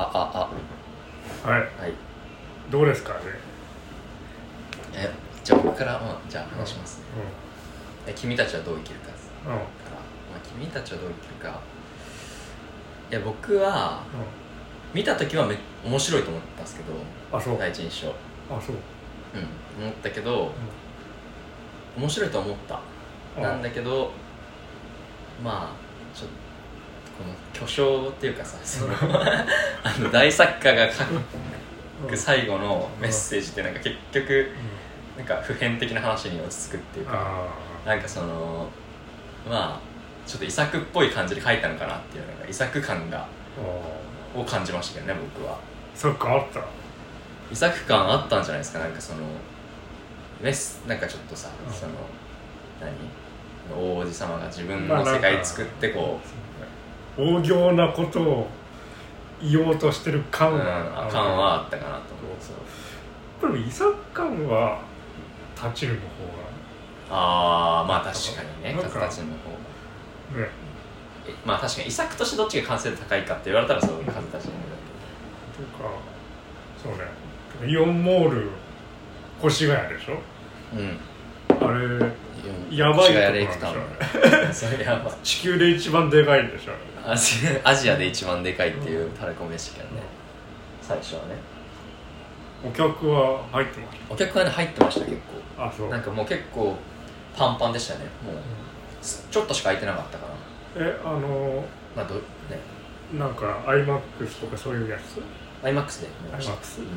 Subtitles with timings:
[0.00, 0.50] あ
[1.44, 1.60] はい。
[1.60, 1.92] あはい。
[2.70, 3.18] どうですかね？
[4.94, 5.10] え
[5.44, 6.98] じゃあ僕から、まあ、じゃあ話します。
[6.98, 7.04] ね、
[8.06, 9.30] え君たちはどう生きるかです。
[9.44, 9.50] うん。
[9.52, 11.60] ら、まあ、君たちはどう生きるか。
[13.10, 14.02] いや僕は
[14.92, 16.92] 見た時はめ面白いと思ったんですけど
[17.32, 17.58] あそう。
[17.58, 18.08] 第一印象。
[18.54, 18.76] あそう。
[19.34, 19.84] うん。
[19.84, 20.52] 思ったけど
[21.96, 22.80] 面白いと思った。
[23.36, 24.10] うんなんだけど
[25.42, 26.34] まあちょっと
[27.52, 29.46] 巨匠っていうかさその あ
[29.98, 34.50] の大作家が書うんく最後のメッセージってなんか結局
[35.16, 37.12] なんか普遍的な話に落ち着くっていうか
[37.84, 38.68] あなんかその
[39.48, 39.88] まあ
[40.28, 43.26] ちょっと遺作っぽい感じで書いたのかなっていうなんか遺作感が
[44.36, 45.58] を感じましたけどね僕は。
[45.94, 46.60] そっかあった。
[47.50, 49.20] 遺作感あったんじゃないですかなんかその
[50.40, 51.72] メスなんかちょっとさ、うん。
[51.72, 51.92] その
[52.80, 52.92] 何？
[53.70, 56.20] 大王子様が自分の世界作ってこ
[57.18, 58.48] 大行なことを
[59.42, 62.36] 言おうとしてるう、感うん、はある感はあったかなと思う。
[62.40, 62.52] そ
[63.46, 64.80] うでも遺作感は
[65.54, 66.06] タチルの方
[67.10, 69.50] ああまあ確かにねなんかカズたちの方
[70.36, 70.40] が。
[70.40, 70.50] がね。
[71.26, 74.62] えまあ確かに遺作としてどっちが完成度高いかって言われたらそうカズたちの方だ
[75.56, 75.90] というか
[76.82, 76.92] そう
[77.66, 77.72] ね。
[77.72, 78.50] イオンモール
[79.44, 80.18] 越谷でしょ？
[80.76, 80.98] うん。
[81.68, 82.12] あれ
[82.70, 83.42] いやばいとこなんで
[84.54, 85.10] しょ？
[85.22, 86.72] 地球で一番でかいんでしょ？
[87.10, 90.02] アジア アジアで一番でかいっていうタレコミでしたけどね。
[90.82, 91.36] 最初はね。
[92.64, 95.16] お客は入ってましお客はね入ってました結
[95.56, 95.86] たあそう。
[95.86, 96.76] 構なんかもう結構
[97.36, 98.00] パンパンでしたね。
[98.24, 98.34] もう
[99.00, 100.32] すちょっとしか空いてなかったかな
[100.86, 101.64] えあの
[101.96, 102.20] まあどね。
[103.18, 105.22] なんか iMAX とかそういうやつ
[105.64, 106.08] ？iMAX で。
[106.24, 106.88] 見ました iMAX うん。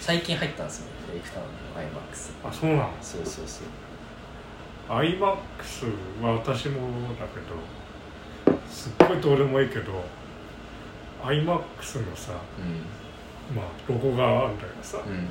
[0.00, 1.46] 最近入ったんですねレイクタウン
[1.92, 2.90] の iMAX あそうなの？
[3.02, 3.66] そうそうそう。
[4.88, 5.22] iMAX
[6.22, 6.80] は私も
[7.14, 7.56] だけど
[8.70, 10.04] すっごいどうでもいいけど
[11.24, 11.46] iMAX
[12.08, 15.28] のさうまあロゴがあるんだけどさ、んうん。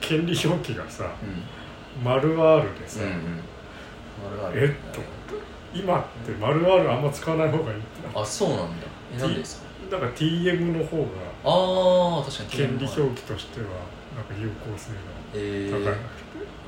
[0.00, 2.04] 権利表記がさうん。
[2.04, 4.58] 丸 R でさ、うんうん。
[4.58, 5.00] えっと
[5.74, 8.86] 今って丸 R あんま使わない方がいいってなあそうなんだ。
[9.16, 9.64] えなんでですか？
[9.90, 11.04] だから TM の方が
[11.44, 12.48] ああ確かに。
[12.50, 13.66] 権利表記としては
[14.16, 14.92] なんか有効性
[15.34, 16.02] えー、が高いなくて、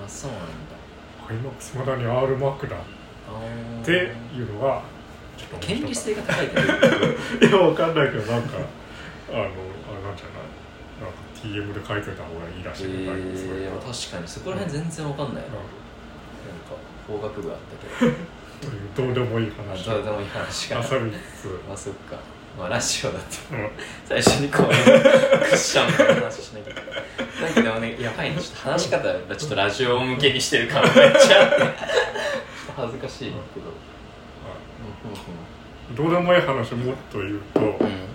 [0.05, 1.49] あそうなんだ。
[1.50, 3.91] iMAX まだに RMAC だって
[4.37, 4.82] いうのが
[5.60, 8.56] 権利性が高い いやわかんないけどなんか
[9.30, 10.47] あのあれなんじゃない
[11.00, 13.26] なんか TM で書いといた方がいいらしといとかそう
[13.56, 14.28] いうえー、の確かに。
[14.28, 15.60] そこら辺全然わかんないな、なんか
[17.06, 17.56] 法学部あっ
[18.00, 18.16] たけど。
[18.96, 20.76] どうでもいいあ話どうでもいい話か。
[20.76, 22.16] な遊びつつ、ま あそっか。
[22.58, 23.70] まあラジオだってうん。
[24.06, 26.70] 最初にこうクッションみたいな話しなきゃ。
[26.70, 28.41] いけないなんかでもねやばいね。
[28.41, 31.25] ちょっと話し方がちょっとラジオ向けにしてる感めっちゃあって。
[31.26, 31.70] ちょっ
[32.76, 33.36] と恥ずかしいけど
[35.97, 38.06] どうでもいい話もっと言うと、うんうん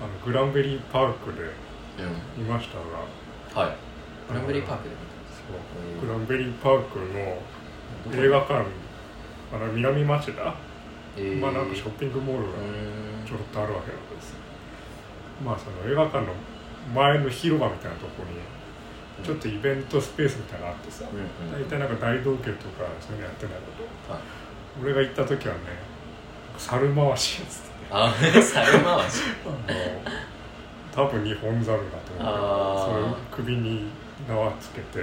[0.00, 2.44] あのグランベリーパークでうん。
[2.44, 2.76] 見ました
[3.56, 3.76] がはい。
[4.28, 4.94] グランベリーパークで
[5.34, 8.54] そうグランベリーパークの映画館
[9.52, 10.54] あの南町田、
[11.16, 12.52] えー、まあなんかショッピングモールが
[13.26, 14.30] ちょろっとあるわけなんです。
[14.30, 14.36] よ
[15.44, 16.32] まあその映画館の
[16.94, 24.22] 前の広場みたいなところにちょっとイベントスペースみたいなのあってさ、うんうん大体なんか大道芸とかそういうのやってないことはい。
[24.80, 25.60] 俺が行った時はね
[26.58, 29.22] 猿回しやつってあ猿回し。
[29.46, 29.78] あの
[30.94, 32.92] 多分日本猿だと思う。
[32.92, 33.84] それを首に
[34.28, 34.98] 縄つけて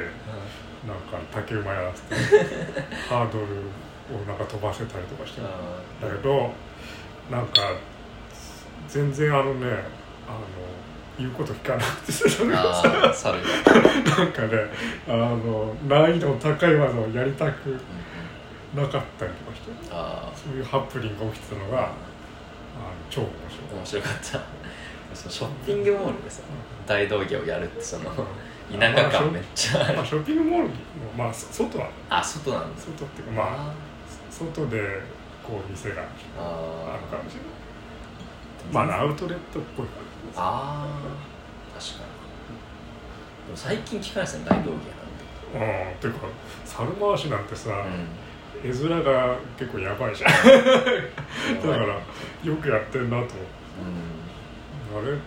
[0.85, 2.15] なんか竹馬やらせて
[3.09, 3.45] ハードル
[4.13, 6.51] をなんか飛ばせたりとかしてあだけど
[7.31, 7.61] なんか
[8.87, 9.67] 全然あのね
[10.27, 10.39] あの
[11.17, 14.49] 言うこと聞かなくてそれがさなんかね
[15.07, 17.79] あの難易度の高い技をやりたく
[18.75, 21.91] なかったりとかしてあそういうハプニングが起きてたのがあの
[23.09, 24.41] 超面あ面白かった。
[25.15, 26.41] そのショッピングモールでさ
[26.85, 28.23] 大道芸をやるってその白
[28.75, 29.85] い田舎感めっちゃ。
[29.85, 30.73] あるまあ、ショッピングモールの、
[31.17, 33.73] まあ、そ外はあ外なんです外っていうかまあ
[34.29, 35.01] 外で
[35.41, 36.01] こう店が
[36.37, 37.43] あある感じの
[38.73, 40.37] まあアウトレットっぽい感じです。
[40.37, 41.79] あー。
[41.79, 42.15] 確かに。
[43.45, 45.95] でも最近聞かないですね大道芸なんうん。
[45.97, 46.27] ていうか
[46.65, 48.24] 猿回しなんてさ、て
[48.63, 50.31] 絵面が結構やばいじゃん。
[51.61, 51.85] だから
[52.43, 53.17] よくやってんなと。
[53.17, 53.35] 思って
[55.01, 55.09] うん。
[55.09, 55.17] あれ？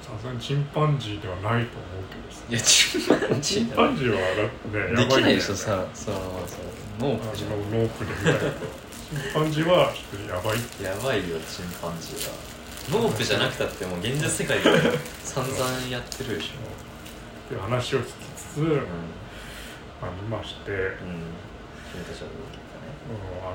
[0.00, 2.44] さすがにチンパンジーではないと思うけどさ。
[2.48, 6.14] いやチンパンジチンーパンジーはだってねやばいできないでしょさそう
[6.46, 6.64] そう。
[7.00, 10.82] ノープじゃノープで見たけどチンパンジーはちょっとやばいって。
[10.82, 12.54] んやばいよチンパンジーは。
[12.92, 14.64] ノープじゃなくたってもう現実世界で
[15.22, 15.58] 散々
[15.90, 16.58] やってるでしょ。
[16.58, 18.76] っていう話を聞きつつ、うん。
[20.02, 21.32] あ、見まして、うん、
[21.92, 22.53] 君たちはどう？
[23.10, 23.54] あの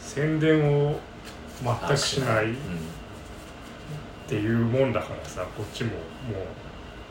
[0.00, 0.98] 宣伝を
[1.62, 2.52] 全くしないうん。
[2.52, 2.56] っ
[4.28, 5.96] ていうもんだからさこっちもも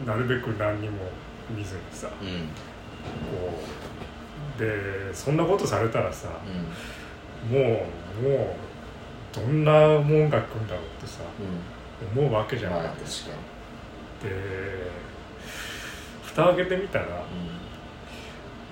[0.03, 0.97] うなるべく何にも
[1.49, 2.27] 見ずにさうん。
[2.27, 3.59] うんこ
[4.57, 6.29] うでそんなことされたらさ
[7.49, 8.55] もうも
[9.33, 11.21] うどんなもんが来るんだろうってさ
[12.15, 12.79] う思うわけじゃない。
[12.81, 13.01] 確か
[14.23, 14.29] に。
[14.29, 14.91] で
[16.23, 17.11] 蓋開けてみたらうん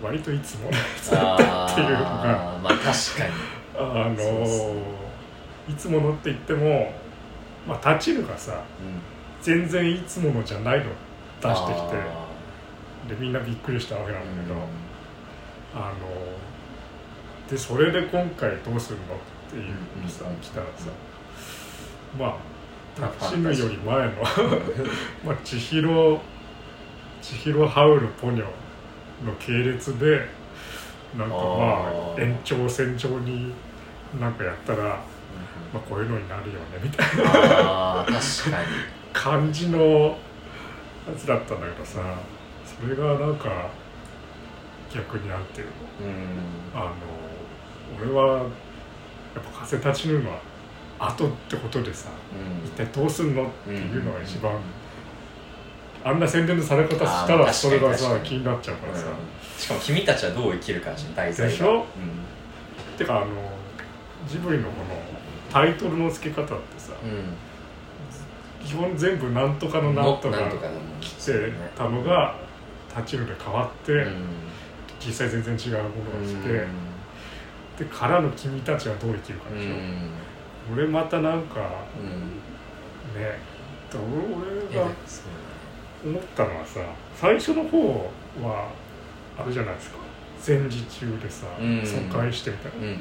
[0.01, 3.33] 割といつものやつだったっていうのがまあ確かに。
[3.77, 4.75] あの
[5.69, 6.93] いつものって言っても
[7.67, 9.01] まあ立ちるがさうん
[9.41, 10.85] 全然いつものじゃないの
[11.41, 12.27] 出してきてあ
[13.09, 14.55] でみんなびっくりしたわけなんだーけど、
[15.73, 19.17] あのでそれで今回どうするのっ
[19.49, 20.87] ていうのさ、うん来たらさ
[22.19, 22.29] まあ
[22.99, 24.11] まあタクシムより前のうん。
[25.25, 26.21] まあ 千尋
[27.21, 28.45] 千尋ハウルポニョ
[29.25, 30.27] の系列で
[31.17, 33.53] なんかまあ延長線上に
[34.19, 34.99] なんかやったら、ま
[35.75, 38.05] あ、こういうのになるよねみたいな。
[39.13, 39.79] 感じの
[41.05, 41.99] やつだったんだけどさ
[42.65, 43.69] それがなんか
[44.93, 45.73] 逆になんていうの？
[46.07, 46.81] うん。
[46.81, 46.93] あの
[48.01, 48.47] 俺はやっ
[49.35, 50.39] ぱ風立ちぬのは
[50.99, 52.67] 後ってことでさうん。
[52.67, 54.53] 一体どうすんのっていうのが一番
[56.03, 59.05] あんな宣伝のされ方したらそれがさ気になっちゃうからさ、
[59.57, 61.51] しかも君たちはどう生きるか題材が。
[61.51, 61.73] でしょ？
[61.73, 61.85] うん
[62.97, 63.27] てかあの
[64.27, 65.01] ジブリのこの
[65.51, 67.33] タイトルの付け方ってさうん。
[68.65, 70.37] 基本全部なんとかのなんとか
[70.99, 72.35] 来てたのが
[72.95, 74.23] 立ちるで変わって、うん。
[74.99, 76.67] 実際全然違うものが来て、うん。
[77.77, 80.77] でからの君たちはどう生きるかうでしょ、ん。
[80.77, 83.19] 俺またなんかうん。
[83.19, 83.39] ね
[83.93, 84.89] 俺いやが
[86.03, 86.79] 思ったのはさ
[87.15, 88.11] 最初の方
[88.41, 88.69] は
[89.37, 89.97] あれじゃないですか。
[90.39, 91.85] 戦時中でさ、うん。
[91.85, 92.69] 疎開してみた。
[92.69, 92.97] いな、うんうんうん。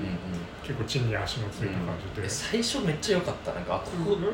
[0.63, 3.53] 結構地に足のついた感じで、え最初めっちゃ良かった。
[3.53, 4.25] なんかあここうん。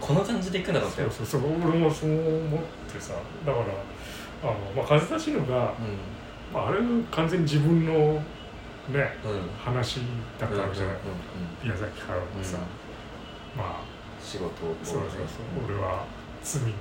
[0.00, 1.10] この感じで行くんだと思ったよ。
[1.10, 1.50] そうそうそう。
[1.68, 2.60] 俺もそう思っ
[2.92, 3.14] てさ。
[3.44, 3.64] だから
[4.42, 5.74] あの、まあ、風立ちぬが、
[6.52, 6.78] まあ、あれ
[7.10, 8.22] 完全に自分のね
[9.24, 9.30] うん。
[9.30, 10.00] うん話
[10.38, 13.60] だったわけじゃない、うんうん宮崎駿のさ、うん。
[13.60, 13.80] まあ
[14.22, 16.04] 仕事をこそうそうそう、うん俺は
[16.42, 16.72] 罪のう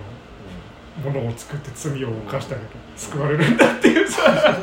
[1.03, 4.55] ものを作って罪を犯したけど、救われるんだっていうさ、んまあ、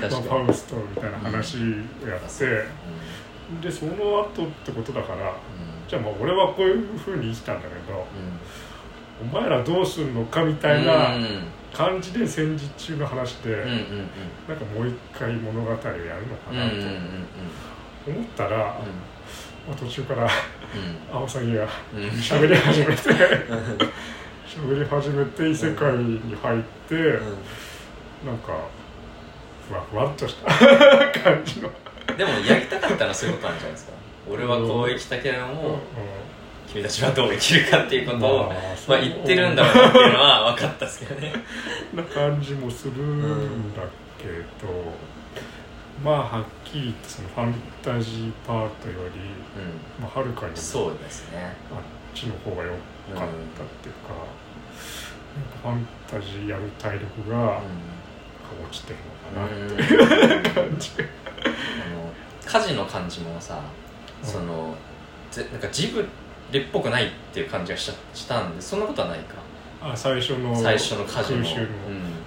[0.00, 5.34] 確ファウストみたいな話をやって、うでその後ってことだからん。
[5.88, 8.06] じゃあまあ俺はこういうふうに生きたんだけど
[9.22, 9.30] うん。
[9.30, 11.26] お前らどうすんのかみたいうんなうん。
[11.72, 13.66] 感じで戦時中の話で、う
[14.48, 15.90] なんかもう一回物語をやる
[16.26, 16.76] のかなと
[18.10, 18.74] 思ったら、ま
[19.72, 20.28] あ、途中から
[21.12, 22.08] アオサギがうんうん。
[22.10, 23.02] 喋り始めて
[24.56, 26.94] 喋り始めて異世界に入って、
[28.24, 28.58] なんか
[29.68, 30.50] ふわふわっとした。
[30.50, 31.70] 感じの、
[32.16, 33.92] でもやりたかったのはそういうことなんじゃないですか。
[34.30, 35.78] 俺はこう生きたけれども
[36.66, 38.52] 君たちはどう生きるかっていうことを
[38.88, 41.32] まあ言ってるんだろうなっていうのは分かったっすけどね。
[41.94, 43.82] な感じもするんだ
[44.18, 44.26] け
[44.64, 44.72] ど、
[46.02, 51.54] まあはっきり言ってそのファンタジーパートより、うまあ、はるかにんそうですね。
[51.70, 51.78] あっ
[52.14, 52.78] ちの方が良かっ
[53.14, 53.28] たっ
[53.82, 54.18] ていうか、なん。
[54.18, 54.45] か
[55.62, 57.60] ファンタジーやる体力が
[58.62, 58.98] 落ちてる
[59.34, 60.50] のかなって。
[60.50, 61.02] 感じ、あ
[61.90, 62.12] の
[62.44, 63.60] 家事の感じもさ
[64.22, 64.74] その
[65.30, 66.06] ぜなんかジブ
[66.52, 69.34] リっぽくないっていう感じがししたんでそんなことはないか。
[69.82, 71.38] あ最初の最初の家事の。
[71.38, 71.44] うん、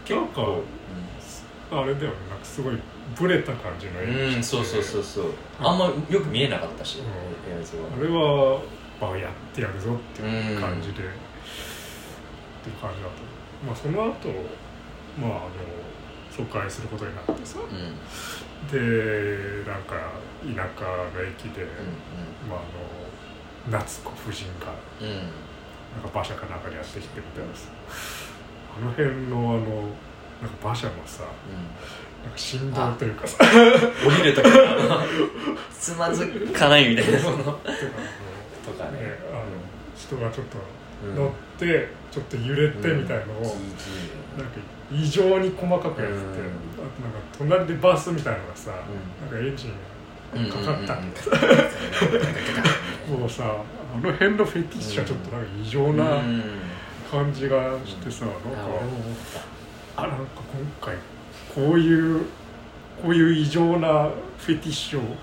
[0.06, 0.64] 結構。
[1.72, 2.16] あれだよね。
[2.30, 2.78] なんかすごい
[3.16, 5.26] ブレた感じのうん、演出うん、そうそうそうそう。
[5.60, 7.62] あんまよく見えなかったし、うん。
[7.62, 7.90] 映像は。
[7.98, 8.62] あれは、
[9.00, 11.04] まあ、やってやるぞっていう感じで、
[12.60, 14.30] っていう感じだったまあその後
[15.18, 15.50] まああの
[16.30, 17.60] 疎開することになってさ。
[17.60, 17.76] うん。
[17.76, 17.96] うん
[18.68, 19.96] でなんか
[20.44, 20.86] 田舎
[21.16, 21.66] の駅で、う
[22.50, 24.68] まあ、あの夏子夫人が
[25.06, 25.18] んうん。
[25.96, 27.70] なんか馬車かなんかでやってきてみたいなさ。
[28.78, 29.60] あの辺のあの
[30.42, 31.24] なんか馬車のさ
[32.24, 33.38] なんか振動というかさ。
[34.06, 35.06] 降りるときは
[35.72, 37.44] つまずかないみたいなもの。
[37.44, 37.62] とか
[38.66, 39.00] とかね。
[39.00, 39.42] ねあの
[39.96, 40.58] 人がちょっと
[41.08, 41.16] うん。
[41.16, 43.44] 乗ってちょっと揺れてみたいのを、うん。
[43.44, 44.60] なんか
[44.92, 46.46] 異常に細かくやってて、うん。
[46.46, 49.68] あとなんか隣でバスみたいなのがさ、うなんかエンジ
[50.36, 50.96] うんンかかった。
[50.96, 51.42] みたい
[53.12, 53.44] な、もうさ
[53.96, 56.44] あの辺のフェティッシュはちょっとなんか異常うんなうん
[57.12, 58.72] 感じがしてさ、あなんか
[59.98, 60.26] あなんか
[60.80, 60.96] 今回
[61.56, 62.26] こういう
[63.02, 65.16] こういう異常なフェティッシュを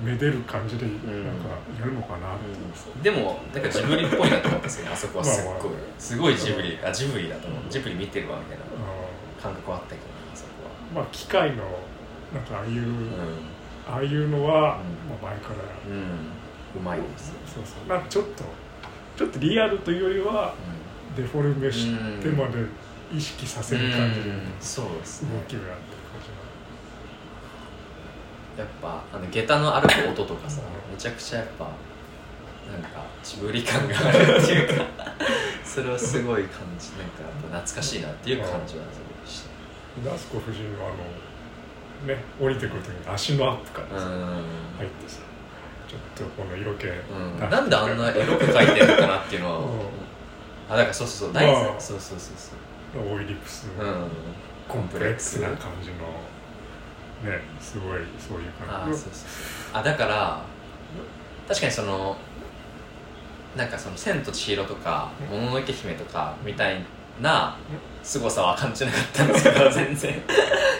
[0.00, 0.96] めでる感じでなん
[1.42, 4.92] かやるのかなっていうさ、でもなんかジブリっぽいなと思ったんですよね。
[4.92, 5.54] あそこはすっごい。
[5.54, 6.00] まあまあ。
[6.00, 6.78] すごいジブリ。
[6.84, 7.62] あジブリだと思う。
[7.68, 8.64] ジブリ見てるわみたいな。
[8.64, 11.02] あ感覚はあったけどねあそこは。
[11.02, 11.64] まあ機械の
[12.32, 13.10] なんかああいう、う
[13.88, 15.08] ああいうのは、うん。
[15.10, 16.80] まあ、前からんうん。
[16.80, 17.32] うまいです。
[17.46, 17.88] そうそう。
[17.88, 18.44] なんかちょっと
[19.16, 20.54] ちょっとリアルというよりは
[21.16, 22.64] デフォルメしてまで
[23.12, 24.40] 意識させる感じでうん。
[24.60, 25.30] そうですね。
[25.34, 25.87] 動きをやって
[28.58, 31.64] やっぱあの下駄の歩く音とかさうんめちゃくちゃやっぱ
[32.70, 34.84] なんかジブリ感があるっていうか
[35.64, 39.48] それはすごい感じなんかやっぱ懐かしいなっていう感じはすごいして。
[40.04, 45.20] がダスコ夫人のあのね降りてくる時に足のアップから入ってさ
[45.88, 46.86] ちょっとこの色気。
[46.86, 49.64] うん、なんであんなエロく描いてるのかなっていうのは、うん。
[50.68, 51.42] あだからそうそうそうまあ。
[51.44, 53.14] 大事そうそうそうそう。
[53.14, 54.08] オイリプスうん。
[54.68, 55.94] コンプレックスな感じの
[57.24, 58.98] ねすごいそういうあ感じ
[59.72, 60.40] あだから
[61.46, 62.16] 確かにその
[63.56, 66.80] なんかその「千と千尋」とか「もののけ姫」とかみたい
[67.20, 67.56] な
[68.02, 70.22] 凄さは感じなかったんですけど 全然。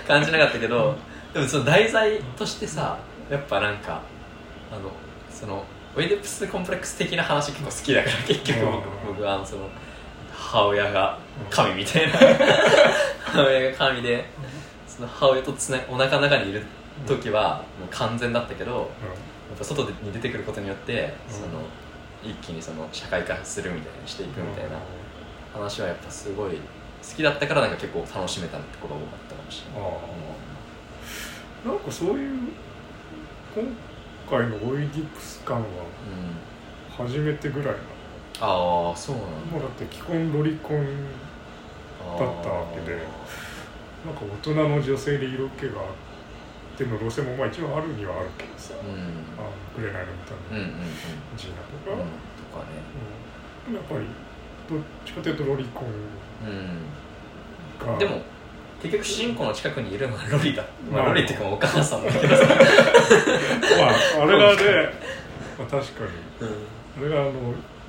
[0.06, 0.96] 感じなかったけど
[1.34, 2.96] でもその題材としてさ
[3.30, 4.00] やっぱなんか
[4.72, 4.90] あの
[5.30, 5.64] その
[5.94, 8.72] オイディプスコンプレックス的な話結構好きだから結局うん。
[8.72, 9.68] 僕僕はその
[10.32, 11.18] 母親が
[11.50, 12.18] 神みたいな。
[13.26, 14.24] 母親が神で
[14.98, 16.64] その母親とつなお腹の中にいる
[17.06, 18.82] 時はもう完全だったけどや
[19.54, 21.34] っぱ外に出てくることによってうん。
[21.34, 21.62] その
[22.20, 24.70] 一気にその社会化するみたいにしていくみたいな
[25.52, 26.60] 話はやっぱすごい好
[27.16, 29.90] きだったからなんか結構楽しめたってことが多かったかもしれない。
[31.64, 32.38] あなんかそういう
[33.54, 33.64] 今
[34.28, 35.62] 回のオイディプス感は
[36.98, 37.78] うん、初めてぐらいな
[38.40, 40.84] ああそうなんもうだって既婚ロリコン
[42.18, 42.98] だだったわけで
[44.06, 48.90] なんか大人の女性で色気があっての路線もまあ一応あるにはあるけどさ「うん。
[49.36, 50.82] あのくれないのみたいなうんうんうん。
[50.82, 52.78] うんジーナとか、とかね。
[53.68, 53.74] うん。
[53.74, 54.06] やっぱり
[54.68, 55.88] どっちかというとロリコン
[57.86, 57.98] がうん。
[57.98, 58.22] でも
[58.82, 64.92] 結局主人公の近くにいるのはロリだ、まあ、まあロリっていうかお母さんだけどさ、 まああれがね、
[65.58, 66.48] まあ、確かに。
[66.98, 67.32] あれがあの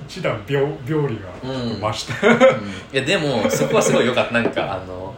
[0.08, 1.28] 一段病病理が
[1.80, 2.36] 増した、い
[2.92, 4.34] やでもそこはすごい良かった。
[4.34, 5.14] なんかあの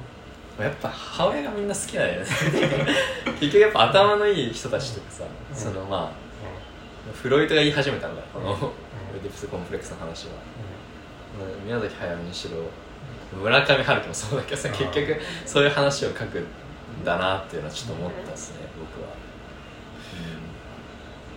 [0.59, 2.27] やっぱ母親がみんな好きなんだよね。
[3.41, 5.57] 結局やっぱ頭のいい人たちとかさ、うん。
[5.57, 8.55] そのまあフロイトが言い始めたんだこの、オ
[9.17, 10.33] イディプスコンプレックスの話は。
[11.63, 11.67] うん。
[11.67, 12.57] 宮崎駿にしろ
[13.37, 16.47] 村上春樹もそうだけどさ結局そういう話を書くん
[17.05, 19.09] だなっていうのはちょっと思ったですね僕は、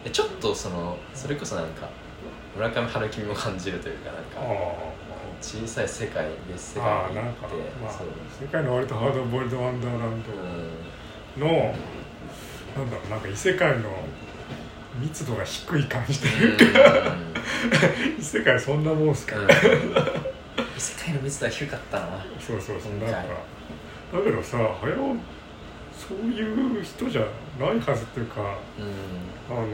[0.04, 1.90] うん、えちょっとそのそれこそなんか
[2.56, 4.44] 村上春樹も感じるというかなんかあ
[5.42, 7.46] 小さい世界別世ああ界に行って
[7.82, 7.92] まあ
[8.42, 10.32] 世界の割とハードボイルド・ワンダーランド
[11.38, 11.48] うの、
[12.78, 13.90] なんだろうなんか異世界の
[15.00, 17.16] 密度が低い感じとんいうか、
[18.18, 19.44] 異世界そんなもんすか、うん。
[19.44, 19.50] うん
[20.78, 22.26] 異世界の密度は低かったな。
[22.40, 23.30] そうそうそうなんか
[24.14, 25.16] だけどさ早尾
[25.92, 27.22] そういう人じゃ
[27.60, 29.56] ないはずっていうかうん。
[29.56, 29.68] あの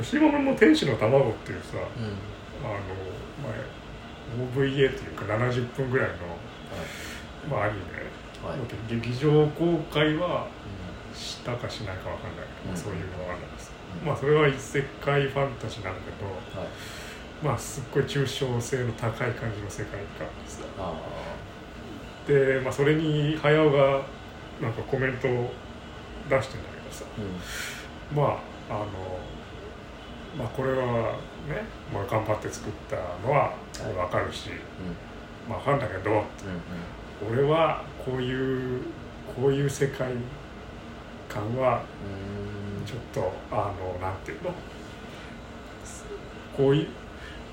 [0.00, 2.04] 押し物の天使の卵っていうさうん。
[2.64, 2.78] あの
[3.48, 3.58] 前
[4.32, 6.16] OVA というか70分ぐらいの、
[7.50, 8.02] まあ、アニメ。
[8.42, 10.48] はい、はい劇場公開は
[11.14, 12.76] したかしないかわかんないけど、うん。
[12.76, 13.70] そういうのがあるんです、
[14.02, 14.06] うん。
[14.08, 16.68] まあそれは異世界ファンタジーなんだけどはい。
[17.44, 20.94] まあすっごい抽象性の高い感じの世界観ですあ
[22.26, 24.02] で、まあ、それに早尾が
[24.60, 25.52] なんかコメントを
[26.30, 27.04] 出してんだけどさ。
[27.04, 28.16] あうん。
[28.16, 28.86] まああの
[30.36, 30.84] まあこれは
[31.48, 32.96] ね、まあ、頑張って作った
[33.26, 33.54] のはは
[33.92, 33.96] い。
[33.96, 34.56] わかるし、うん。
[35.48, 38.80] まあわかんだけどうん俺はこういう
[39.36, 40.12] こういう世界
[41.28, 41.82] 観は
[42.78, 42.86] うん。
[42.86, 44.50] ちょっとあのなんていうの？
[46.56, 46.88] こういう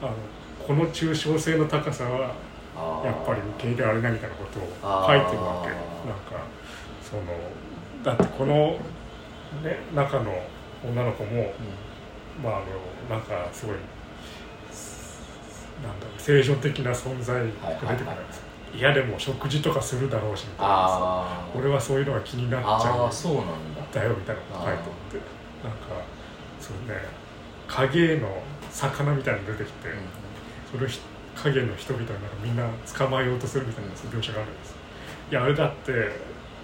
[0.01, 0.13] あの
[0.65, 2.33] この抽象性の高さは
[3.05, 4.63] やっぱり受け入れられないみたいなことを
[5.07, 5.69] 書いてるわけ。
[5.69, 6.45] なんか
[7.01, 7.24] その
[8.03, 8.77] だってこの、
[9.63, 10.43] ね、中の
[10.83, 11.53] 女の子も、
[12.43, 12.60] まああ
[13.10, 13.75] のなんかすごい
[15.81, 21.25] なんだろう正常的な存在が出てくるわけです嫌でも食事とかするだろうしみたいな。
[21.55, 23.12] 俺はそういうのが気になっちゃう。
[23.12, 23.81] そうなんだ。
[23.91, 25.67] だよみたいなこと書いてあって。
[25.67, 26.05] なんか
[26.60, 27.01] そうね。
[27.67, 29.89] 影の魚みたいなの出てきて、
[30.72, 31.00] それをひ
[31.36, 34.75] 影の人々がなんかみんな捕まえようとするみたいな描写があるんです。
[35.31, 36.12] いやあれだって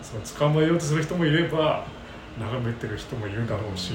[0.03, 1.88] その捕まえようとする人もいれば
[2.39, 3.94] 眺めてる人もいるだろうし、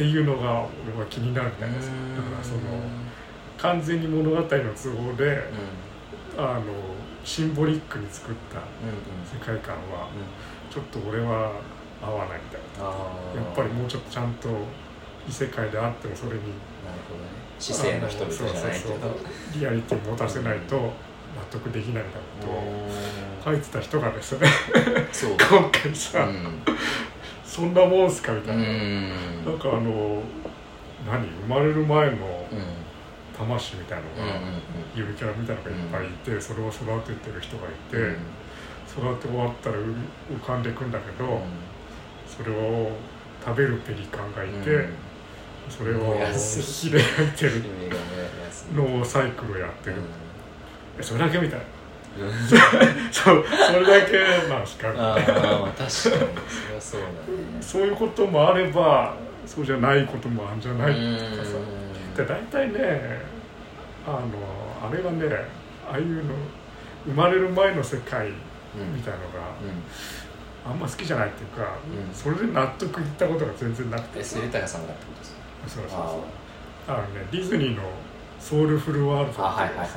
[0.00, 2.60] っていうのが俺は気になるみたいですだからその
[3.58, 5.44] 完全に物語の都合で
[6.38, 6.62] あの
[7.22, 8.60] シンボリックに作った
[9.30, 10.08] 世界観は
[10.70, 11.52] ちょっと俺は
[12.02, 12.88] 合わないみたいな。
[12.88, 14.48] やっぱりもうちょっとちゃんと
[15.28, 16.40] 異世界であってもそれに
[17.58, 18.50] 知性の人々じゃな
[19.54, 20.92] リアリティ持たせないと納
[21.50, 24.48] 得できないみたいなことをう書いてた人がですね。
[25.50, 26.62] 今回さ、うん
[27.50, 29.44] そんなもんすかみたういな、ん。
[29.44, 30.22] なんかあの
[31.10, 32.62] 何生まれる前のうん。
[33.36, 34.34] 魂みたいのが、
[34.94, 37.96] ゆるキャラみたいなのがいっぱいいて、それを育ててる人がいて、
[38.86, 41.40] 育て終わったら浮かんでいくんだけど、
[42.28, 42.90] それを
[43.42, 44.88] 食べるペリカンがいて、
[45.70, 47.62] それを火で焼いてる
[48.76, 49.96] のをサイクルをやってる、
[51.00, 51.64] それだけみたいな。
[53.12, 54.88] そうそれだけまあしか？
[54.96, 56.20] ああ確かにそれは
[56.80, 57.12] そうだね。
[57.60, 59.14] そういうこともあれば
[59.46, 61.50] そうじゃないこともあるんじゃないとかさ。
[62.16, 63.20] で大体ね
[64.06, 65.26] あのあれはね
[65.88, 66.34] ああいうの
[67.06, 68.28] 生まれる前の世界
[68.74, 69.24] みたいのが、
[70.70, 71.72] あんま好きじゃないっていうか、
[72.06, 72.14] うん。
[72.14, 74.20] それで納得いったことが全然なくて。
[74.20, 75.40] えそれ豊さんがってことですか？
[75.66, 76.22] そうそうそ
[76.92, 76.94] う。
[76.94, 77.82] あのねディズニーの
[78.40, 79.86] 「ソウルフルワールド」あはいはいはい。
[79.86, 79.88] あ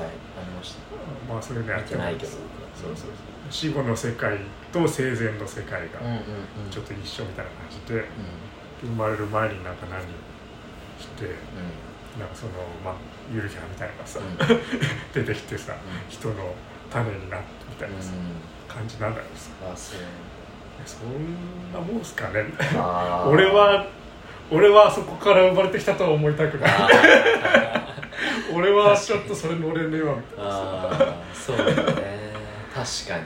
[0.46, 1.34] りました。
[1.34, 2.32] まあそれねや見てないけど。
[2.32, 3.10] そうそう
[3.50, 4.38] 死後の世界
[4.72, 8.06] と生前の世界がうんうんうんちょっと一緒みたいな感じで、う
[8.82, 10.02] 生まれる前になんか何
[11.00, 11.30] してん
[12.20, 12.52] なんかその
[12.84, 12.94] まあ
[13.32, 15.24] ゆるキャラみたいなのがさ、うん。
[15.26, 15.76] 出てきてさ、ん。
[16.10, 16.56] 人の
[16.90, 18.12] 種になってみたいなさ、
[18.68, 20.00] 感じなんだけどさあそう。
[20.86, 22.46] そんなもんすかね。
[23.28, 23.86] 俺は
[24.52, 26.72] 俺はそこから生まれてきたとは思いたくない。
[26.72, 27.93] あ
[28.54, 31.74] 俺はちょっとそれ乗れねえわみたいなさあーそうだね。
[32.74, 33.25] 確かに。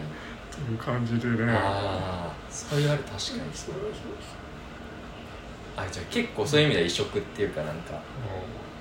[0.65, 1.51] という感じでね。
[1.53, 3.73] ああそう言われ確かにそうそう
[5.77, 7.93] あじゃあ結構そういう意味では異色っていうかなんか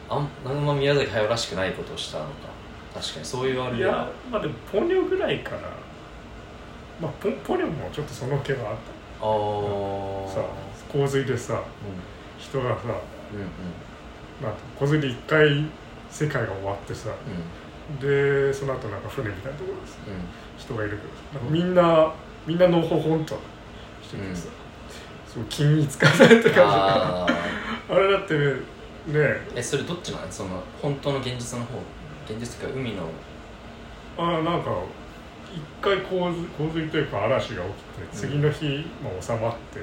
[0.08, 2.30] そあんあんま宮崎駿らしくないことをしたのか。
[2.94, 5.60] 確かにそう言われるういやまあでもポニョぐらいから
[7.00, 8.76] まあポポニョもちょっとその気はあっ
[9.20, 9.26] あ
[10.30, 10.46] あたさ
[10.90, 11.60] 洪水でさう
[12.40, 12.96] 人がさんうんうん。
[14.42, 15.66] なんか洪水で一回
[16.24, 17.10] 世界が終わってさ
[17.90, 17.98] うん。
[18.00, 19.98] でその後なんか船みたいなところです。
[20.06, 20.14] うん。
[20.58, 22.12] 人がいるけどなんかみんな
[22.46, 23.38] みんなのほほんと
[24.02, 24.48] しててさ、
[25.26, 26.60] そう均一化されて感じ。
[26.62, 27.26] あ
[27.90, 28.54] あれだってね
[29.54, 30.26] えそれどっちなの？
[30.30, 31.78] その本当の現実の方？
[32.28, 33.02] 現実っていうか海の。
[34.18, 34.70] あなんか
[35.54, 39.80] 一回洪水洪水というか嵐が起きて次の日、まあ、収まって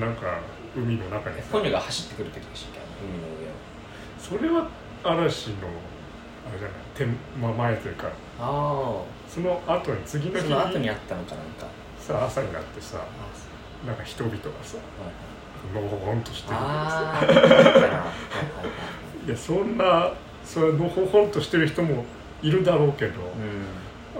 [0.00, 0.40] なんか
[0.76, 3.04] 海の中にえポニョが走ってくる時でしたっけ？
[3.04, 3.48] 海の上を。
[4.18, 4.68] それは
[5.04, 5.56] 嵐の
[6.48, 8.08] あれじゃない天、まあ、前というか
[8.40, 11.66] あその後に次の日あその後にあったのかなんか。
[12.00, 16.56] さ朝になってさあなんか人々がさはいのほほんとしてる
[19.30, 20.12] やそんな
[20.44, 22.04] それのほほんとしてる人も
[22.42, 23.66] いるだろうけど、うん。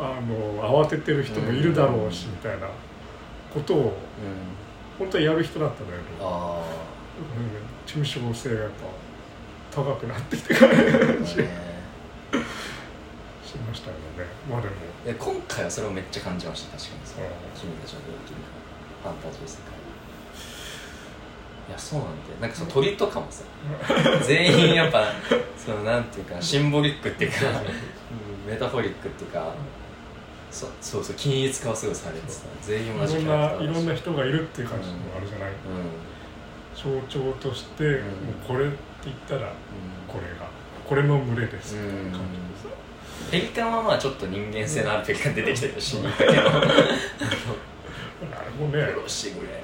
[0.00, 2.68] あの慌ててる人もいるだろうし、うんみたいな
[3.52, 3.92] ことをうん。
[4.98, 6.60] 本当はやる人だったんだけど、あ
[7.18, 8.76] うん、抽象性がやっぱ
[9.84, 10.76] 高くなってきてからあ
[11.26, 11.68] しね
[13.68, 14.00] ましたよね。
[14.48, 14.74] まあでも。
[15.04, 17.00] で今回はそれをめっちゃ感じました確かに。
[17.04, 17.14] そ
[17.60, 18.48] 君たちのどう生きるか
[19.02, 19.78] ファンタジー世界。
[21.68, 22.40] いやそうなんだよ。
[22.40, 23.44] なんかその鳥とかもさ
[24.24, 25.12] 全員やっぱ
[25.56, 27.36] そのなんていうかシンボリックっていうか
[28.46, 29.52] うんメタフォリックっていうか
[30.50, 33.66] そそうそう均一化はすごいされてさ全員同じいろんキャラクターだし。
[33.66, 35.60] ないろんな人がいるっていう感じもあるじゃない、うん。
[36.74, 37.86] 象徴として、ん。
[37.88, 38.70] もうこれ
[39.04, 39.52] 言ったらうん。
[40.08, 40.48] これが
[40.86, 41.76] これの群れです。
[41.76, 42.06] ってうん。
[42.06, 42.74] いう感じでさ、
[43.30, 46.40] ペリカンはまあちょっと人間性のあるペリカン出てきたけど死にかけのあれ
[48.58, 49.58] もねあの殺してくれみたい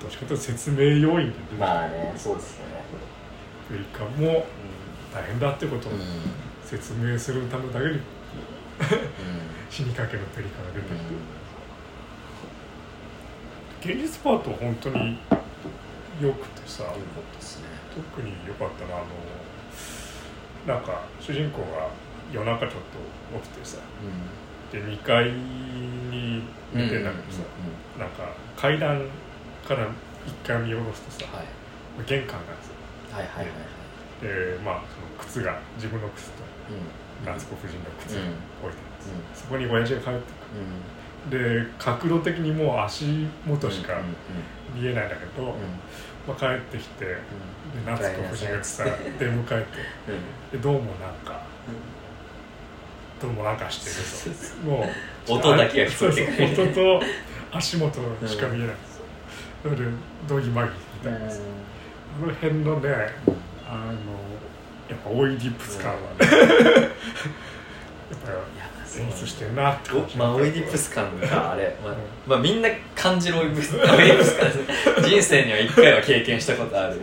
[0.00, 2.84] どっちかというと説明要因で出てくるなまあねそうですよね。
[3.70, 4.46] ペリカンも
[5.12, 5.98] 大変だってことをうん。
[6.64, 8.00] 説明するためだけにうん。
[9.70, 10.86] 死にかけのペリカンが出て
[13.82, 15.18] きて、現実パートは本当に
[16.20, 16.98] 良くてさよかっ
[17.32, 19.02] たですね特に良かったのはあ
[20.70, 21.88] のなんか主人公が
[22.32, 22.80] 夜中ちょっ
[23.32, 23.78] と起きてさ
[24.72, 27.42] で2階に寝てんだけどさ、
[27.98, 29.06] なんか階段
[29.66, 31.46] から1階見下ろすとさはい。
[32.06, 33.16] 玄関がさ。
[33.16, 34.56] はいはいはいはい。
[34.56, 37.26] でまあその靴が自分の靴とうん。
[37.26, 38.22] 夏子夫人の靴うん。
[38.66, 39.36] 置いてあうん。
[39.36, 40.64] そこに親父が帰ってくる
[41.30, 43.94] で角度的にもう足元しか
[44.74, 45.48] 見えないんだけど、うん。
[45.48, 45.56] うん
[46.26, 47.16] まあ、帰ってきてで
[47.86, 48.84] 夏子夫人がさ
[49.18, 49.66] 出迎え
[50.50, 51.42] てでどうもなんか
[53.20, 53.84] どうもなんかし
[54.24, 54.86] てるとも
[55.28, 56.56] う音だけが聞こえてくる。
[56.56, 57.06] そうそう音と
[57.52, 59.04] 足元しか見えないんですよ、
[59.62, 59.82] それで
[60.26, 61.40] どぎまぎみたいなさ
[62.22, 62.88] あの辺のね
[63.68, 63.92] あの
[64.88, 66.90] やっぱオイディプス感はね、やっ
[68.20, 68.30] ぱ
[69.00, 71.94] 演出してんなってまあオイディプス感があれ、まあ
[72.26, 77.00] まあ、みんな感じるオイディプス感ですね人生には一回は経験したことある。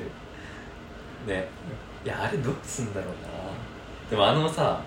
[1.28, 1.48] ね。
[2.04, 4.10] いやあれどうすんだろうな。
[4.10, 4.82] でもあのさ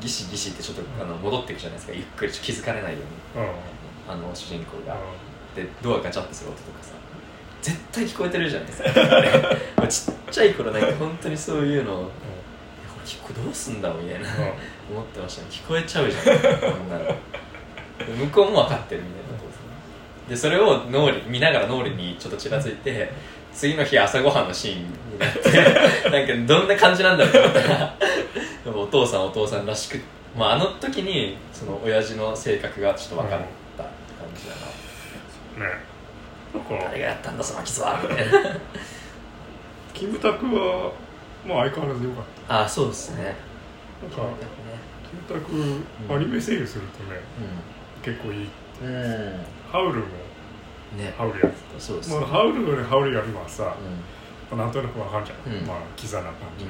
[0.00, 1.92] ギシギシってちょっとあの戻っていくじゃないですか。
[1.94, 2.98] ゆっくり気づかれないよ
[3.34, 3.44] うに。
[3.44, 3.52] うん。
[4.12, 4.94] あの主人公が。
[4.94, 4.96] う
[5.56, 6.92] でドアガチャッとする音とかさ。
[7.60, 9.86] 絶対聞こえてるじゃないですか。
[9.88, 11.96] ちっちゃい頃なんか本当にそういうのん。
[11.96, 12.10] 本
[13.10, 14.28] 聞こえどうすんだろうみたいな。
[14.28, 14.96] うん。
[14.96, 15.48] 思ってましたね。
[15.50, 16.24] 聞こえちゃうじゃん。
[16.24, 17.16] こんなの。
[18.16, 19.62] 向こうも分かってるみたいなことですね。
[20.28, 23.12] でそれを脳裏見ながら脳裏にちょっとちらついて
[23.52, 25.50] 次の日朝ごはんのシーンになって
[26.08, 27.94] なんかどんな感じなんだろうと思ったら
[28.74, 30.00] お父さんお父さんらしく、
[30.36, 33.40] まあ、あの時にその親父の性格がちょっと分かっ
[33.76, 33.92] た感
[34.34, 35.90] じだな、ね。
[36.70, 38.00] 誰がやったんだその傷は。
[38.02, 38.56] みたいな
[39.92, 40.92] キムタクは
[41.46, 43.34] まあ相変わらず良かっあそうですね。
[44.00, 44.46] たなんか
[45.08, 47.20] キムタクアニメ声優するとね
[48.00, 49.44] う結構いいんうん。
[49.70, 50.06] ハウルも
[50.96, 51.12] ね。
[51.16, 53.76] ハウルやってそうですた、まあ、ハウルよりハウルやりはさ、
[54.50, 55.66] うまあなんとなくわかんじゃん、うん。
[55.66, 56.64] まあキザな感じ、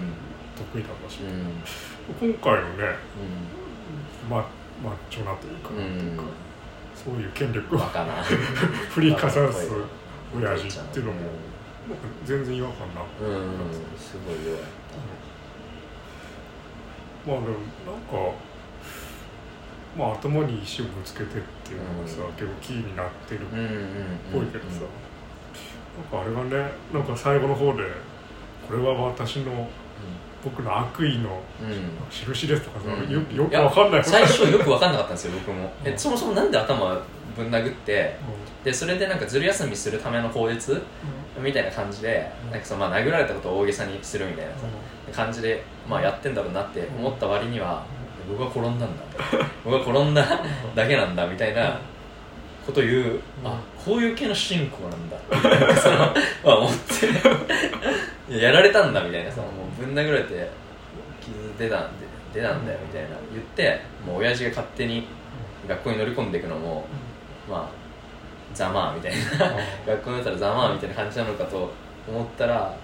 [0.56, 2.28] 得意だろうし、うん。
[2.30, 2.96] 今回のね
[4.28, 4.44] うまあ
[4.82, 5.70] マッチョなというか、
[6.94, 7.78] そういう権力を
[8.90, 9.70] 振りかざす
[10.36, 11.18] 親父っていうのも
[12.24, 13.24] 全然違和感なく。
[13.24, 13.40] うん
[13.98, 14.62] すごい弱い。
[17.26, 18.34] まあでもなんか
[19.96, 21.26] まあ頭に石をぶつけてっ
[21.64, 22.32] ていうのがさ、うん。
[22.34, 23.66] 結構キーになってるっうんうん
[24.32, 27.82] ぽいけどさ、なんかあれがねなんか最後の方で
[28.66, 29.68] これは私の
[30.42, 31.90] 僕の悪意のうん。
[32.10, 33.10] 印ですとかさ、うん。
[33.10, 34.04] よよくわかんない。
[34.04, 35.70] 最初よく分かんなかったんですよ僕も。
[35.84, 36.98] えうんそもそもなんで頭
[37.36, 38.16] ぶん殴って
[38.62, 40.82] うでそれでなんかずる休みするための口実
[41.40, 42.50] みたいな感じでうん。
[42.50, 44.58] なんかそのまあ殴られたことを大げさにするみたいなさ
[45.12, 47.84] 感じでまあやってんだろうなって思った割には
[48.28, 49.04] 僕は転んだんだ。
[49.64, 50.24] 僕は転んだ
[50.74, 51.80] だけなんだみたいな
[52.64, 57.50] こと言うあこういう系の主人公なんだそのまあ思って。
[58.30, 59.48] やられたんだみたいなさも
[59.80, 60.48] うぶん殴られて
[61.20, 65.08] 傷出たんで出たんだよみたいな言ってもう親父が勝手に
[65.68, 66.86] 学校に乗り込んでいくのも
[67.48, 67.79] まあ
[68.54, 69.18] ざまあみたいな。
[69.86, 71.70] 学校になったらざまあみたいな感じなのかと
[72.08, 72.74] 思ったら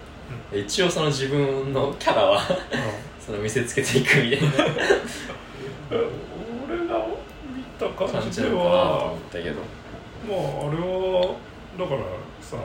[0.53, 2.41] 一応その自分のキャラは
[3.21, 4.49] その見せつけていくみたいな。
[6.69, 7.07] 俺が
[7.55, 9.57] 見た感感じでじなのかなとは思ったけど。
[10.29, 10.37] まあ
[10.69, 11.35] あれは
[11.79, 12.01] だから
[12.41, 12.57] さ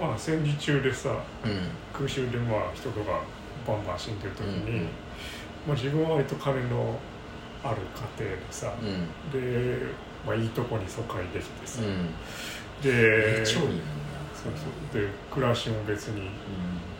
[0.00, 1.10] まあ戦時中でさ
[1.44, 1.68] うん。
[1.92, 3.20] 空襲でまあ人とか
[3.66, 4.88] バンバン死んでる時に、うん。
[5.66, 6.98] まあ、自分は割と金の
[7.64, 7.76] ある
[8.18, 9.08] 家庭でさ、うん。
[9.32, 9.86] で、
[10.26, 12.08] まあ、いいとこに疎開できてさ、うん。
[12.82, 13.80] で超いい
[14.34, 15.00] そうそう。
[15.00, 16.30] で暮らしも別にう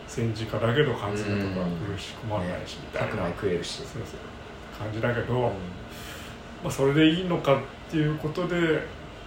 [0.07, 3.79] 戦時下だけど活動とかうん苦しくまんないしみんたいな、白米食えるし。
[3.79, 4.79] そうそう。
[4.79, 5.41] 感じだけど、うん。
[5.43, 5.51] ま
[6.69, 7.59] あ、それでいいのかっ
[7.91, 8.57] ていうことで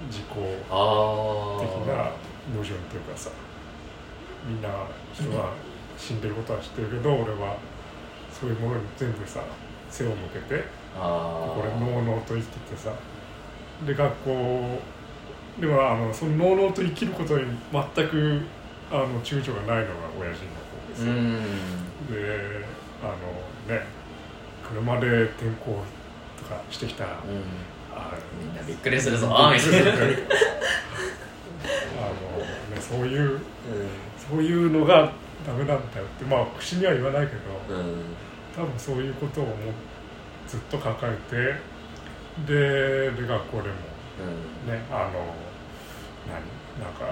[0.08, 0.36] 自己的
[0.72, 0.76] あ
[1.88, 2.12] なあ
[2.54, 3.30] 矛盾っていうかさ
[4.48, 4.70] みんな
[5.14, 5.52] 人が
[5.98, 7.58] 死んでることは知ってるけど俺は
[8.32, 9.42] そういうものに全部さ
[9.90, 10.64] 背を向けて
[10.98, 12.92] あこれのうのうと生きててさ
[13.86, 14.80] で学校
[15.60, 18.42] でもあのそののうのうと生きることに全く
[18.92, 21.36] あの躊躇がないのが親父の方でうさ、ん。
[22.12, 22.66] で
[23.04, 23.86] あのね
[24.64, 25.84] 車で転校
[26.38, 27.10] とかしてきた、うん。
[27.94, 29.28] あみんなびっくりするぞ。
[29.32, 29.84] あみたい。
[29.84, 30.26] なあの、ね、
[32.80, 33.40] そういう
[34.18, 35.12] そういうのが
[35.46, 37.40] ダメなんだよってまあ口には言わないけど
[38.56, 39.56] 多分そういうことをもう
[40.48, 41.36] ずっと抱えて
[42.46, 43.76] でで学校でも
[44.68, 45.34] ねあの
[46.28, 47.06] 何なんか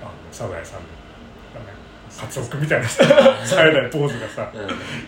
[0.00, 0.86] あのサザエさんの
[1.66, 1.72] ね
[2.18, 3.04] カツオ君みたいなさ
[3.44, 4.60] 冴えないポーズがさうん。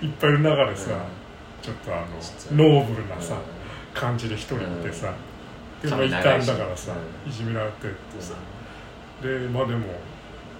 [0.06, 0.98] いっぱいいる中でさ、うん。
[1.62, 2.06] ちょっとあの
[2.56, 3.36] ノーブルなさ、
[3.94, 5.12] 感じで一人いてさ、
[5.82, 8.34] でもいたんだからさ、うんいじめられてってさ、
[9.22, 9.86] でまあでも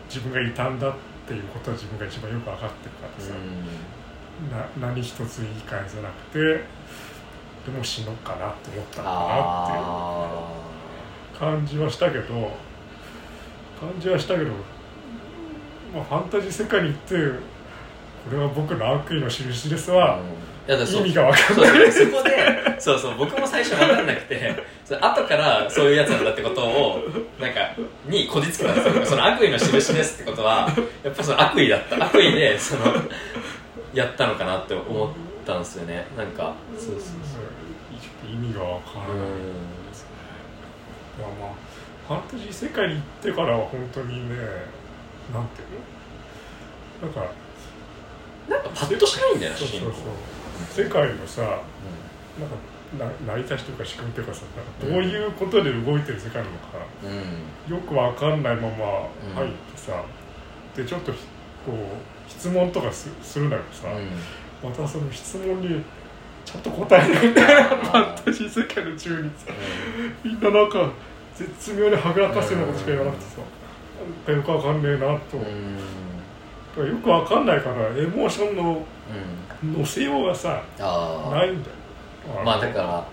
[0.08, 0.94] 自分がいたんだっ
[1.26, 3.32] ていうことは自分が一番よく分かってるからさ、
[4.80, 6.64] な何一つ言い返せなくて
[7.66, 10.28] でも死のうかなって思ったのかあ
[11.38, 12.34] なっていう感じはしたけど
[13.78, 14.50] 感じはしたけど、
[15.94, 20.18] まあ、ファンタジー世界に行ってこれは僕の悪意の印ですあは、
[20.68, 21.92] いやだからそう意味が分かんそうない。
[21.92, 27.02] そ こでそうそう僕も最初分かんなくてそれ後からそういうやつなんだってことを
[27.40, 27.60] なんか
[28.06, 29.06] にこじつけたんですよ。
[29.06, 30.68] その悪意の印ですってことは
[31.02, 32.04] やっぱその悪意だった。
[32.04, 32.92] 悪意でその
[33.94, 35.08] やったのかなって思っ
[35.46, 36.06] たんですよね。
[36.16, 37.00] なんかそうそう
[38.26, 39.20] 意味が分からない、い
[41.20, 41.70] やまあ
[42.08, 44.34] ファンタジー世界に行ってからは本当にね
[45.32, 47.32] なんていうのなんか
[48.48, 49.92] なんかパッとしないんだよそうそうそう
[50.84, 51.60] 世界のさなんか
[52.98, 60.02] な成り立ちとか仕組みとかさなんかどういうことで動いてる世界なのか、うんよくわかんないまま入ってさ、
[60.74, 61.16] でちょっとこ
[61.68, 63.88] う質問とかすするんだけどさ、
[64.64, 65.84] またその質問に
[66.50, 69.52] ちゃんと答えないみたいなファンタジー世界の中にさ
[70.24, 70.90] みんななんか
[71.34, 73.40] 絶妙にはぐらかすようなことしか言わなくてさ、
[74.26, 74.98] なんかよくわかんねえな
[75.30, 75.40] とう。
[75.40, 75.44] ん。
[75.44, 78.84] うんよくわかんないからエモーションの
[79.62, 79.72] うん。
[79.78, 81.76] 乗せようがさあないんだよ。
[82.40, 83.06] あまあだから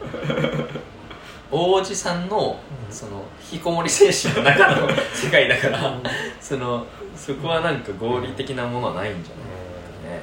[1.52, 2.93] 王子さんのうん。
[2.93, 6.04] その引きこもり精神の中の世界だからうん。
[6.39, 10.21] そのそこはなんか合理的なものはないんじゃないね。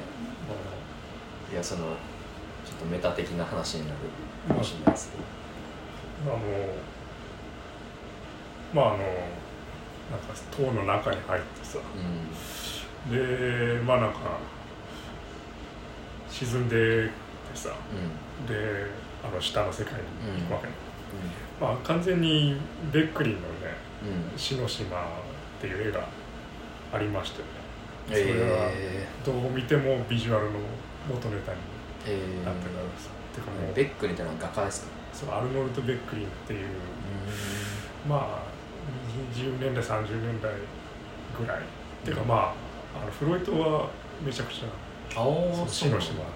[1.51, 1.85] いやその
[2.85, 3.97] とメタ的な話になる
[4.47, 5.17] かもしれないですけ
[6.29, 6.41] どあの
[8.73, 9.03] まああの
[10.11, 11.79] なんか塔の中に入ってさ。
[11.79, 13.11] うん。
[13.11, 14.19] でまあなんか
[16.29, 17.09] 沈んで
[17.53, 17.69] さ。
[17.69, 18.45] うん。
[18.45, 18.53] で
[19.23, 20.73] あの下の世界に行くわけね、
[21.59, 22.57] うまあ完全に
[22.91, 23.45] ベックリンのね
[24.03, 24.31] ん。
[24.33, 26.07] うん「篠島」っていう絵が
[26.93, 27.47] ありましてね。
[28.07, 28.19] それ
[28.51, 30.59] はえどう見てもビジュアルの
[31.09, 32.45] 元ネタにー、えー。
[32.45, 36.67] なってたんですてかもうベックリってのは画家ですかそうアルノルト・ベックリンっていう
[38.07, 38.55] まあ
[39.33, 40.51] 20年代30年代
[41.37, 41.61] ぐらいっ
[42.03, 43.89] ていうかまああのフロイトは
[44.25, 46.29] めちゃくちゃあおそうーシノシマ好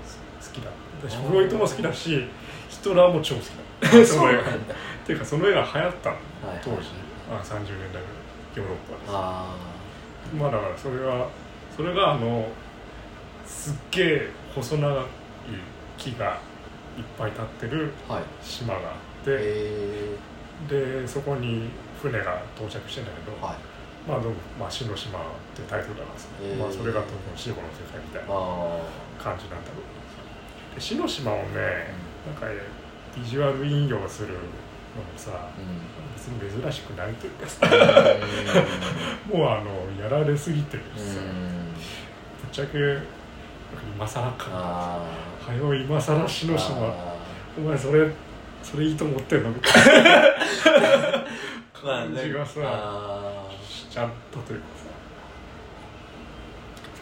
[0.53, 2.25] きだ私フロイトも好きだし
[2.69, 3.59] ヒトラーも超好きだ
[4.05, 4.43] その絵がっ
[5.05, 6.15] ていうかその絵が流行ったの。
[6.15, 6.89] はい当時。
[7.31, 8.05] あ30年代ぐらい
[8.55, 9.11] ヨーロッパです。
[9.11, 9.55] あ
[10.37, 11.27] まあだからそれは
[11.75, 12.47] それがあの
[13.45, 15.05] すっげえ細長い
[15.99, 16.39] 木が
[16.97, 17.91] いっぱい立ってる
[18.41, 20.15] 島があって、え
[20.67, 21.69] でそこに
[22.01, 23.55] 船が到着してんだけど、ー、はい。
[24.07, 25.21] まあどうも「まあ、死の島」っ
[25.55, 26.57] ていうタイトルだからさ、へー。
[26.57, 28.79] まあ、それが多分死後の世界みたいなあ
[29.21, 29.83] 感じなんだろ
[30.71, 31.93] うで死の島をね
[32.25, 32.55] なんかね
[33.15, 34.41] ビジュアル引用するのも
[35.15, 35.99] さあうん。
[36.15, 37.67] 別に珍しくないというかさ
[39.31, 41.75] う もうあのやられすぎてるしさ、ぶっん
[42.51, 42.77] ちゃけ
[43.95, 44.47] 今更か。
[44.51, 45.05] あ
[45.47, 46.87] はよ今更死ーの島。
[46.87, 47.15] あ
[47.57, 48.09] お前それ
[48.63, 49.49] それいいと思ってんの？
[49.49, 50.23] みたいなー
[51.83, 54.85] まあ感じがさあしちゃったというかさ。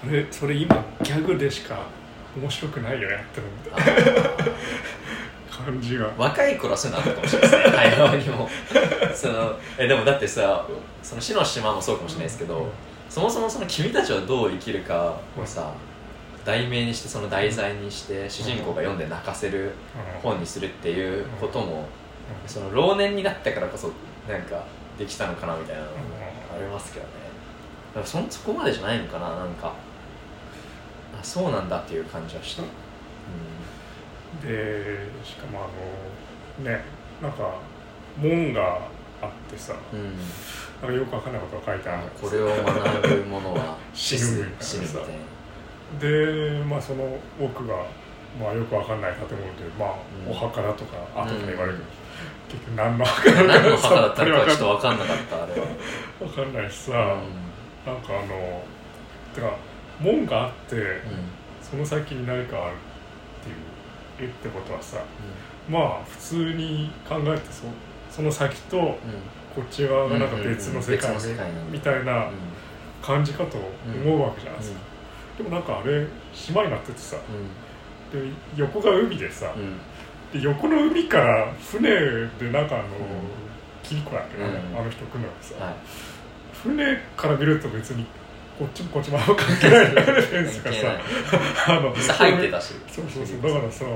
[0.05, 1.79] それそれ今ギャグでしか
[2.35, 4.21] 面白くないよやってるみたいな
[5.49, 6.13] 感じが。
[6.17, 7.51] 若い頃はそういうのあったかもしれない。
[7.51, 8.49] ですね会話にも。
[9.15, 10.67] そのえでもだってさ
[11.01, 12.71] その死の島もそうかもしれないですけど、
[13.09, 15.73] そもそもその君たちはどう生きるかをさ
[16.47, 19.73] 題名にしてその題材にして主人公が読んで泣かせる
[20.23, 21.89] 本にするっていうことも
[22.45, 23.91] その老年になったからこそ
[24.29, 24.63] なんか
[24.97, 25.97] できたのかなみたいなのも
[26.55, 27.11] ありますけどね。
[27.93, 29.73] だからそそこまでじゃないのかななんか。
[31.19, 32.65] あそうなんだっていう感じはした、う
[34.45, 36.83] でしかもあのね
[37.21, 37.59] なんか
[38.17, 38.79] 門が
[39.21, 40.17] あってさんうん。
[40.81, 44.65] なんかよくわかんないことが書いてあるこれを学ぶ者は 死ぬみたいなさ。
[44.65, 45.36] 死ぬみたいな
[45.99, 47.75] でまあその奥が
[48.39, 49.95] まあよくわかんない建物でまあ、
[50.27, 50.31] うん。
[50.31, 51.79] お墓だとか後から言われる。
[52.49, 52.65] けど、うん。
[52.65, 55.67] 結局何の墓だ何の墓だったのかちょっと分かんなかったあれは、
[56.21, 57.93] わかんないしさ、うん。
[57.93, 58.63] なんかあの
[59.33, 59.51] てか
[59.99, 60.91] 門があって、うん。
[61.61, 64.97] その先に何かあるっていう絵ってことはさ
[65.69, 67.63] まあ普通に考えてそ
[68.09, 68.97] その先とこ
[69.57, 71.11] うっち側がなんか別の世界,、
[71.69, 72.31] みたいなん。
[73.01, 74.79] 感じかと思うわけじゃないですか、
[75.37, 77.17] でもなんかあれ島になっててさ
[78.11, 78.19] で
[78.55, 79.61] 横が海でさ、うん。
[79.61, 79.79] うん
[80.31, 82.85] で横の海から船でなんかあの、
[83.81, 84.55] キリコやっけな、うん。
[84.77, 85.75] あの人来るのがさ、はい。
[86.51, 88.05] 船から見ると別に
[88.59, 90.97] こっちもこっちもあんま関係ないフェンスがさ
[91.71, 92.73] あの入ってたし。
[92.91, 93.95] そうそうそうだからさなん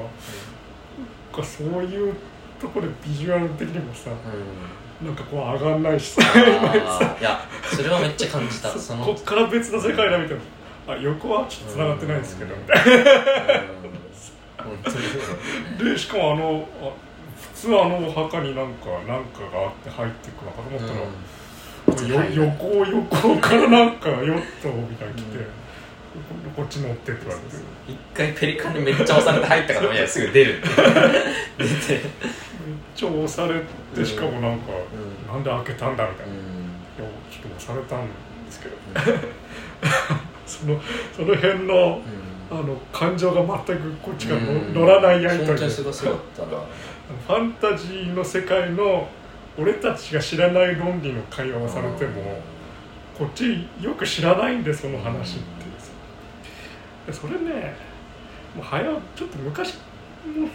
[1.34, 2.16] かそういう
[2.62, 5.08] ところでビジュアル的にもさうん。
[5.08, 6.22] なんかこう上がんないしさ
[7.20, 10.44] いやそれはめっちゃ感じたそのそこっから別の世界だみたいな
[10.92, 12.56] あ横はちょっと繋がってないんですけど。
[12.56, 12.86] みたい
[15.80, 16.92] なでしかもあのあ
[17.56, 20.82] 普通あのお墓になんかなんかがあって入っていくのかと思っ
[21.98, 25.46] たら、よ横横からなんかヨットみたいに来て、うん。
[26.56, 27.58] こっち乗ってって言われて。
[27.88, 30.68] 一回ペリカンにめっちゃ押されて入ったからいやすぐ出るって。
[30.68, 31.94] 出て。
[31.94, 32.04] めっ
[32.96, 33.62] ちゃ押され
[33.96, 34.74] てしかもなんか、
[35.28, 35.34] うん。
[35.34, 36.44] なんで開けたんだみたいな、いうん。
[36.44, 38.08] やちょっと押されたん
[38.46, 38.76] ですけど
[40.52, 40.80] その
[41.16, 42.02] その辺の
[42.52, 44.74] あの感情が全くこっちが乗,、うん。
[44.74, 45.82] 乗らないやりと本りす
[47.28, 49.08] ファンタジーの世界の
[49.58, 52.42] 俺たちが知らない論理の会話をされても
[53.18, 55.40] こっちよく知らないんでその話っ
[57.06, 57.76] てそれね
[58.56, 59.76] もう早ちょっと昔
[60.26, 60.48] も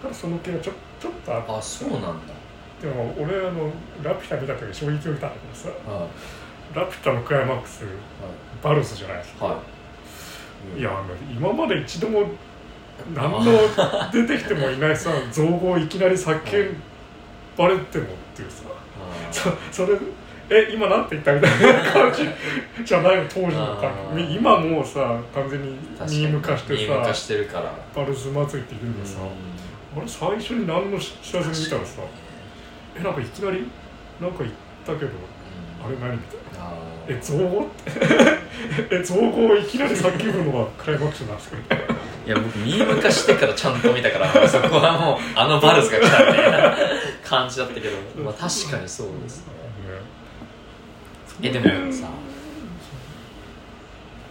[0.00, 2.12] からその気がちょちょっとあってあそうなんだ。
[2.80, 5.68] でも俺あのラピュタ見た時衝撃を受けたんだけどさ。
[5.90, 6.08] は
[6.74, 7.86] ラピュタのクライマックスい
[8.62, 9.58] バルスじゃないですか、は
[10.76, 10.80] い。
[10.80, 12.26] いやあの今まで一度も
[13.14, 13.42] 何の
[14.12, 16.74] 出てきてもいないさ 造語をいきなり叫
[17.56, 18.62] ばれてもっていうさ。
[18.68, 19.98] あそそれ
[20.50, 22.28] え今なんて言ったみたいな感じ
[22.84, 26.18] じゃないの当時の今もうさ完全に確かに。
[26.18, 27.72] ミーム化してさしてるから。
[27.94, 29.18] パルス祭りって言うけどさ、
[29.96, 32.02] あれ最初に何の知らずに見たらさ
[32.98, 33.66] えなんかいきなり
[34.20, 34.50] なんか言っ
[34.84, 35.10] たけど
[35.84, 36.66] あれ何みたいな。
[36.66, 37.90] あえ造語って
[38.96, 41.56] え造語をいきなり叫ぶのはクライマックスなんですか
[42.26, 46.76] いや僕ミーム化してからちゃんと見たからそこはもうあのバルスが来たみたいな
[47.24, 49.52] 感じだったけど、まあ、確かにそうですね。
[51.42, 52.06] えでもさ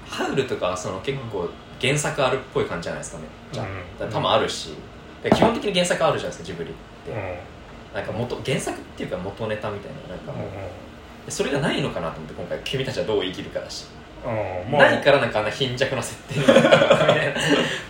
[0.09, 1.49] ハウルとかはその結構
[1.81, 3.25] 原作あるっぽい感じじゃないですかね。
[3.51, 3.65] じゃあ
[4.05, 4.75] うん多分あるし。
[5.23, 6.73] で基本的に原作あるじゃないですかジブリっ
[7.05, 7.17] て、うん。
[7.93, 10.57] なんか元原作っていうか元ネタみたいななんかもう、うんで
[11.29, 13.85] それがないのかなと思って今回君たちはどう生きるかだし、
[14.25, 17.27] うんまないからなんかあんな貧弱な設定になったみたい。
[17.27, 17.33] な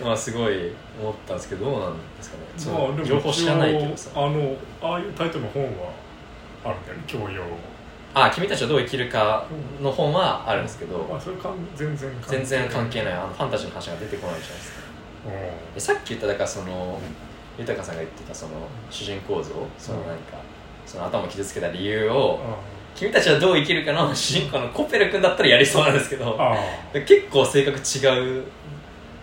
[0.06, 2.94] まあすごい思ったんですけどどうなんですかね。
[2.96, 4.10] まあ情報知らないけどさ。
[4.14, 5.68] あのああいうタイトルの本は
[6.64, 7.42] あるんだよね教養。
[8.14, 9.46] あ君たちはどう生きるか
[9.80, 13.12] の本はあるんですけど、まあそれかん全然関係全然関係ない。
[13.12, 14.80] あのファンタジーの話が出てこないじゃないですか。
[15.26, 16.98] うでさっき言っただからその
[17.58, 18.52] 豊さんが言ってたその
[18.90, 20.38] 主人公像そのうんなんか
[20.86, 22.38] その頭を傷つけた理由をん
[22.94, 26.38] 君たちはどう生きるかの主人公のコペル君だったらやりそうなんですけど
[26.92, 28.44] 結構性格違う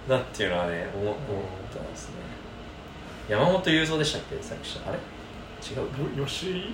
[0.07, 1.15] なっていうのはね思思っ
[1.73, 2.15] たんですね。
[3.29, 4.41] 山本雄三でしたっけ？
[4.41, 4.79] 作者。
[4.87, 4.97] あれ？
[4.97, 6.19] 違うか。
[6.19, 6.73] よ吉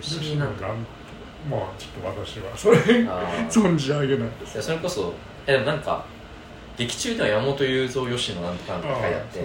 [0.00, 0.68] 吉井なんか
[1.50, 2.78] まあちょっと私はそれ
[3.48, 4.54] 存じ上げないです。
[4.54, 5.14] いやそれこそ
[5.46, 6.04] えでもなんか
[6.76, 9.40] 劇中では山本雄三吉野なんとかなんとか書いてあって。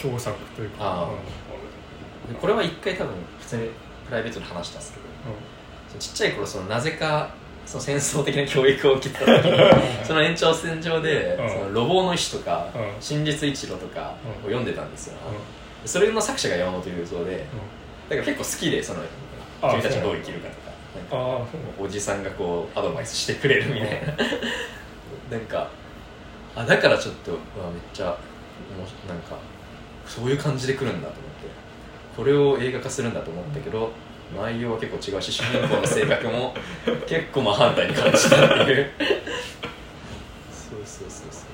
[0.00, 1.08] 共作というか。
[2.40, 3.70] これは一回多分普通に
[4.06, 5.07] プライベートで話したんですけど
[5.98, 7.30] ちっちゃい頃そのなぜか
[7.66, 11.50] その戦争的な教育を受けてた時にその延長線上でうん。
[11.50, 12.92] その路傍の石とかうん。
[13.00, 14.30] 真実一路とかうん。
[14.30, 15.14] を読んでたんですよ。
[15.82, 15.88] うん。
[15.88, 17.46] それの作者が山本雄三で
[18.08, 19.00] だから結構好きでその
[19.62, 20.68] あ君たちはどう生きるかとか。
[20.96, 21.46] なんか
[21.78, 24.14] おじさんがこうアドバイスしてくれるみたいな。
[25.36, 25.68] なんか
[26.56, 29.36] あだからちょっとうわめっちゃもうなんか
[30.06, 31.28] そういう感じで来るんだと思って。
[32.16, 33.92] これを映画化するんだと思ったけど
[34.36, 36.54] 内容は結構違うし主人公の性格も
[37.06, 38.90] 結構真反対に感じたっていう。
[40.52, 41.44] そうそうそうそ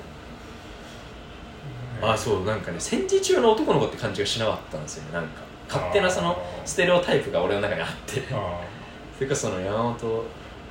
[2.01, 2.09] う。
[2.09, 5.43] あそうなんかね戦時中の男の子って感じがしなかったんですよねなんか。
[5.67, 8.21] 勝手なそのステレオタイプが俺の中にあって。
[8.31, 8.61] あ
[9.17, 10.25] それかその山本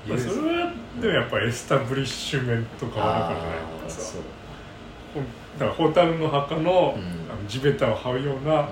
[0.06, 4.22] あまあそれはでもやっぱエスタブリッシュメントが悪くないあーさそう。
[5.14, 5.24] ほん
[5.58, 7.02] だから蛍の墓の,、うん。
[7.30, 8.66] あの地べたを這うような、う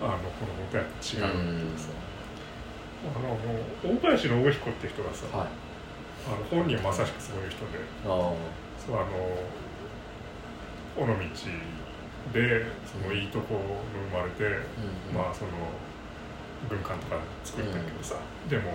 [0.00, 1.88] あの子供とやっぱ違うっていうさ、
[3.04, 3.38] あの
[3.94, 5.48] 大林信彦って人がさ、んはい。
[6.26, 9.06] あの本人はまさしくそういう人であそうあの
[10.96, 11.14] 尾道
[12.32, 13.60] でそのいいところ
[14.10, 14.48] 生まれて、う
[15.12, 15.14] ん。
[15.14, 15.50] まあその
[16.68, 18.16] 軍艦とか作ったけどさ、
[18.50, 18.72] でも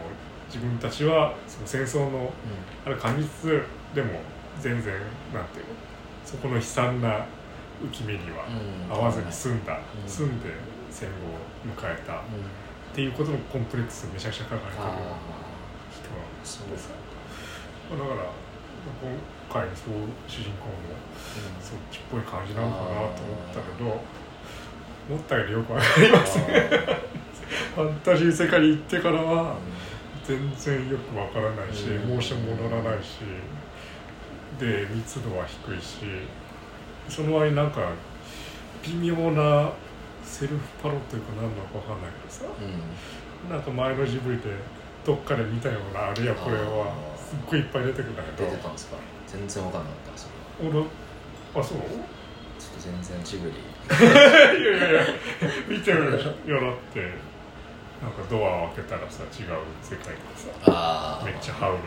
[0.48, 2.32] 自分たちはその戦争の
[2.86, 3.62] ある過密
[3.94, 4.22] でも
[4.62, 4.94] 全然
[5.34, 5.72] なんていうの
[6.24, 7.26] そこの悲惨な
[7.84, 8.46] 浮き目には
[8.90, 8.96] うん。
[8.96, 10.10] 合わずに済んだ、うん。
[10.10, 10.50] 済んで
[10.90, 12.14] 戦後を迎えた。
[12.14, 12.63] っうん
[12.94, 15.18] ていうことのコンプレックスめちゃくちゃ書かれてるあ人は。
[15.18, 16.90] あそうでさ
[17.92, 18.30] だから
[19.02, 19.94] 今回のそう
[20.28, 20.74] 主人公も
[21.62, 23.12] そっちっぽい感じなのかなと思っ
[23.54, 24.02] たけど
[25.10, 26.44] 思ったよりよくわかりません。
[27.76, 29.56] ファンタジー世界に行ってからは
[30.24, 31.96] 全然よくわからないし、うん。
[31.96, 33.20] エモーションも乗らないし
[34.60, 35.98] で密度は低いし
[37.10, 37.92] その割になんか
[38.84, 39.72] 微妙な
[40.24, 42.46] セルフパロというか何なのかわかんないけどさ。
[42.46, 43.52] うん。
[43.52, 44.50] なんか前のジブリで
[45.06, 48.50] どっかで見たようなあるいはこれはすっごいいっぱい出てくるんだけど。
[48.50, 48.98] 出てたんですか？
[49.28, 50.28] 全然わかんなかったそ
[50.64, 50.70] れ。
[50.70, 50.80] 俺
[51.56, 51.78] あそう？
[51.78, 53.56] ちょっと全然ジブリ。
[53.58, 55.02] いやいやいや
[55.68, 57.34] 見てるよなって。
[58.04, 61.84] なんかドアを開けたらさ違う世界とかさああめっちゃハウルの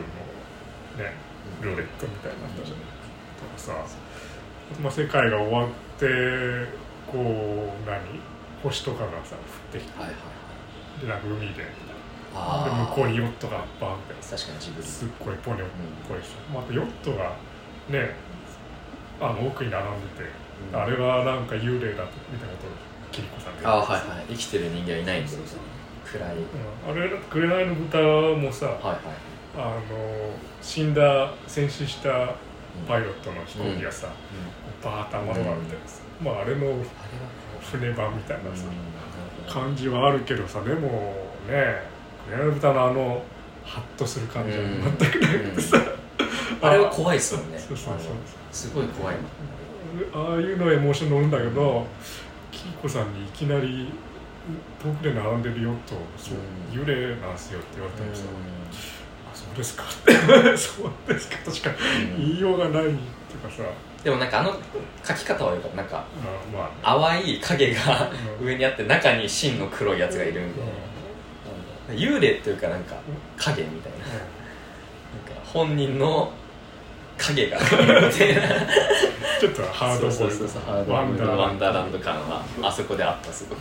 [1.04, 1.12] ね
[1.60, 2.84] ルーレットみたいになったじゃない
[3.36, 3.76] とかさ、
[4.80, 5.68] まあ、世界が終わっ
[5.98, 6.06] て
[7.10, 8.00] こう何？
[8.62, 9.42] 星とかがさ降っ
[9.72, 10.20] てきてはいはいは
[10.98, 11.00] い。
[11.00, 11.64] でなんか海でで
[12.34, 14.14] 向こうにヨットがバーンって。
[14.14, 15.68] 確かにジブリすっごいポニョっ
[16.08, 17.32] こいさ、またヨットが
[17.88, 18.14] ね
[19.20, 20.30] あの奥に並んでて、
[20.72, 20.80] うん。
[20.80, 22.70] あれはなんか幽霊だとみたいなことを
[23.12, 24.26] キリコさんがああはいはい。
[24.30, 25.60] 生きてる人間はいないんですよ
[26.04, 26.36] 暗い。
[26.36, 26.90] うん。
[26.90, 27.98] あれ「紅の豚」
[28.36, 28.98] もさはいはい。
[29.56, 29.80] あの
[30.60, 32.34] 死んだ戦死した
[32.86, 34.12] パイロットの飛行機がさ、うん
[34.84, 36.76] バーッと天の川みたいなさ、まああれの
[37.62, 41.14] 船版みたいなさ、うん感じはあるけどさでも
[41.48, 41.82] ね
[42.28, 43.22] 紅の豚のあの
[43.64, 45.80] ハッとする感じはうん全くなくてさ、
[46.62, 47.58] あれは怖いっすもんね。
[47.58, 48.12] そうそうそう
[48.50, 49.16] すごい怖い
[50.12, 51.86] ああいうのエモーション乗るんだけど
[52.50, 53.88] キリコさんにいきなり
[54.82, 55.94] 遠くで並んでるよと
[56.72, 58.95] 幽霊なんすよって言われたんですよ、うあそう
[59.56, 59.84] ですか？
[60.56, 61.74] そうですかとしかん。
[62.18, 62.98] 言いようがないっていう
[63.48, 63.62] かさ、
[64.04, 64.52] でもなんかあの
[65.04, 65.76] 描き方はよかった。
[65.78, 66.04] なんか
[66.52, 68.46] まあまあ淡い影がうん。
[68.46, 72.96] 上にあって中に真の黒いやつがいるみたいな幽霊っていうかなんか
[73.36, 73.98] 影みたいな。
[73.98, 74.22] なんか
[75.44, 76.30] 本人の
[77.18, 77.58] 影が。
[79.38, 80.26] ちょっとハードボ
[80.86, 83.58] ルワンダーワンダーランド感はあそこであったすごく、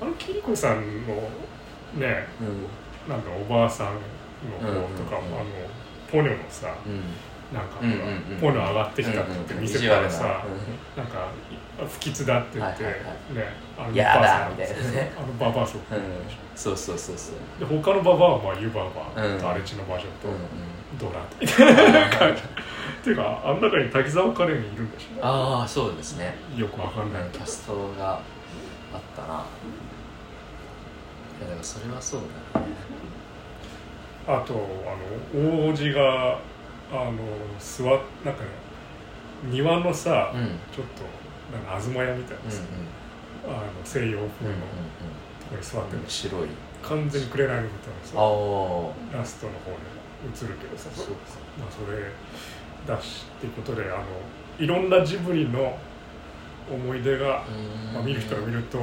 [0.00, 0.76] あのキリコさん
[1.06, 1.14] の
[1.94, 2.26] ね
[3.08, 3.88] なんかおばあさん
[4.46, 5.40] の子とかも、うんうんうん。
[5.40, 5.50] あの
[6.10, 7.02] ポニョのさうん。
[7.56, 8.38] なんかうんうんうん。
[8.40, 10.58] ポニョ上がってきたって見せたらさ、うんうん。
[10.96, 11.28] なんか
[11.88, 13.34] 不吉だって言って、はいはいはい。
[13.34, 13.44] ね
[13.78, 15.12] あのやだお母さんみたいなね。
[15.16, 16.04] あのババアそっくりうん。
[16.56, 17.36] そうそうそうそう。
[17.58, 18.82] で他のババアはまあユバ
[19.16, 20.40] バ、うんとアレチの魔女と、うんうん。
[20.98, 22.44] ドラみたいな感じっ
[23.04, 25.24] ていうかあの中に滝沢カレンいるんでしょ？
[25.24, 26.34] ああそうですね。
[26.56, 27.22] よくわかんない。
[27.30, 28.20] キャストがあ
[28.96, 29.44] ったな。
[31.38, 32.22] いやだからそれはそう
[32.52, 32.66] だね
[34.28, 34.52] あと
[35.34, 36.38] あの王子が
[36.92, 37.12] あの
[37.58, 38.50] 座っなんかね
[39.50, 40.40] 庭のさ、うん。
[40.40, 41.02] うんちょっと
[41.50, 42.62] なんか東屋みたいなさ、
[43.46, 44.46] あの西洋風のとこ
[45.52, 46.02] ろに座ってる。
[46.02, 46.48] うん白い。
[46.82, 49.76] 完全に紅の豚のああさラストの方に
[50.28, 50.90] 映るけどさ。
[50.92, 51.10] そ
[51.58, 52.12] まあ、それ
[52.86, 54.04] だしっていうことであの
[54.58, 55.76] いろんなジブリの
[56.70, 57.44] 思い出が、
[57.92, 58.78] まあ、見る人が見ると、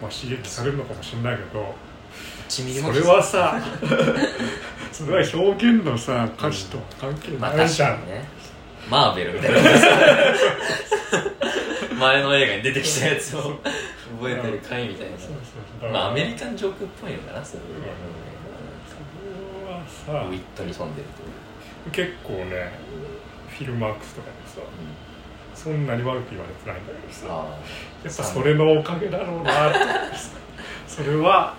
[0.00, 1.74] まあ、刺激されるのかもしれないけど
[2.50, 2.92] 1ミリも。
[2.92, 3.60] それはさ
[4.92, 8.28] それは表現のさ歌詞と関係まあないじゃん、確かにね。
[8.90, 9.60] マーベルみたいな。
[12.00, 13.60] 前の映画に出てきたやつを
[14.18, 15.18] 覚えてる回みたいな。
[15.18, 15.36] そうそう
[15.80, 15.90] そう。
[15.90, 17.60] まあアメリカンジョークっぽいのかなそれ
[19.70, 21.08] はさウィットに富んでる
[21.92, 22.08] という。
[22.10, 22.72] 結構ね
[23.48, 24.60] フィルマークスとかでさ
[25.54, 27.32] そんなに悪く言われてないんだけどさあ
[28.04, 29.78] やっぱそれのおかげだろうなって。
[30.88, 31.54] それは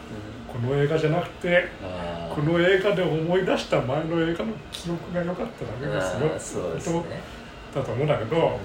[0.51, 6.61] この映画じゃなくてあこの映画で思い出した前の映画の記憶が良かっただけですよ。
[6.61, 7.03] そうですね。
[7.73, 8.59] だと思うんだけど、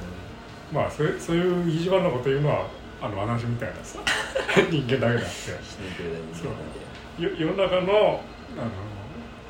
[0.72, 2.66] まあそういうそういう意地悪なこと言うのは
[3.00, 4.00] あの私みたいなさ
[4.70, 5.52] 人間だけだって
[7.18, 8.20] 世の中の
[8.56, 8.70] あの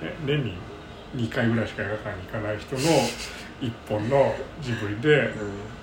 [0.02, 0.54] え年に
[1.14, 2.80] 2回ぐらいしか映画館に行かない人の
[3.60, 5.16] 一本のジブリで、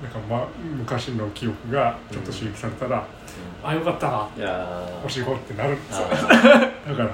[0.02, 0.48] なんか、ま、
[0.78, 3.06] 昔の記憶がちょっと刺激されたら、
[3.64, 4.30] あよかったな
[5.04, 6.08] お仕事ってなるんですよ。
[6.12, 6.18] あ
[6.90, 7.10] だから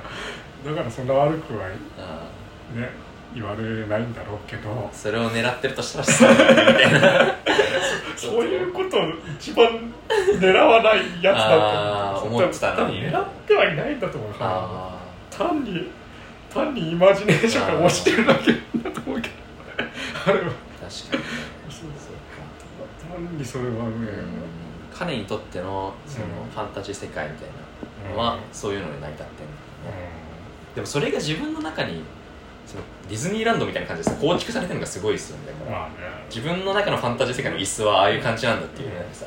[0.66, 2.90] だからそんな悪くはあね
[3.34, 4.70] 言われないんだろうけど。
[4.70, 6.36] ーそれを狙ってるとしたらそうい
[7.02, 7.36] な。
[8.18, 9.02] そういうことを
[9.38, 9.66] 一番
[10.40, 14.52] 狙わないやつだと思ってたのに狙ってはいないんだと思うから。
[14.52, 15.00] あ
[15.30, 15.90] 単に
[16.54, 18.52] 単にイマジネーションが落ちてるだけ
[18.84, 19.36] だと思うけど
[20.26, 20.48] あれは。
[20.48, 21.24] あ確かに。
[21.24, 21.30] ね
[21.70, 24.08] そうそう単にそれはね、
[24.94, 27.50] 彼にとってのそのうんファンタジー世界みたい
[28.04, 28.40] なのはうん。
[28.52, 29.50] そういうので成り立ってる
[30.76, 32.04] でもそれが自分の中に
[32.66, 35.54] そのディズニーランドみたいな感じでさ構築されてるのがすごいですよね
[36.30, 39.26] 自分の中のファンタジー世界の椅子はああいう感じなんだっていうのがさ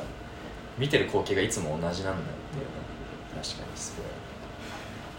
[0.79, 4.07] 見てる光景がいつも同じなんだっていう確かにすごい。
[4.07, 4.12] で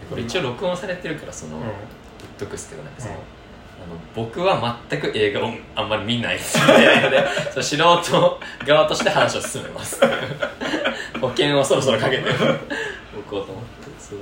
[0.08, 1.62] これ一応録音されてるからそのうん。
[1.62, 1.72] 言っ
[2.38, 3.20] とくっすけどなんかそのあの
[4.14, 7.26] 僕は全く映画をあんまり見ないので
[7.62, 10.00] 素人側として話を進めます。
[11.20, 12.24] 保険をそろそろかけて
[13.16, 13.90] おこうと思って。
[13.98, 14.18] そう。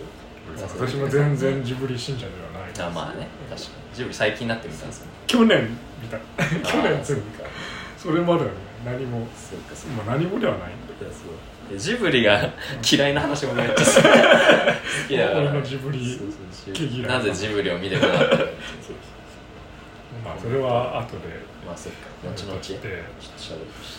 [0.79, 3.29] 私も全然ジブリ信者ではないあまあね。
[3.49, 3.97] 確かに。
[3.97, 5.13] ジブリ最近になってみたんですよね。
[5.27, 6.19] 去年見た。
[6.19, 7.51] 去年全部そうか
[7.97, 8.51] それまではね
[8.85, 9.27] 何も。
[9.37, 10.03] そうかそうか。
[10.05, 11.31] まあ何もではないんだいやそう。
[11.31, 12.51] でジブリが
[12.91, 15.39] 嫌いな話もめっちゃ好き 好きだから。
[15.41, 17.21] 俺のジブリそうそう毛嫌いな。
[17.21, 18.37] ぜジブリを見てこなかった
[20.25, 21.23] まあそれは後で。
[21.67, 22.09] まあそっか。
[22.23, 23.05] 後々ちょっとで喋る
[23.37, 23.99] とし。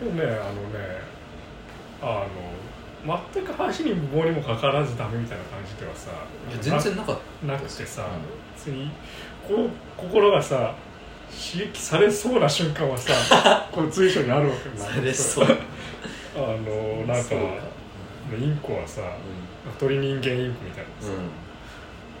[0.00, 1.02] てでもねあのね
[2.02, 2.26] あ
[3.06, 6.10] の全く話に無謀にもかかわらずダメみたいな感じではさ
[6.50, 8.54] いや全然なかっなくてさ、うん。
[8.56, 8.90] 別に
[9.46, 10.74] こう心がさ
[11.30, 15.58] 刺激されそうな瞬間はさ こう随所にあるわけたなんそれそう
[16.36, 17.34] あのなんか
[18.36, 19.02] インコはさ
[19.78, 21.12] 鳥人間インコみたいなさ、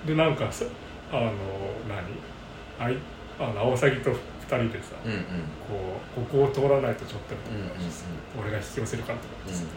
[0.04, 0.64] うでなんかさ
[1.12, 1.32] あの
[1.88, 2.04] 何？
[2.78, 2.96] あい
[3.38, 5.22] あのアオサギと二人でさ、んうんうん。
[5.68, 7.70] こうここを通らないとちょっと、うんうんうん。
[8.40, 9.52] 俺が引き寄せるからとかうん。
[9.52, 9.68] 言って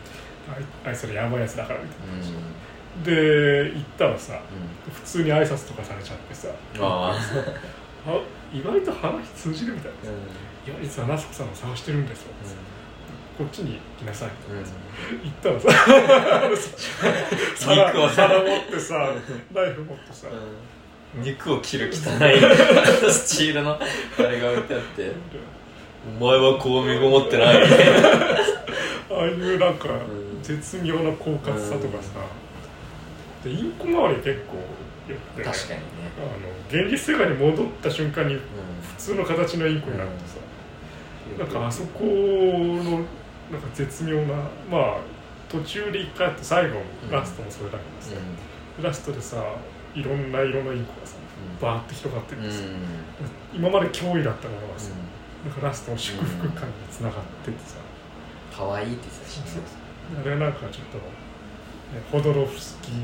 [0.85, 2.23] あいあいつらやばいやつだからみたいな、うん
[3.03, 4.93] で行ったらさうん。
[4.93, 6.47] 普通に挨拶とかされちゃってさ
[6.79, 7.15] あ
[8.07, 8.19] あ
[8.53, 12.31] 意外と話通じるみたいなーいやいつは夏子さんを探してるんですよ、
[13.37, 14.63] こっちに来なさいうんうん。
[15.23, 15.69] 行ったらさ。
[17.55, 18.09] 皿肉を。
[18.09, 19.13] 皿持ってさ
[19.53, 20.27] ナイフ持ってさ、
[21.15, 21.93] 肉を切る汚い
[23.11, 23.79] スチールのあ
[24.23, 25.11] れが置いてあって。
[26.19, 27.57] お前はこう身ごもってない。
[27.57, 27.67] あ
[29.11, 29.93] ああいうなんかう
[30.39, 30.41] ん。
[30.41, 32.09] 絶妙な狡猾さとかさ、
[33.43, 34.55] でインコ周り結構
[35.11, 35.85] よくて、確かにね。
[36.17, 36.21] あ
[36.79, 38.39] の現実世界に戻った瞬間にう
[38.95, 40.37] 普通の形のインコになってさ、
[41.35, 41.39] ん。
[41.39, 43.03] なんかあそこの
[43.51, 44.35] なんか絶妙な
[44.69, 44.97] まあ
[45.49, 48.21] 途中で一回やって最後うんラストもそれだけどさ、
[48.79, 49.43] うラストでさ
[49.95, 51.27] いろんな色のインコがさん。
[51.61, 52.63] バーって広がってうんってさ、
[53.53, 54.91] 今まで脅威だったものがさ、
[55.45, 57.77] なんかラストの祝福感につながってってさ、
[58.57, 59.61] 可愛いって言ってたしね
[60.19, 61.03] あれはなんかちょっと、ね、
[62.11, 62.95] ホドロフスキー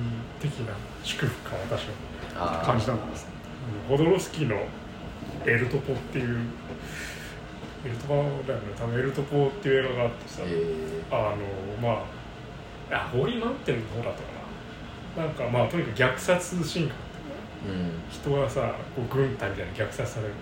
[0.41, 0.74] 的な
[1.04, 1.88] 祝福感を私
[2.36, 3.28] は感じたんです
[3.88, 4.66] ホドロフスキーの
[5.46, 6.39] 「エルトポ」っていう
[7.86, 8.14] エルトポ
[8.48, 12.04] だよね多分エルトポっていう映画があってさ、えあのま
[12.92, 14.28] ああホーリーマウンテンの方だったか
[15.18, 15.26] な。
[15.26, 17.00] なんかまあとにかく虐殺シーンがあっ
[17.66, 17.92] てーうん。
[18.10, 20.34] 人がさこう軍隊みたいに虐殺される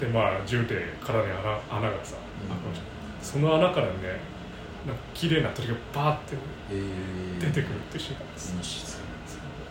[0.00, 1.40] でまあ銃で体に穴
[1.70, 3.24] 穴がさ、うん。
[3.24, 3.92] その穴からね
[4.86, 6.36] なんか綺麗な鳥がバーって
[6.70, 6.82] え
[7.40, 9.04] 出てくるっていうシーンがあっ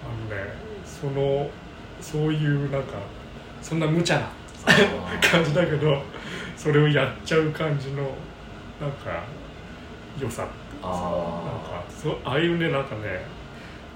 [0.06, 0.54] あのね
[0.86, 1.50] その
[2.02, 2.94] そういうなんか
[3.62, 4.30] そんな無茶な
[5.22, 6.02] 感じだけど
[6.64, 8.04] それをやっちゃう感じの
[8.80, 9.24] なんか
[10.18, 10.44] 良さ。
[10.44, 11.12] っていうかさなんあ
[11.60, 13.26] かそうああいうねなんかね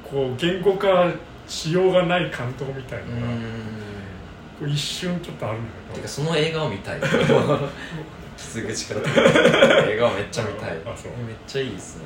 [0.03, 1.09] こう言語化
[1.47, 5.95] しようがない感動みたいなのが、一瞬ちょっとあるんだけど。
[5.95, 6.99] てかその映画を見たい。
[8.37, 9.87] 傷口から。
[9.87, 10.71] 映画をめっちゃ見たい。
[10.85, 11.11] あそう。
[11.25, 12.03] めっちゃいいですね。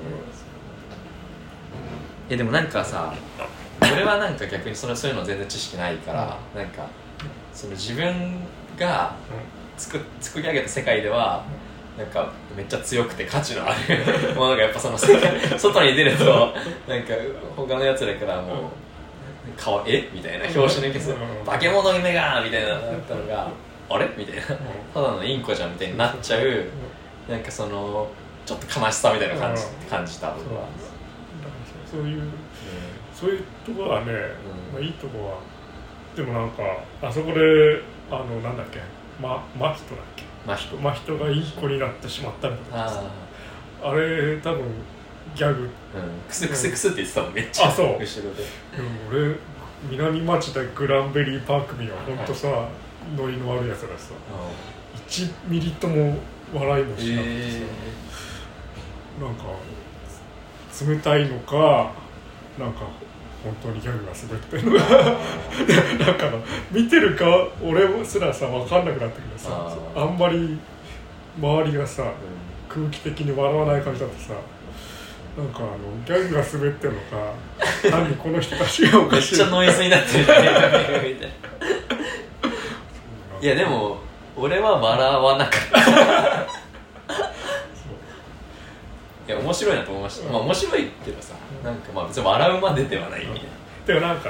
[2.30, 3.14] えでもなんかさ
[3.82, 6.86] 俺はなんか逆にそのそういうの全然知識ないから、なんか
[7.54, 8.36] その自分
[8.78, 9.16] が
[9.82, 11.44] 作作り上げた世界では
[11.98, 16.26] なんかめっちゃ強くて価値のある ものがやっぱその世界外に出ると
[16.88, 17.14] なんか
[17.56, 18.62] 他のやつらからもう
[19.62, 20.08] 「かわえ？
[20.14, 21.46] みたいな表紙の消すうん。
[21.46, 23.48] 化け物夢が!」みたいななったのが
[23.90, 24.42] 「あれ?」みたいな。
[24.94, 26.64] ただのインコじゃんみたいになっちゃう
[27.30, 28.08] なんかその
[28.46, 29.90] ちょっと悲しさみたいな感じうん。
[29.90, 30.62] 感じた僕は。
[31.92, 32.22] そういう
[33.14, 34.14] そういうところはね、
[34.74, 35.34] まあ、いいとこは
[36.16, 36.64] でもなんか
[37.02, 38.80] あそこであのなんだっけ？
[39.22, 40.24] ま真人だっけ？
[40.46, 40.76] まあ人。
[40.78, 42.90] 真人がインコになってしまったみたいな。
[42.90, 43.04] さ
[43.84, 43.90] あ。
[43.90, 44.64] あれ多分
[45.36, 45.62] ギャグ。
[45.62, 45.70] ーうん。
[46.28, 47.86] クスクスクスって言ってたもんめっちゃあそう。
[47.86, 48.44] 後ろで。
[49.10, 49.36] 俺
[49.90, 52.68] 南町田グランベリーパーク見は本当さ
[53.18, 54.14] ノリの悪いやつだしさ
[55.08, 56.18] 1ミリとも
[56.54, 57.58] 笑いもしなくてさ、
[59.20, 59.44] なんか
[60.88, 61.92] 冷たいのか
[62.60, 62.82] なんか
[63.44, 64.58] 本当にギャグが滑って。
[64.58, 64.86] るのか
[66.06, 66.34] だから
[66.72, 70.60] 見てるか俺すらさ分かんなくなったけどさあんまり
[71.40, 72.12] 周りがさ
[72.70, 74.34] 空気的に笑わない感じだとさ
[75.38, 77.34] なんかあのギャグが滑ってるのか
[77.90, 79.22] 単にこの人たちがおめっか。
[79.22, 81.28] しいちゃノイズになってる じゃんみたいな
[83.42, 83.98] いやでも
[84.36, 86.41] 俺は笑わなかった
[89.32, 93.44] いや面白いなと思いました、まあ面白いけどさなんかまあ別に笑うまでではないみたい
[93.88, 94.30] でもなんか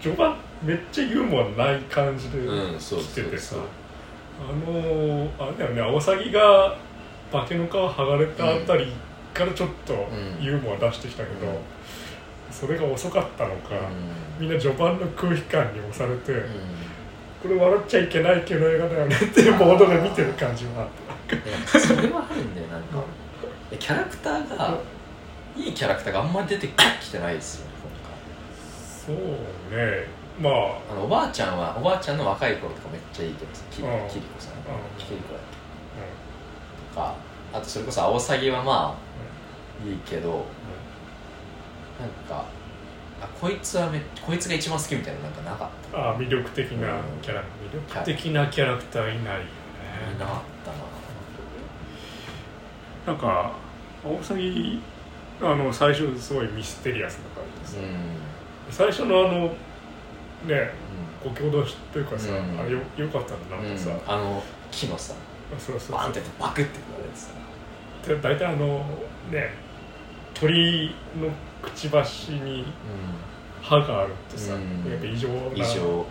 [0.00, 3.56] 序盤めっちゃユーモアない感じでなうんそう来ててさ、
[4.40, 6.76] あのー、あれだよねアオサギが
[7.30, 8.92] 化けの皮剥がれたあたり
[9.32, 10.42] からちょっとん。
[10.42, 11.56] ユーモア出してきたけど、うん。
[12.50, 16.44] それが遅かったのか、うみんな序盤の空気感に押されて、ん。
[17.42, 23.02] これ笑っちゃいけない系の映画だよねっていうモードで見てる感じはあっていやそれはあるんだよなんか
[23.80, 24.78] キャラクターが
[25.56, 27.90] いいキャラクターがあんまり出てきてないですよね今
[29.06, 29.16] そう
[29.76, 30.06] ね。
[30.40, 30.52] まあ。
[30.52, 34.08] 回あのおばあちゃんはおばあちゃんの若い頃とかめっちゃいいけどさキリうん。
[34.08, 34.52] キリコさん。
[34.54, 34.60] うん。
[34.98, 37.14] キリコだっけとか
[37.52, 38.96] あとそれこそアオサギはま
[39.84, 40.44] あいいけど
[41.98, 42.44] なんか
[43.22, 47.42] あこいつはめこいつが一番好きみたいなのなんかなかっああ魅力的なキャラ。
[47.42, 49.46] 魅力的なキャラクターいないよね。
[50.18, 50.76] たなかったな。
[53.06, 53.52] なんか
[54.04, 54.80] アオサギ
[55.40, 58.88] あの最初すごいミステリアスな感じでうさ、ん。
[58.90, 59.46] 最初のあの
[60.46, 60.70] ね
[61.22, 62.60] ご共同しというかさ、うん。
[62.60, 64.00] あれよよかったんだなんかさ、うん。
[64.06, 65.14] あの木のさ
[65.50, 65.96] そうそうそう。
[65.96, 67.28] バンってバクって言われてさ
[68.06, 68.84] で大体あの
[69.30, 69.54] ね
[70.34, 71.28] 鳥の
[71.62, 72.64] くちばしに
[73.60, 74.90] 歯があるってさ、うん。
[74.90, 76.06] やっぱ異常な異常。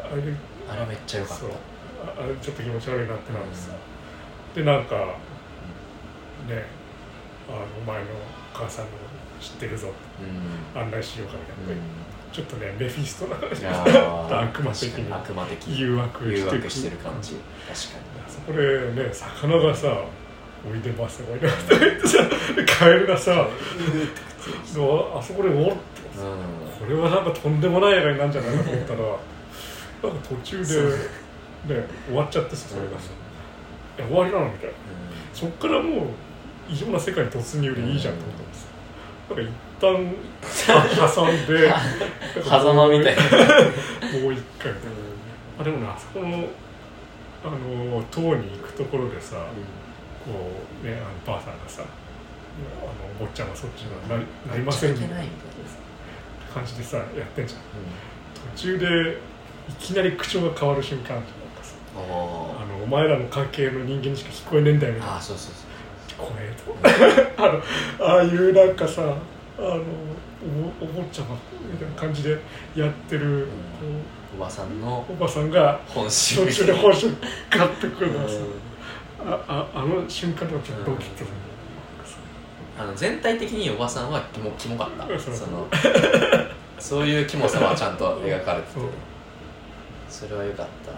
[0.00, 0.22] あれ
[0.70, 1.44] あれめっちゃ良かった。
[2.20, 3.72] ああれちょっと気持ち悪いなってなってさ、
[4.54, 4.94] でなんか
[6.48, 6.64] ね
[7.48, 8.10] あのお前の
[8.54, 8.90] お母さんの
[9.40, 9.88] 知ってるぞ。
[10.74, 10.80] うん。
[10.80, 11.84] 案内しようかみたいな、う
[12.32, 13.36] ちょっとねメフィストな
[14.42, 15.12] 悪魔的に。
[15.12, 15.78] 悪魔的。
[15.78, 16.38] 誘惑誘
[16.68, 17.36] してる感じ。
[17.66, 19.88] 確かあそこでね魚がさ
[20.68, 26.68] 「おいでますおいでます」ってカエルがさあそこで「おっ!」ってにうん。
[26.78, 28.98] これはなんかとんでもない映画になるんじゃないかと思ったら
[30.10, 30.64] なんか途中
[31.66, 33.10] で、ね、終わっちゃってさそれがさ
[33.98, 34.74] 「え終わりなの?」みたいな。
[35.32, 36.06] そっからもう
[36.68, 38.68] 異常な世界に突入でいいじゃんって思ったんです
[39.28, 39.50] なんか一
[39.80, 41.72] 旦挟んで
[42.42, 43.22] 狭間みたいな。
[44.20, 44.72] もう一回。
[45.60, 46.48] あでもなあそこの
[47.44, 49.36] あの塔に行くところでさ、
[50.24, 50.50] こ
[50.82, 51.84] うねあのばあさんがさあ
[52.84, 52.90] の
[53.20, 55.14] お坊ちゃんはそっちにはなりなりませんみたいな
[56.52, 57.60] 感じでさやってんじゃん。
[58.56, 59.18] 途中で
[59.68, 65.68] いきなり口調が変わる瞬間あのお前らの関係の人間にしか聞こえねえんだよみたいなそうそうそう
[66.16, 66.74] 怖えと
[67.44, 67.62] あの
[68.06, 69.82] ああいうなんかさあの
[70.80, 71.36] おお坊ちゃま
[71.70, 72.38] みたいな感じで
[72.76, 73.48] やってる、
[74.36, 77.08] おばさんのおばさんが本心途中で本性
[77.50, 78.20] ガッてくるの
[79.20, 81.28] あああの瞬間とかちょっとドキッとする、
[82.78, 85.18] あの全体的におばさんはキモキモかった。
[85.18, 85.66] その
[86.78, 88.80] そういうキモさはちゃんと描かれてて。
[90.08, 90.92] それは良かった。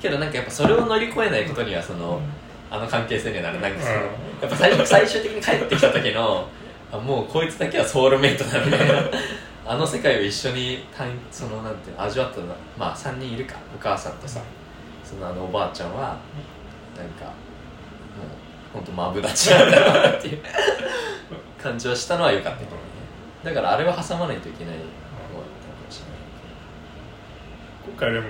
[0.00, 2.20] けどなんかやっぱそれを乗り越えないことにはその
[2.70, 4.06] あの関係性にはならないんですけどうん。
[4.42, 6.48] やっぱ最初最終的に帰ってきた時の
[6.92, 8.94] あもうこいつだけはソウルメイトだみたいな
[9.66, 12.46] あの世界を一緒に単そのなんていうの味わったの
[12.78, 14.40] まあ3人いるかお母さんとさ
[15.02, 16.18] そのあのおばあちゃんは
[16.96, 17.34] なんかもう
[18.74, 20.38] 本当マブダチなんだなっていう。
[21.62, 22.76] 感じはしたのは良かったけどね。
[23.42, 24.74] だからあれは挟まないといけない
[27.86, 28.26] 今回でも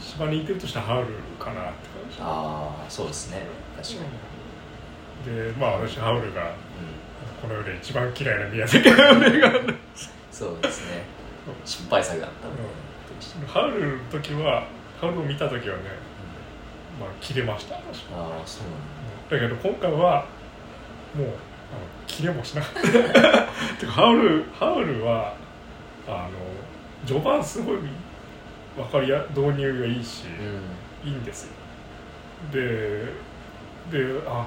[0.00, 1.08] 一番似てるとしたらハウル
[1.38, 1.88] かなって
[2.20, 3.42] ああそうですね。
[3.76, 4.04] 確か
[5.26, 8.88] に、でまあ私ハウルがうん、この世で一番嫌いな宮崎。
[8.88, 9.74] 駿
[10.30, 11.02] そうですね。
[11.64, 14.66] 失敗作だったので、ハウルの時は
[15.00, 15.82] ハウルを見た時はね
[17.00, 18.64] まあ切れました私ああそう
[19.30, 19.40] だ。
[19.40, 20.26] けど今回は
[21.14, 21.34] もうあの
[22.06, 22.88] 切れもしなかった。
[23.78, 25.34] てかハウルハウルは
[26.06, 27.78] あの序盤すごい
[28.76, 30.34] 分かりや導入がいいし、なん。
[30.36, 30.60] だ
[31.04, 31.52] いいんですよ
[32.52, 33.04] で
[33.90, 34.46] であ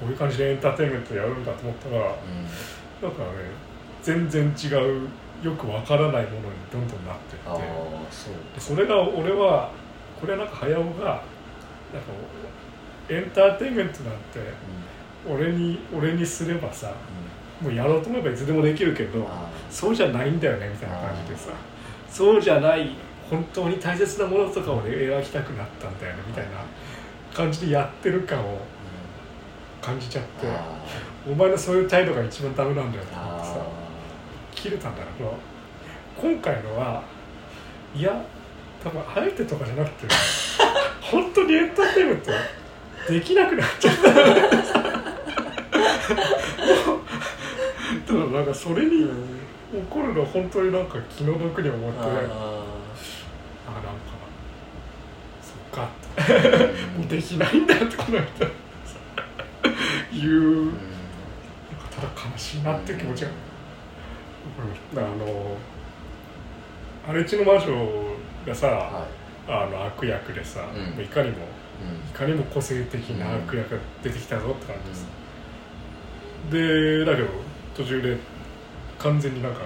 [0.00, 2.14] こういう感じでエンターテインメントやるんだと思ったらうん、うん、
[3.02, 3.50] なんかね
[4.02, 5.08] 全然違う
[5.42, 8.60] よくわからないものにどんどんなってって。
[8.60, 9.70] そそれが俺は
[10.20, 11.22] これはなんか早尾がなんか
[13.08, 16.94] エンターテインメントなんてう俺に俺にすればさん。
[17.60, 21.50] もうやろうと思えばいつでもできるけどあそうじゃないんだよねみたいな感じでさ
[22.08, 22.96] そうじゃない
[23.28, 26.50] 本当に大切なものとかをね描きたくなったんだよねみたいな
[27.34, 28.58] 感じでやってる感を
[29.80, 30.64] 感じちゃってあ
[31.30, 33.66] お前のそういう態度が一番ダメなんだよと思ってさあ
[34.54, 35.34] 切れたんだけど
[36.20, 37.02] 今回のは
[37.94, 38.22] いや
[38.82, 40.06] 多分あえてとかじゃなくて
[41.00, 42.30] 本当にエンターテインメント
[43.12, 44.02] できなくなっちゃった。
[48.06, 49.08] ただなんかそれに
[49.72, 52.20] 怒るの本当になんか気の毒に思ってあなんか
[55.70, 56.32] かって。
[56.32, 58.44] ーもうできないんだよってこの人。
[60.16, 60.40] いう。
[60.40, 63.30] うんなんかただ悲しいなって気持ちが、
[64.92, 65.56] うん、あの
[67.08, 68.16] 荒地の魔女
[68.46, 69.06] がさ、は
[69.48, 70.66] あの悪役でさ、
[70.96, 71.02] うん。
[71.02, 72.10] いかにもいうん。
[72.10, 75.06] いかにも個性的な悪役が出てきたぞって感じです、
[76.50, 77.28] でだけど
[77.74, 78.16] 途中で
[78.98, 79.60] 完全になんか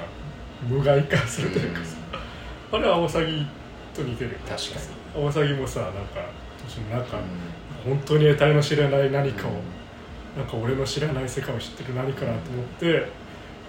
[0.69, 1.97] 無害化するというかさ、
[2.73, 3.47] あれはアオサギ
[3.95, 6.21] と似てる確かにアオサギもさなんか
[6.91, 9.55] なんか、う本当に得体の知らない何かを、ん。
[10.37, 13.09] なんか俺の知らない世界を知ってる何かなと思ってで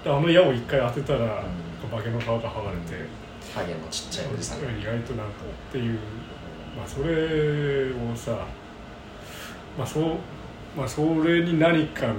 [0.08, 1.44] あの矢を一回当てたら、なんか
[1.98, 3.06] 化けの皮が剥がれて、
[3.54, 4.64] ハゲのちっちゃいおじさん。
[4.64, 5.34] が意外となんか
[5.70, 6.00] っていう
[6.78, 8.48] まあそれをさ
[9.78, 10.18] まあそう
[10.78, 12.14] まあそれに何かの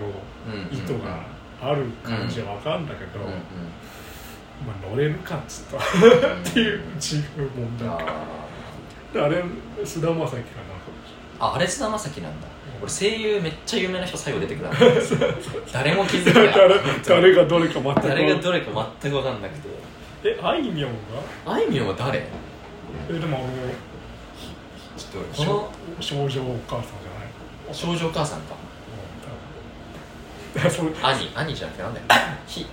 [0.71, 1.27] 意図が
[1.61, 3.33] ある感じは分かるんだけど、うんうん
[4.67, 6.41] まあ乗れるかっつったうん。
[6.41, 8.46] っていう自分問題か
[9.19, 9.43] あれ
[9.85, 11.47] 菅田将暉かな。
[11.47, 12.47] ああれ菅田将暉なんだ。
[12.83, 14.69] 俺声優めっちゃ有名な人最後出てくる。
[14.71, 14.75] な
[15.73, 16.49] 誰も気づいてない。
[16.55, 19.69] 誰誰がどれか全く誰がどれか全く分かんなくて。
[20.25, 20.91] えあいみょん
[21.47, 21.53] が？
[21.53, 22.19] あいみょんは誰？
[23.09, 23.47] えでもあの
[24.97, 27.75] ちょっとこの少女お母さんじゃない？
[27.75, 28.55] 少女お母さんか。
[31.03, 32.07] 兄兄じゃなくてなんだよ
[32.47, 32.67] ひ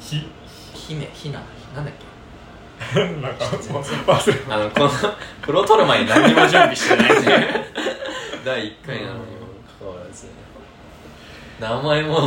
[0.00, 0.28] ひ
[0.74, 1.40] 姫ひな
[1.74, 2.04] なんだっけ？
[3.20, 4.90] なんか忘れあのこの
[5.44, 7.64] これを撮る前に何にも準備してないっていう
[8.44, 9.46] 第1回なのにも
[9.78, 10.26] かかわらず
[11.60, 12.20] 名前もあ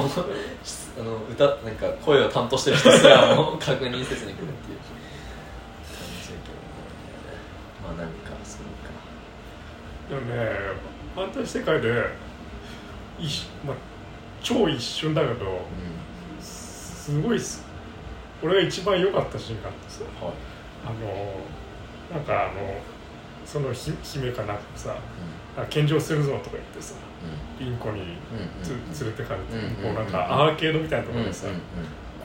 [1.04, 4.96] の歌なんか声を担当してる人すらも確認せずに来るっていう感
[6.22, 6.54] じだけど。
[6.54, 6.74] ね
[7.84, 8.94] まあなんかそうか。
[10.10, 10.52] でもね
[11.16, 12.06] ファンタジー世界で
[13.20, 13.76] 一、まあ、
[14.44, 17.63] 超一瞬だけどうすごいす
[18.44, 20.34] 俺が一番良かったシーンがあってさんはい。
[20.86, 20.90] あ
[22.14, 22.52] のなんかあの
[23.46, 24.96] そのひ姫かなんかさ
[25.58, 26.96] あ献上するぞとか言ってさ
[27.60, 28.14] うインコにんうん
[28.94, 30.06] つ連れてかれて、うんこうなん。
[30.08, 31.60] かうんアーケードみたいなところでさ、うんうん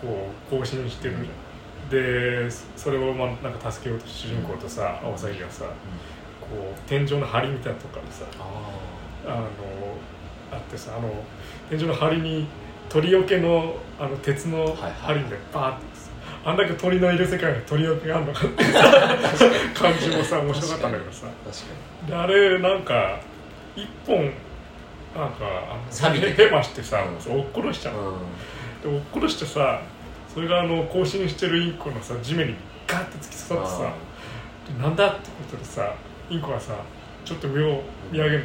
[0.00, 5.64] こう更新してるじゃん、でそれをまあなんか助けようと主人公とさアオサギがさ
[6.40, 9.46] こう天井の梁みたいなとこからさああの
[10.52, 11.12] あってさあの
[11.68, 12.46] 天井の梁に
[12.88, 15.97] 鳥よけのあの鉄の針でバーってさ
[16.44, 18.82] あんだけ鳥のいる世界に鳥よけがあるのかっていうさ
[19.74, 21.26] 感じもさ面白かったんだけどさ。
[22.06, 23.20] であれなんか
[23.76, 24.24] 一本
[25.14, 28.18] なんかあの錆びてへましてさ、う落っころしちゃうにの、
[28.82, 29.82] で落っころしてさ
[30.32, 32.54] それがあの更新してるインコのさ地面に
[32.86, 33.92] ガッて突き刺さってさ
[34.78, 35.94] でなんだってことでさ
[36.30, 36.74] インコがさ
[37.24, 38.44] ちょっと上を見上げる。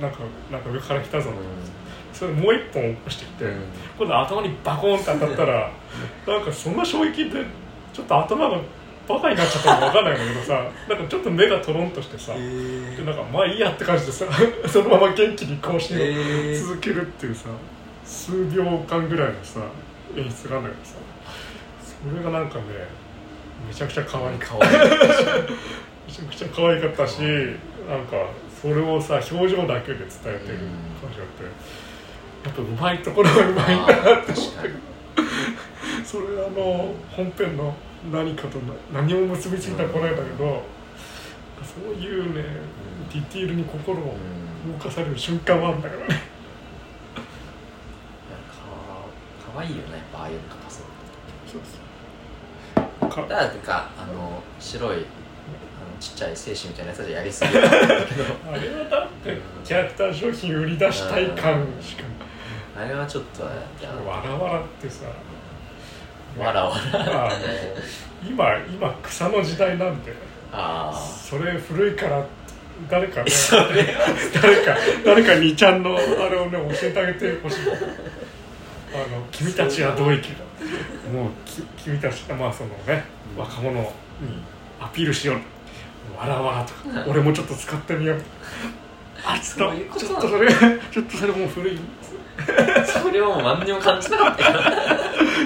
[0.00, 0.18] なんか
[0.50, 1.30] なんか上から来たぞ、
[2.14, 3.60] それもう一本落っこしてきて、うん。
[3.98, 5.70] 今度頭にバコーンって当たったら
[6.26, 7.44] なんかそんな衝撃で
[7.92, 8.58] ちょっと頭が
[9.08, 14.24] バカになっちゃったのか分かんないんだけどさなんかちょっと目がトロンとしてさ、へでなんかまあいいやって感じでさ
[14.66, 16.00] そのまま元気に更新を
[16.56, 17.48] 続けるっていうさ
[18.04, 19.60] 数秒間ぐらいのさ
[20.16, 20.96] 演出があるんだけどさ
[22.10, 22.62] それがなんかね
[23.68, 28.16] めちゃくちゃ可愛いかわいいめちゃくちゃ可愛かったしなんか
[28.60, 30.58] それをさ表情だけで伝えてる
[31.00, 31.83] 感じがあって
[32.44, 34.74] やっぱうまいところはうまいんだなって思ったけど
[36.04, 37.74] それあの本編の
[38.12, 40.62] 何かとな何も結びついてはこないんだけど
[41.62, 42.44] そういうね
[43.12, 44.16] ディティールに心を
[44.66, 46.34] 動かされる瞬間はあるんだからね。
[49.46, 50.86] かかわいいよねやっぱああいうの描かせる
[51.46, 55.04] そうそうかだからてかあの白いあの
[56.00, 57.74] ちっちゃい精子みたいなやつでやりすぎだけど。
[58.50, 62.02] あれはだってキャラクター商品売り出したい感しか
[62.76, 63.50] あれはちょっとわ
[64.24, 65.06] らわらってさ。
[66.38, 67.34] わらわらあの
[68.28, 70.12] 今今草の時代なんで
[70.50, 72.26] ああそれ古いから
[72.90, 73.94] 誰かね それ。
[74.42, 77.58] 誰か誰かにちゃんのあれをね教えてあげてほしい。
[78.92, 80.36] あの君たちはどう生きる？
[81.12, 83.04] もうき君たちまあそのね
[83.36, 83.86] 若者に
[84.80, 85.36] アピールしよう。
[86.18, 87.04] わらわらとか。
[87.06, 88.22] 俺もちょっと使ってみよう。
[89.24, 91.78] あちょっとちょっとそれちょっとそれもう古い
[92.86, 94.60] それを何にも感じなかったよ。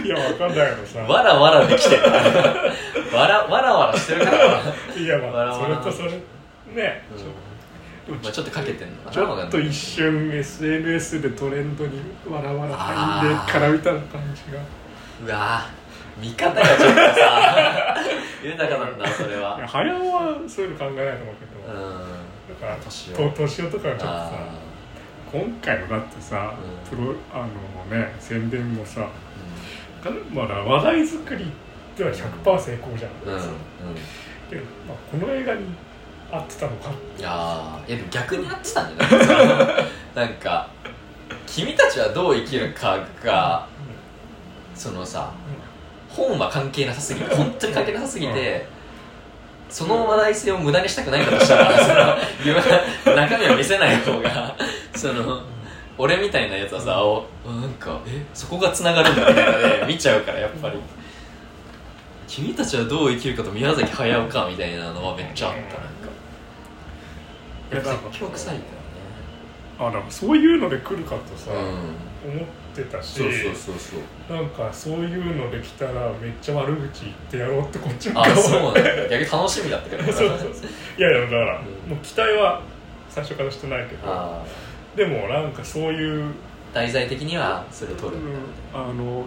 [0.04, 1.00] いやわかんないけどさ。
[1.00, 2.02] わらわらできてる。
[2.02, 4.38] わらわらわらしてるから。
[4.96, 5.76] いやまあそわらわら。
[5.76, 6.10] れとそれ
[6.74, 7.48] ね、ちょ
[8.06, 14.60] でもまあ、ちょっとかけてんのちょっと一瞬 SNS でトレンドにわらわら入んでからみたいな感じが。
[15.26, 17.96] うわぁ見方がちょっとさ。
[18.42, 19.60] 豊かなんだそれは。
[19.66, 21.74] 早尾はそういうの考えないと思うけうん。
[21.74, 23.30] ど、だから年とを。
[23.30, 24.67] とかはちょっとさあ
[25.32, 26.54] 今回のだってさ、
[26.92, 26.98] うん。
[26.98, 27.46] プロあ
[27.90, 31.50] のね宣伝もさーまだ話題作り
[31.96, 33.40] では100%成功じゃん、うんうん。
[33.40, 33.48] うん
[34.50, 34.56] で
[34.86, 35.66] まあ、この映画に
[36.32, 39.84] 合ってたのかいややでも逆にやってたんじゃない？
[40.16, 40.68] なんか
[41.46, 43.66] 君たちはどう生きるかが
[44.74, 45.30] そのさ
[46.08, 48.66] 本は関係なさすぎて本当に関係なさすぎて、
[49.68, 52.18] その話題性を無駄にしたくないんだとしたら
[53.04, 54.56] その中身を見せない方が
[54.98, 55.42] その
[55.96, 60.78] 俺みたいなやつはさ、おなんかえそこがつながるんだみたいなので 見ちゃうからやっぱり。
[62.26, 65.78] 君たちはどう生きるかと宮崎駿かみたいなのはめっちゃあったなんか。
[67.72, 68.70] いやなんか説教臭いんだよ
[69.78, 71.58] あだからそういうので来るかとさ、ね
[72.26, 72.44] 思っ
[72.74, 73.96] てたしそうそうそうそ
[74.32, 74.36] う。
[74.36, 79.08] なんかそういうので来たらめっちゃ悪口言ってやろうってこっちもあそうなんだ。
[79.08, 80.50] 逆に楽しみだったけど そうそうそう。
[80.98, 81.90] いやいやだから、うん。
[81.90, 82.60] もう期待は
[83.08, 84.00] 最初からしてないけど。
[84.04, 84.44] あ
[84.98, 86.32] でもなんかそういう、ー
[86.74, 88.20] 題材的にはそれを取る。
[88.74, 89.24] あの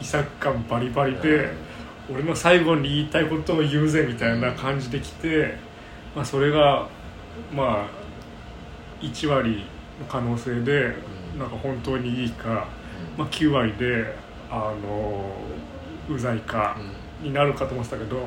[0.00, 1.48] 遺作感バリバリで、
[2.12, 5.56] 俺の最後に言いたいことを言うぜみたいな感じで来て、
[6.14, 6.88] まあ、それが
[7.52, 7.88] まあ
[9.00, 9.64] 1割
[9.98, 10.94] の可能性で
[11.34, 11.38] うん。
[11.38, 12.54] なんか本当にいいか、うん。
[13.18, 14.14] まあ、9割で
[14.50, 15.32] あの
[16.08, 16.76] うざいか
[17.22, 18.18] になるかと思ってたけど、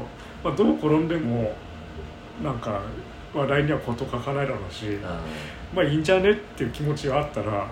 [0.43, 1.55] まあ、どう転んでも
[2.43, 2.81] なんか
[3.33, 5.01] 話題には事欠かないだろうし、うん
[5.77, 6.31] まあいいんじゃね？
[6.31, 7.69] っていう気持ちがあったらなんかね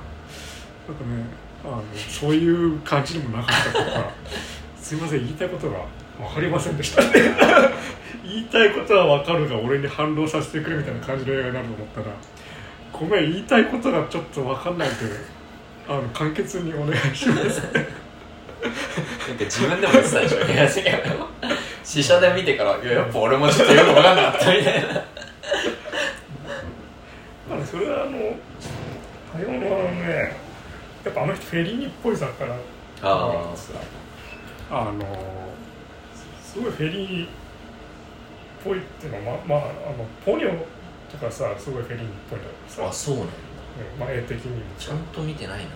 [1.64, 4.12] あのそういう感じでもなかったとか
[4.80, 5.80] すいません言いたいことが
[6.20, 7.02] 分かりませんでした。
[8.24, 12.08] 言いたいことは分かるが俺に反論させてくれみたいな感じの映画になると思ったら
[12.92, 14.98] ごめん言いたいことがちょっと分かんないんで
[15.88, 17.62] あの簡潔にお願いします。
[17.62, 17.84] なんか
[19.40, 20.46] 自分でも言ってたでしょ。
[20.48, 21.28] 宮崎駿
[21.84, 25.04] 試写で見てからいややっぱ俺もちょっとよく分かんなかったみたいな。
[27.50, 28.18] まあそれはあの
[29.34, 30.36] 多様のね
[31.04, 32.60] やっぱあの人フェリーニっぽい作家だっ
[33.02, 33.74] たあからさ
[34.72, 35.06] あの
[36.44, 37.30] すごいフェリーっ
[38.64, 39.64] ぽいっていうのはままああ
[39.98, 40.58] のポニョ
[41.12, 43.34] ととかさすごいフェリーニっぽいんだけどさ、あそうなんだ。
[43.94, 44.88] うんまあ、絵的にもさ。
[44.88, 45.66] ちゃんと見てないな。
[45.66, 45.68] っ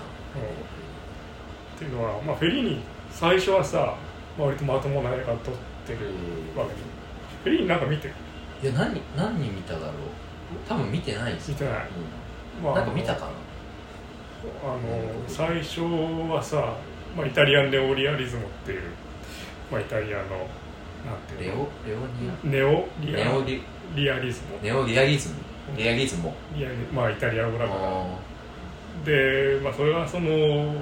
[1.78, 3.96] ていうのは、まあ、フェリーニ最初はさ、
[4.38, 5.38] まあ、割とまともな映画撮っ
[5.86, 6.00] てる
[6.58, 6.80] わけで。
[7.44, 8.14] フェリーニなんか見てる？
[8.64, 9.92] いや何何人見ただろう
[10.68, 11.74] 多分見てないです見てない、
[12.60, 12.64] うん。
[12.64, 13.32] まあ、なんか見たかな。
[14.64, 14.80] あの
[15.28, 16.74] 最初はさ、
[17.16, 18.82] まあ、イタリアンネオリアリズムっていう、
[19.72, 20.24] まあ、イタリアの
[21.06, 21.68] なんていうの？
[21.86, 23.62] レオレオニネオリアアネオリ
[23.96, 24.64] リアリズム。
[24.64, 25.36] ネオリアリズム。
[25.76, 26.32] リアリズム。
[26.56, 27.80] リアリまあイタリア語だから。
[27.82, 28.06] あ
[29.06, 30.74] で、まあ、それはその何、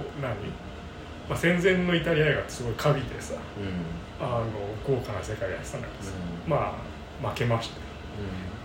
[1.28, 4.28] まあ、戦前のイタリア映画ってすごいカビでさーうん。
[4.28, 4.46] あの
[4.86, 6.12] 豪華な世界やってたんだけどさ、
[6.48, 6.76] うま
[7.24, 7.80] あ負けまして。
[7.80, 7.84] う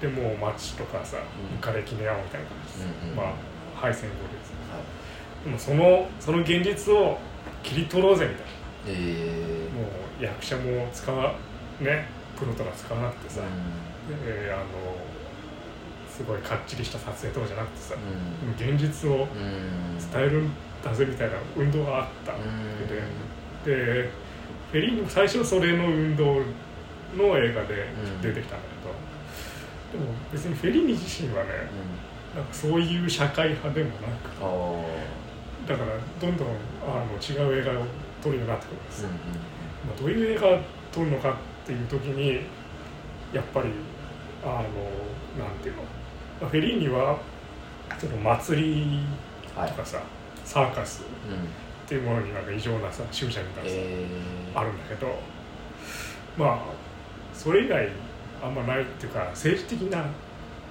[0.03, 1.59] でもう街とかさうん。
[1.61, 3.17] 瓦礫の山みたいな感じでさ、うんうん。
[3.17, 3.27] まあ
[3.81, 4.53] 敗戦後です。
[4.53, 5.45] んはい。
[5.45, 7.19] でもそのその現実を
[7.63, 8.47] 切り取ろうぜみたい
[8.87, 9.89] えーなも
[10.21, 11.35] う役者も使わ
[11.81, 14.65] ねプロとか使わなくてさ、うであの
[16.11, 19.99] すごいかっちりした撮影とかじゃなくてさ、う現実をうん。
[19.99, 20.51] 伝えるん
[20.85, 22.89] だぜみたいな運動があった、うん。
[23.65, 24.11] で
[24.73, 26.35] フェリーニも最初それの運動
[27.17, 28.21] の映画でうん。
[28.23, 28.82] 出てきたんだけど、
[29.93, 31.51] でも別にフェリーニ自身はね
[32.35, 34.31] なんかそういう社会派でもなく
[35.69, 36.49] だからどんどん
[36.83, 37.85] あの違う映画を
[38.23, 39.17] 撮るようになってくるんです、うんま
[39.97, 40.59] あ、どういう映画を
[40.91, 42.47] 撮るのかっていう時に
[43.33, 43.69] やっぱり
[44.45, 45.83] あのなんていうの、
[46.41, 47.19] まあフェリーニは
[47.99, 49.01] その祭り
[49.55, 50.01] はいとかさ、
[50.45, 51.39] サーカスうんっ
[51.87, 54.59] ていうものになんか異常なさ執着がさ、えー。
[54.59, 55.19] あるんだけど
[56.39, 56.59] まあ
[57.35, 57.89] それ以外
[58.43, 60.05] あんまないっていうか政治的な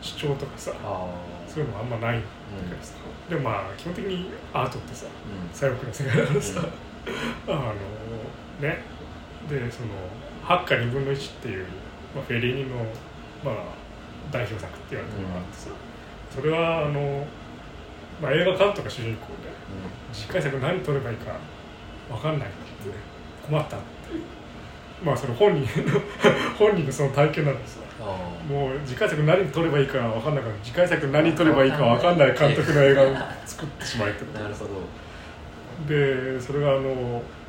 [0.01, 1.09] 主張とかさあ
[1.47, 2.27] そういうのもあんまないんだ
[2.69, 2.93] けどさ、
[3.29, 5.53] でもまあ基本的にアートってさうん。
[5.53, 6.61] 左翼の世界だからさ、
[7.47, 7.73] あの
[8.59, 9.01] ね。
[9.49, 9.89] でその
[10.43, 11.65] 「八下二分の一」っていう、
[12.15, 12.77] まあ、フェリーニの、
[13.43, 13.55] まあ、
[14.31, 15.69] 代表作って言われてるのがあってさ、
[16.29, 17.25] それはあの、
[18.21, 19.49] まあ、映画監督が主人公で
[20.13, 21.33] 次回作何撮ればいいか
[22.09, 22.95] 分かんないってね
[23.47, 23.85] 困ったって
[25.03, 25.99] まあその本人の
[26.57, 27.81] 本人のその体験なんですよ。
[28.49, 33.05] もう次回作何撮ればいいか分かんないから次回作何撮ればいいか分かんない監督の映画を
[33.45, 34.71] 作ってしまいってことなるほど。
[35.87, 36.81] でそれがあの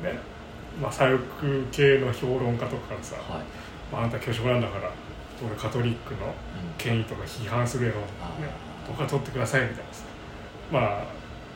[0.01, 0.19] ね、
[0.81, 1.23] まあ、左翼
[1.71, 3.43] 系の評論家とかからさ、はい。
[3.91, 4.91] まあ、あんた巨匠なんだから
[5.45, 6.33] 俺カトリックの
[6.77, 7.99] 権威とか批判する絵を、ね
[8.85, 10.03] あ、とか撮ってくださいみたいなさ。
[10.71, 11.03] まあ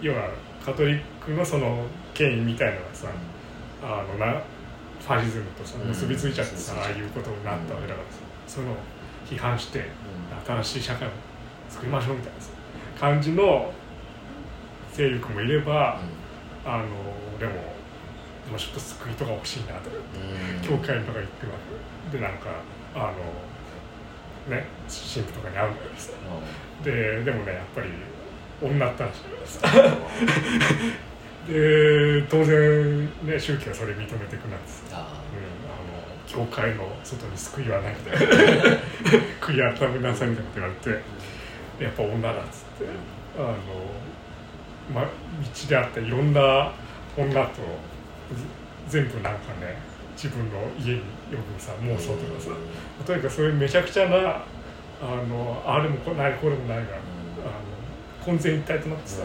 [0.02, 0.30] 要は
[0.64, 3.08] カトリックのその権威みたいなのがさ、
[3.84, 4.42] あのな
[5.08, 8.78] ファシズムとさうん結びついちゃってさ、うんああいうことになったわけだからさ、そういうのを
[9.26, 9.86] 批判して
[10.46, 11.12] 新しい社会を
[11.70, 12.50] 作りましょうみたいなさ
[13.00, 13.72] 感じの
[14.92, 16.00] 勢力もいれば、
[16.66, 16.86] あの
[17.40, 17.54] でも
[18.46, 19.90] でもちょっと救いとか欲しいなと
[20.62, 21.58] 教会とか行ってるわ
[22.12, 22.18] け。
[22.18, 22.50] でなんか
[22.96, 23.14] あ
[24.50, 26.12] のね神父とかに会うんだけどさ
[26.84, 27.90] ででもねやっぱり
[28.62, 29.68] 女ったらしいか。
[29.68, 29.98] らさ
[31.48, 34.84] で当然ね宗教はそれ認めてくなんです、
[36.28, 38.34] 教会の外に救いはないみたいな
[39.42, 42.90] 悔い改めなさいみたいなこと言われてやっぱ女だっつって
[43.38, 43.56] あの、
[44.94, 45.10] ま、道
[45.70, 46.72] であったいろんな
[47.18, 47.62] 女と
[48.88, 49.78] 全部なんかね
[50.16, 51.02] 自分の家に
[51.32, 52.50] 呼ぶさ妄想とかさ。
[53.06, 56.92] とにかくそういうめちゃくちゃなあのあれもないこれもないがあの
[58.26, 59.24] 混然一体となってさ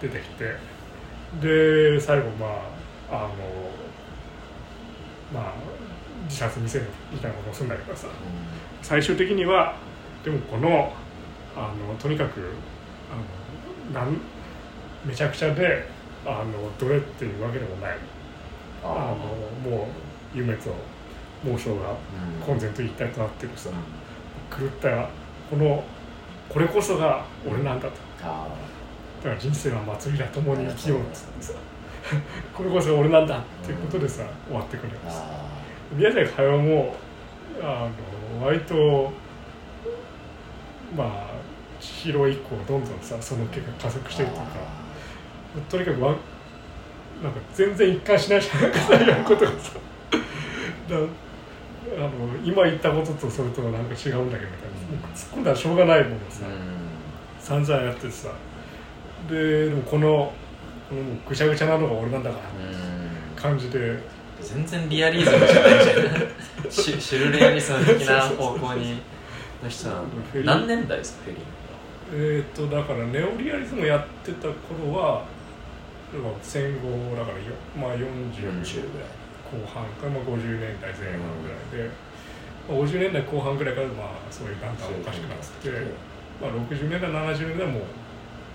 [0.00, 0.76] 出てきて。
[1.40, 2.46] で最後ま
[3.10, 3.28] ああの
[5.32, 5.52] まあ
[6.26, 8.08] 自殺未遂みたいなことをするんだけどさ。
[8.82, 9.74] 最終的には
[10.24, 10.92] でもこの
[11.56, 12.40] あのとにかく
[13.10, 14.16] あのなん
[15.04, 15.88] めちゃくちゃで
[16.24, 17.96] あのどれっていうわけでもない。
[18.84, 18.88] あ
[19.64, 19.88] のも
[20.34, 20.70] う夢と
[21.44, 21.96] 妄想が
[22.44, 23.70] 混然と一体となってるさ。
[24.50, 25.08] 狂った
[25.50, 25.82] この
[26.48, 27.94] これこそが俺なんだと。
[28.22, 28.48] あ
[29.22, 31.52] だから人生は祭りだ共に生きようっつってさ。
[32.54, 35.18] これこそが俺なんだっていうことでさ終わってくるんです。
[35.18, 35.55] あ
[35.92, 36.96] 宮崎駿も
[37.62, 37.88] あ
[38.40, 39.12] の割と
[40.96, 41.30] まあ
[41.80, 44.52] 千尋以降どんどんさその結果加速してるというか
[45.68, 46.16] とにかくわ
[47.22, 49.72] なんか全然一貫しないじゃんかさやることがさ
[50.88, 52.10] だあの
[52.44, 54.56] 今言ったこととそれとはなんか違うんだけどみ
[54.98, 56.42] たいな突っ込んだらしょうがないものをさ、
[57.38, 58.30] 散々やってさ
[59.30, 60.32] ででもこの
[60.88, 63.98] このぐちゃぐちゃなのが俺なんだから感じで
[64.42, 69.00] 全然リアリズムじゃないじゃんシュシュルレアリズム的な方向に
[69.62, 71.44] の人なんフェリーだ何年代ですかフェリー
[72.12, 75.24] えー、とだからネオリアリズムやってた頃は
[76.40, 78.32] 戦後だからよ、まあ、40
[78.62, 79.08] 40ぐらい
[79.50, 81.90] 後半か、まあ、50年代前半ぐらいで、
[82.68, 87.82] まあ、50年代後半ぐらいからまあそういうだんだんおかしくなってきてまあ、60年代70年代はもう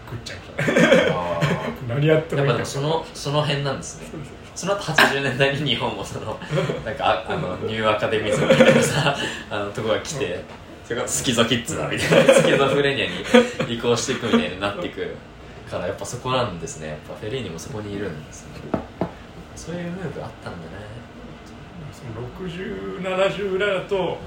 [0.05, 1.41] 食っちゃいましたねあ
[1.89, 4.07] 何やってももいいんだそのその辺なんですね。
[4.11, 6.39] そうそうその後80年代に日本もその
[6.85, 9.15] なんかああのニューアカデミズムみたいなさ
[9.49, 10.43] あのとこが来て
[10.85, 13.05] それがスキゾキッズだみたいな スキゾフレニア
[13.67, 15.15] に移行していくみたいになっていく
[15.69, 16.89] からやっぱそこなんですね。
[16.89, 18.49] やっぱフェリーニもそこにいるんですね。
[19.55, 20.63] そういうムーブあったんだね。
[21.93, 24.17] その6070ぐらいだと、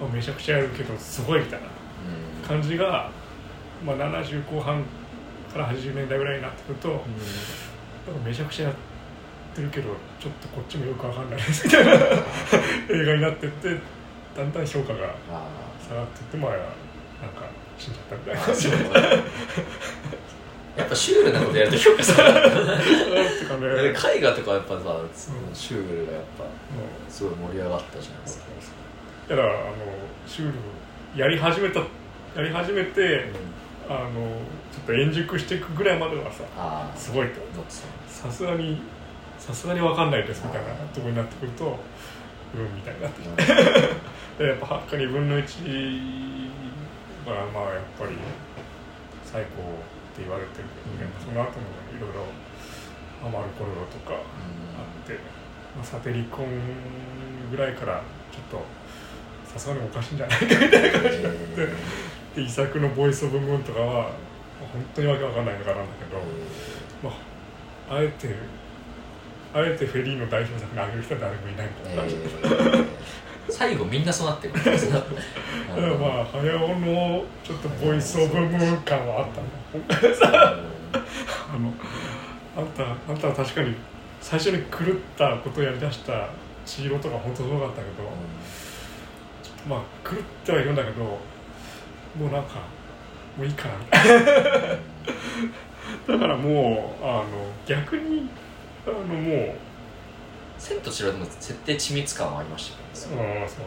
[0.00, 3.10] まあめちゃくちゃやるけどすごいみたいなうん、うん感じが、
[3.84, 4.84] まあ、70後半
[5.52, 6.98] から80年代ぐらいになってくると、なん。
[6.98, 7.02] か
[8.24, 8.78] めちゃくちゃやって
[9.62, 9.90] るけど
[10.20, 11.92] ちょっとこっちもよくわかんないですみたいな。
[12.90, 13.68] 映画になってって
[14.36, 15.46] だんだん評価があ
[15.88, 17.48] 下がってってまあなんか
[17.78, 18.72] 死んじゃったみたいなーあそう
[20.78, 25.08] やっぱシュールなことやると評価される ってかね絵画とかやっぱさ、ん。
[25.52, 27.12] シュールがやっぱうん。
[27.12, 28.44] すごい盛り上がったじゃないですか、
[29.28, 29.72] いやだからあの
[30.26, 31.86] シュールやり始めたや
[32.42, 33.32] り始めて、
[33.88, 34.40] あの
[34.70, 36.44] ちょっと円熟していくぐらいまではさ
[36.94, 37.40] すごいと。
[38.08, 38.80] さすがに
[39.48, 41.64] さすがに分かんないですみたいなところになってくると
[42.54, 43.44] うんみたいになってきて。
[44.44, 46.50] でやっぱ8か2分の1
[47.24, 48.12] がまあやっぱり
[49.24, 49.74] 最高っ
[50.14, 51.00] て言われてるけど、うん。
[51.00, 51.64] やっぱその後も
[51.96, 52.28] いろいろ
[53.26, 55.14] アマルコロロとかあって、
[55.74, 56.46] まあ、サテリコン
[57.50, 58.62] ぐらいからちょっと
[59.50, 61.66] さすがにおかしいんじゃないかみたいな感じになって、
[62.36, 64.10] で遺作の「ボイス・オブ・ムーン」とかは
[64.60, 66.20] 本当にわけわかんないのかなんだけど、
[67.02, 67.16] ま
[67.90, 68.34] あ、あえて
[69.54, 72.22] あえてフェリーの代表作に挙げる人は誰もいないみたいな感じで、
[73.50, 74.72] 最後みんなそうなってるから
[75.96, 79.40] まあ早尾のちょっとボイス・オブ・ムーン感はあった
[81.52, 81.72] あの
[82.56, 83.74] あんたあんたは確かに
[84.20, 86.28] 最初に狂ったことをやりだした
[86.66, 88.10] 千尋とか本当すごかったけど、
[89.66, 91.18] まあ狂ってはいるんだけども
[92.20, 92.56] うなんか
[93.36, 93.74] もういいかな
[96.06, 97.24] だからもうあの
[97.66, 98.28] 逆に
[98.90, 99.54] あのもう
[100.58, 102.78] 千と千尋でも設定緻密感はありました
[103.08, 103.40] けどね。
[103.42, 103.58] うんそう。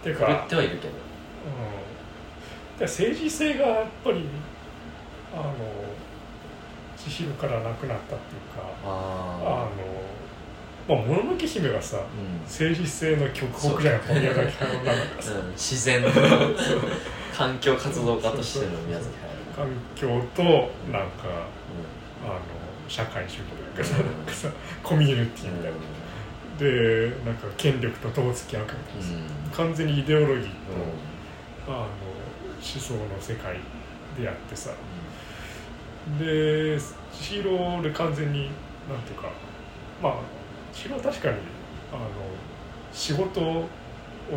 [0.00, 0.92] っていう狂かってはいるけど。
[2.74, 4.28] うん、で政治性がやっぱり
[5.32, 5.54] あの
[6.96, 8.88] 千尋からなくなったっていうかああ。
[9.76, 12.06] のまあもののけ姫はさあうん。
[12.42, 15.34] 政治性の極北じゃんそう宮崎駿の中からさう。
[15.44, 15.50] ん。
[15.52, 16.10] 自然の
[17.34, 19.54] 環境活動家としての宮崎駿。
[19.54, 20.42] 環境と
[20.92, 21.24] なんか
[22.24, 22.40] あの
[22.94, 24.48] 社会主義とかさなんかさ
[24.84, 25.78] コミュニティみたいな。
[26.56, 30.48] でなんか権力とどう付き合うかみたいなさ完全にイデオロギーと、
[31.66, 31.88] あの思
[32.62, 33.56] 想の世界
[34.16, 34.70] でやってさ。
[36.20, 36.78] で
[37.12, 38.50] 千尋で完全に
[38.88, 39.30] なんていうか
[40.00, 40.14] まあ
[40.72, 41.38] 千尋は確かに
[41.92, 42.00] あの
[42.92, 43.68] 仕事を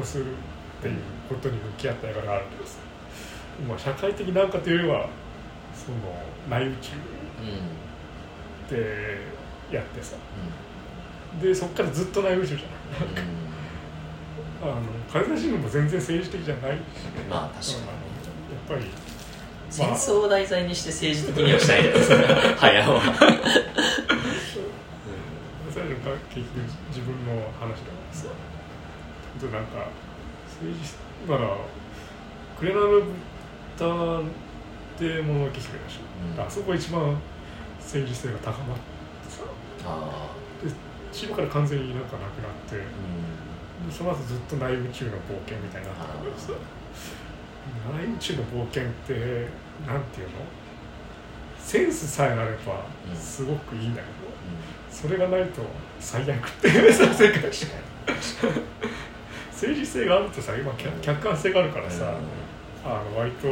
[0.02, 0.96] するっていう
[1.30, 2.78] ことに向き合った映画があるけどさ、
[3.70, 5.10] まあ、社会的なんかというよりは
[5.76, 5.98] その
[6.50, 6.94] 内宇宙。
[6.94, 7.77] うん。
[8.70, 9.18] で
[9.72, 10.16] やってさ。
[11.42, 12.68] でそっからずっと内宇宙じゃない
[14.64, 16.72] あの風立ちぬも全然政治的じゃない。
[16.72, 16.82] しね
[17.30, 17.78] まあ確かに。
[17.78, 18.92] うんやっぱり
[19.70, 22.18] 戦争を題材にして政治的にはしないじゃないです か
[22.58, 23.02] 早尾は
[25.74, 25.96] それが
[26.34, 26.58] 結局
[26.90, 28.28] 自分の話だからさ。
[29.38, 29.88] あとなんか
[30.60, 30.94] 政治
[31.30, 31.58] だから
[32.58, 33.02] クレナの
[33.78, 34.24] 豚
[34.98, 36.00] でもののけ姫でしょ、
[36.36, 36.44] うん。
[36.44, 37.16] あそこ一番
[37.88, 39.32] 政治性が高まって。
[39.32, 39.44] さ
[39.86, 42.76] あでから完全になんかなくなって。
[42.76, 43.92] うん。
[43.92, 46.26] その後ずっと内宇宙の冒険みたいになって。
[46.26, 46.60] るけどさ
[47.96, 49.14] 内宇宙の冒険って
[49.88, 50.36] なんていうの？
[51.60, 54.14] センスさえあればうんすごくいいんだけど、
[54.90, 55.62] それがないと
[56.00, 57.52] 最悪っていうさ 世界確かに
[59.52, 62.14] 政治性があるとさ今客客観性があるからさ、
[62.86, 63.50] あの割と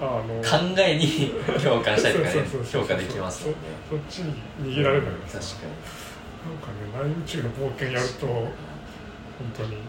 [0.00, 1.32] あの考えに
[1.62, 2.34] 共感したりとかね
[2.70, 3.58] 評価できますもんね。
[3.90, 5.66] そっちに逃げられるんだけどさ確か
[6.46, 6.68] なんか
[7.04, 8.52] ね内宇宙の冒険やると本
[9.56, 9.82] 当にも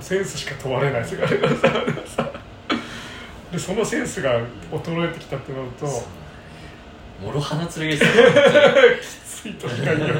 [0.00, 1.38] うセンスしか問われない世界で
[3.58, 4.38] そのセンスが
[4.70, 5.92] 衰えてきたってなるとに
[7.26, 8.10] もろ刃の剣ですよ。
[9.00, 10.14] きついとしか言いよ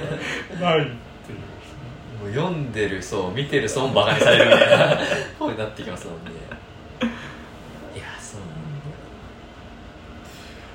[0.57, 0.93] うがないっていう。
[2.23, 4.99] もう読んでる層見てる層もバカにされるみたいな
[5.39, 6.31] 方になってきますもんね
[7.95, 8.55] いやそうなんだ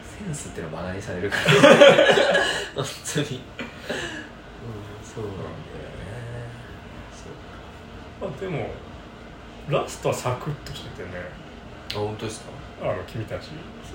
[0.04, 1.44] センスっていうのはバカにされるから。
[1.54, 1.68] 本当に。
[2.76, 2.86] うん
[5.04, 6.42] そうなんだよね。
[7.14, 8.70] そうまあでも
[9.70, 11.10] ラストはサクッとしててね。
[11.94, 12.52] あ本当ですか？
[12.82, 13.50] あの君たち。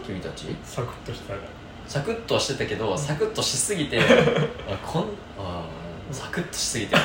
[0.04, 0.54] 君たち？
[0.62, 1.40] サクッとしてたじ
[1.88, 3.98] サクッとはしてたけどサクッとしすぎて
[4.68, 5.02] あこん
[5.38, 6.96] あーサクッとしすぎて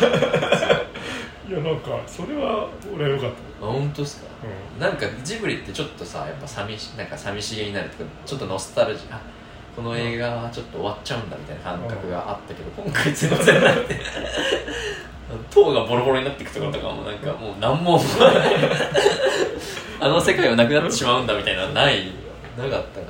[1.52, 3.66] いいやなんかそれは俺は良かった。
[3.68, 4.28] あ本当ですか？
[4.78, 9.20] うなんかジブリってちょっとさやっぱ寂しなんか寂しげになるとかちょっとノスタルジーあ
[9.76, 13.99] この映画はちょっと終わっちゃうんだみたいな感覚があったけど今回全然なくて。
[15.49, 17.97] 塔がボロボロになっていくところとかもなんかもう何も
[20.02, 22.12] あの世界はなくなってしまうんだみたいなのない
[22.58, 23.08] なかったか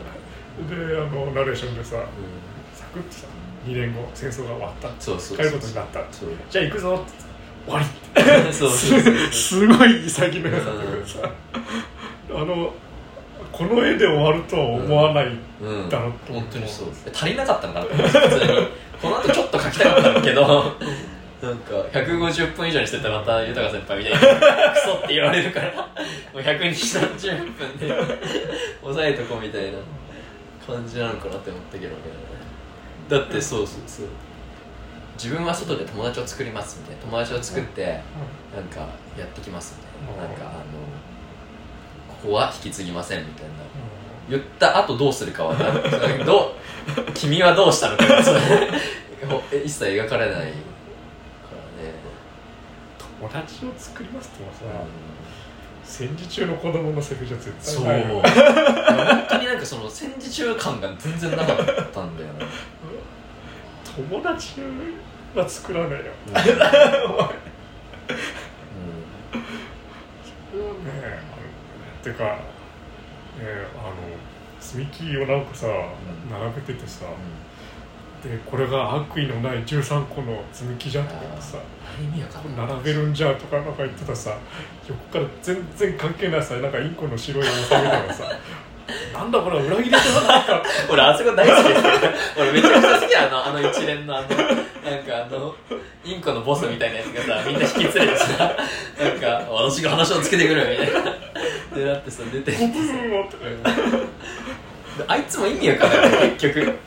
[0.60, 2.06] ら、んであのナレーションでさう
[2.78, 3.26] サクッとさ
[3.66, 4.88] 2年後戦争が終わった。
[4.90, 5.38] ん、そうそう。
[5.38, 6.00] 帰ることになった。
[6.12, 6.30] そう。
[6.50, 7.31] じゃあ行くぞって
[7.66, 7.86] 終わり。
[8.54, 10.66] そうそうそうすすごい潔めなさ
[11.06, 11.30] さ。
[12.34, 12.74] あの
[13.52, 15.28] この絵で終わるとは思わない、
[15.62, 16.42] うんだろうと思う。
[16.44, 18.68] 本当にそう足りなかったのかな普通に。
[19.02, 20.74] この後ちょっと書きたかったんだけど。
[21.42, 24.26] なんか150分以上にしてたらまた豊先輩みたいに ク
[24.86, 25.86] ソって言われるからも
[26.36, 27.88] う120分で
[28.82, 29.80] 抑えとこうみたいな
[30.68, 31.96] 感じなのかなって思ったけどね。
[33.10, 34.06] だってそうそうそう
[35.22, 38.02] 自分は外で友達を作りますみたいな友達を作って
[38.56, 38.80] なんか
[39.16, 40.28] やってきますみたいな。
[40.28, 40.62] なんかあの
[42.24, 43.52] ここは引き継ぎませんみたいな。
[44.28, 45.56] 言った後どうするかは
[46.26, 46.56] ど
[47.08, 48.04] う 君はどうしたのか。
[49.64, 50.52] 一切描かれないからね、
[53.20, 54.62] 友達を作りますってもさ、
[55.84, 58.22] 戦時中の子供のセリフじゃ絶そう対ないよ。
[58.22, 61.62] 本当になんかその戦時中感が全然なかった
[62.04, 62.46] んだよな、
[64.10, 64.62] 友達
[65.36, 65.98] は作らないよ。
[66.28, 66.34] うん。
[66.34, 66.40] ね
[70.86, 72.40] えあのてかね
[73.40, 73.96] えあの
[74.60, 75.68] 積み木をなんかさ、
[76.30, 77.06] 並べててさ
[78.24, 81.58] でこれが悪意のない13個の積み木じゃんとかさ
[82.56, 84.38] 並べるんじゃとかなんか言ってたさ
[84.88, 88.26] 横から全然関係ないさなんかインコの白いおさみたいなさ
[89.14, 91.68] なんだこれは裏切りじゃないか 俺あそこ大好き。
[91.68, 91.82] です
[92.38, 94.38] 俺めちゃくちゃ好きあのあの一連のあのなん
[95.04, 95.56] かあの
[96.04, 98.56] インコのボスみたいなやつがさみんな引き連れてさ
[99.00, 101.12] なんか私が話をつけてくるみたいな。
[101.76, 103.38] でだってさ出てゴブーンをって
[105.08, 106.78] あいつも意味わかんない結局。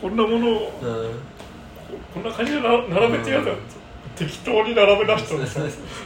[0.00, 1.10] こんなものをうん。
[2.14, 2.68] こんな感じでな
[3.00, 3.56] 並べてやだ、うん。
[4.16, 5.60] 適当に並べ出したのさ。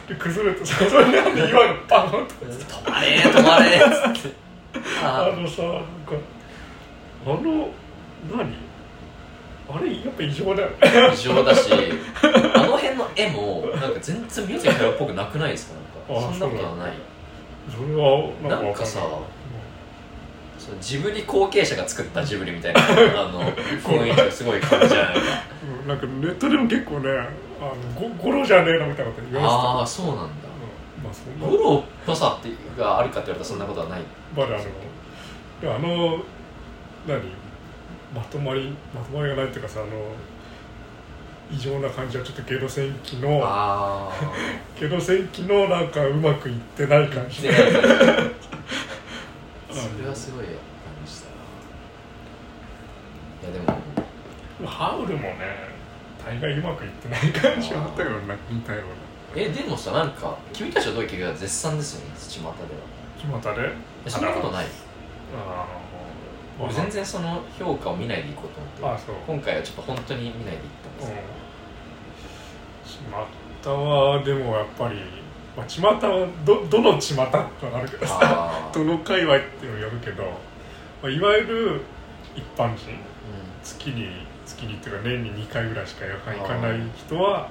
[0.07, 4.46] で崩れてさそれなんで岩がバーンと止まれ止まれっつって
[5.03, 5.83] ああのさなんか
[7.25, 7.69] あの
[8.35, 8.67] 何？
[9.69, 10.75] あれやっぱ異常だよね。
[11.13, 15.71] 異常だしあの辺の絵もなんか全然宮崎駿っぽくなくないです
[16.07, 16.13] か？
[16.13, 16.93] なんかあそんなことはない。
[17.69, 19.01] それはなんかなんかさ
[20.81, 22.85] ジブリ後継者が作ったジブリみたいな あ
[23.31, 23.41] の
[23.81, 25.21] 雰囲気がすごい感じじゃないか。
[25.81, 29.69] うんなんかネットでも結構ねあのゴゴロじゃねえのみたいなこと言われてた。
[29.69, 30.23] ああそうなんだ。
[30.23, 30.31] うん
[31.03, 31.47] まあそんな。
[31.47, 34.01] ゴロっぽさってがあるかって言われたらそんなことはない。
[34.35, 34.63] まだあの
[35.61, 36.23] であの
[37.07, 37.21] 何？
[38.15, 39.91] まとまりまとまりがないっていうかさあの
[41.51, 44.09] 異常な感じはちょっとゲド戦記のあ
[44.79, 47.47] ゲド戦記のなんかうまくいってない感じ。
[47.49, 47.51] あ
[49.71, 50.53] それはすごい感
[51.05, 51.29] じした
[53.47, 53.51] な。
[53.51, 53.77] いやでも。
[54.65, 55.37] ハウルもね
[56.23, 58.87] 大概うまくいってない感じはあったような似たような
[59.39, 62.79] えでもさなんか君たちはどういう気が絶賛ですよね土俣では。
[63.17, 63.69] 決まったで？
[64.05, 64.65] えそんなことない？
[65.35, 65.65] あ
[66.59, 69.15] の俺全然その評価を見ないでいこうと思ってあそう。
[69.27, 71.03] 今回はちょっと本当に見ないでいったんで
[72.85, 73.25] すちまっ
[73.61, 74.95] たはでもやっぱり
[75.55, 80.29] まあちまったはどどのちまったってのがあるけどさ どの界隈っていうのをやるけど、ま
[81.09, 81.81] あ、いわゆる
[82.35, 82.95] 一般人う
[83.63, 87.49] 月に月にっていうか年に2回ぐらいしか映画館行かない人は、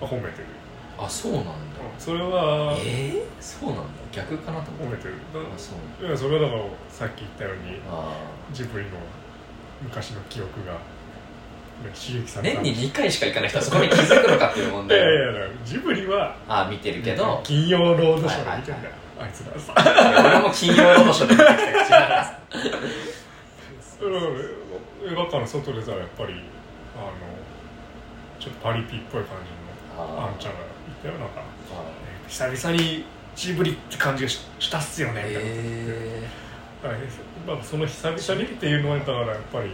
[0.00, 0.57] まあ、褒めてる、ん
[0.98, 1.52] あそうなんだ。
[1.98, 3.82] それはえー、そうなんだ。
[4.12, 5.14] 逆かなと思ってる。
[5.32, 5.72] だあそ
[6.02, 8.12] ういやそれはだからさっき言ったようにあ
[8.52, 8.92] ジブリの
[9.82, 10.78] 昔の記憶がね
[11.94, 12.62] 刺激さーれた。
[12.62, 17.40] 年に2回しか行かない人はそこに気づくのかっていう問 いやい題やいやだからジブリはああ見てるけど。
[17.44, 19.60] 金曜ロードショーで見てんだよ、あいつら。
[19.60, 19.74] さ
[20.26, 23.98] 俺も金曜ロードショーで見てきた口なんです。
[24.02, 24.12] うん。
[25.12, 26.34] 映画館の外でさやっぱり
[26.96, 27.12] あの
[28.40, 29.67] ちょっとパリピっぽい感じの
[29.98, 30.64] ああんちゃんがい
[31.02, 31.82] たよなんかあ
[32.28, 33.04] 久々に
[33.34, 35.24] ジブリって感じがししたっすよね。
[35.28, 36.28] みたいな、え
[36.82, 36.96] はい。
[37.46, 39.70] まあ、その久々にっていうのはだからやっぱり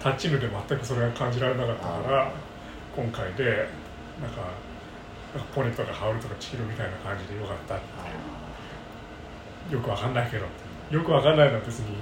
[0.00, 2.32] タッチヌで全くそれが感じられなかったから
[2.96, 3.68] 今回で
[4.20, 4.42] なんか
[5.54, 7.74] ポネとかハウルとかチヒロみたいな感じでよかった
[9.74, 10.46] よくわかんないけど
[10.90, 11.96] よくわかんないのは別に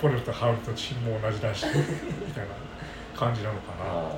[0.00, 2.54] ポネとハウルとチヒロも同じだしみたいな
[3.14, 4.10] 感じなのかな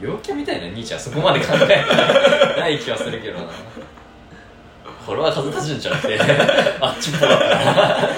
[0.00, 2.78] 陽キャみたいな兄ちゃんそこまで考えてない。
[2.82, 3.44] 気はするけどな。
[5.06, 6.18] これは風立ちんじゃなくて。
[6.80, 8.08] あっちっぽかったな。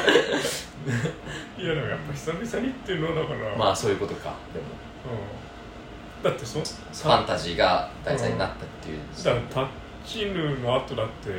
[1.58, 4.34] いやでもやっぱ久々にっていうのはだから、まあそういうことか。
[4.54, 4.66] でも。
[5.06, 8.98] うん、だってそファンタジーが題材になったっていう。
[9.24, 9.66] だからタッ
[10.06, 11.30] ちぬの後だって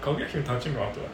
[0.00, 1.08] かぐや姫立ちぬの後だっ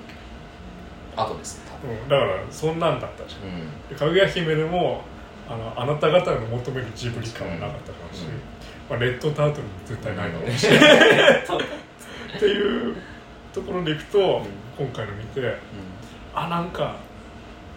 [1.16, 3.40] あとですね多け、うん、だからそんなんだったじゃん。
[3.42, 5.02] 分でかぐや姫でも
[5.48, 8.40] あのあなた方の求めるジブリ感はなかったかもしれない、うん。
[8.90, 10.66] まあ、レッドタートルも絶対ないかもし。
[10.66, 10.72] うん。
[10.74, 11.44] れない、
[12.36, 12.96] っていう
[13.52, 14.46] ところでいくと、ん。
[14.78, 15.54] 今回の見てうん。
[16.34, 16.96] あなんか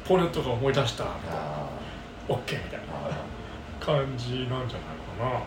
[0.05, 1.69] ポレットが思い出したあ
[2.29, 2.85] オッケーみたいな
[3.79, 5.41] 感じなんじゃないかな。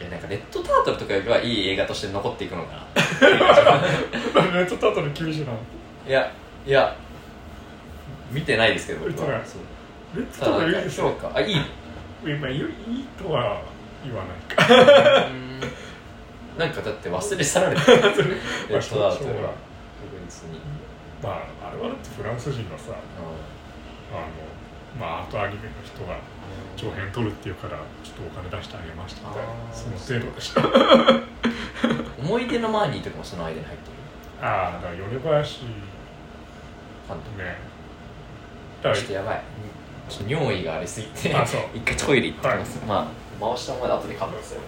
[0.00, 2.86] いやなんかレッドタートルとかよりはいい映画として残っていくのか
[3.20, 3.28] レ
[4.62, 5.52] ッドタートル厳しいな。
[6.06, 6.30] いや
[6.66, 6.94] いや
[8.30, 9.38] 見てないですけど僕見てない。
[9.38, 9.62] はそう
[10.14, 11.56] レッドタートただなんかルいいですよ評価あいい
[12.24, 12.64] 今いいいい
[13.16, 13.62] とは
[14.04, 15.26] 言わないか。
[15.28, 16.58] うん。
[16.58, 17.96] なんかだって忘れ去られてる。
[18.68, 19.22] レッドター
[20.48, 20.60] に。
[21.22, 24.26] まああれはだってフランス人のさあの
[24.98, 26.16] まああとアニメの人が
[26.76, 30.62] 長編撮るっていうからちょっとお金出してあげましたみたいなその程度でした。
[32.18, 35.70] 思い出のマーニーとかもその間に入ってるああだから米林ね
[37.06, 37.30] ファンと
[38.82, 39.42] だかちょっとやばい
[40.26, 41.30] 尿意がありすぎて
[41.74, 44.60] 一回トイレ行ってきます、まあ回したままで後でカットする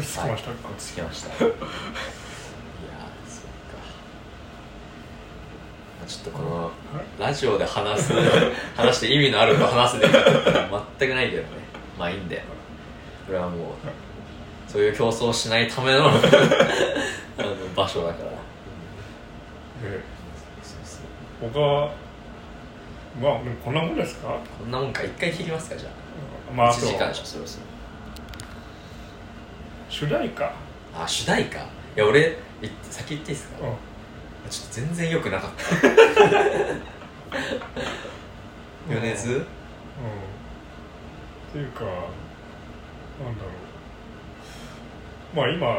[0.00, 0.50] きました。
[0.50, 1.28] か、落ち着きました。
[1.44, 1.54] いやー
[3.28, 3.76] そっか。
[6.06, 6.70] ちょっとこの
[7.18, 8.12] ラジオで話す
[8.76, 11.48] 話して意味のあること話すで全くないけどね。
[11.98, 12.42] まあいいんだよ。
[13.26, 13.60] これはもう
[14.70, 16.20] そういう競争しないための あの
[17.74, 18.30] 場所だから。
[19.90, 20.00] で
[21.40, 21.90] 他は
[23.20, 23.32] まあ
[23.64, 24.28] こんなもんですか？
[24.58, 25.02] こんなもんか。
[25.02, 25.92] 一回切りますかじゃあ。
[26.54, 26.80] まああと。
[26.80, 27.64] 1時間でしょそろそろ
[29.98, 30.52] 主題歌。
[30.94, 31.58] あ主題歌？
[31.58, 31.62] い
[31.96, 33.72] や俺い先言っていいですか、うん。
[34.50, 35.64] ちょっと全然良くなかった。
[38.92, 39.30] 米津？
[39.30, 39.40] うん。
[39.40, 39.44] っ
[41.50, 42.00] ていうかなんだ
[43.42, 43.48] ろ
[45.32, 45.34] う。
[45.34, 45.78] まあ今ほら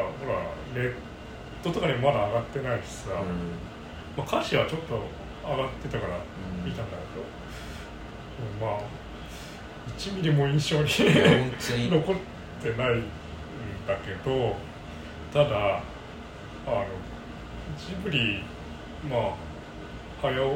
[0.73, 0.94] ネッ
[1.61, 3.27] トとかにもまだ上がってないしさ、うん。
[4.18, 4.99] まあ、歌詞はちょっと
[5.48, 6.18] 上がってたからう
[6.64, 6.65] ん。
[6.65, 7.03] 見たんだけ
[8.65, 8.80] ど、まあ
[9.95, 10.89] 1ミリも印象に
[11.91, 12.15] 残っ
[12.64, 12.89] てない。
[12.98, 13.03] ん
[13.88, 14.55] だけど
[15.34, 15.55] ただ
[16.65, 16.85] あの
[17.77, 18.43] ジブリ
[19.09, 19.34] まあ
[20.21, 20.51] 早尾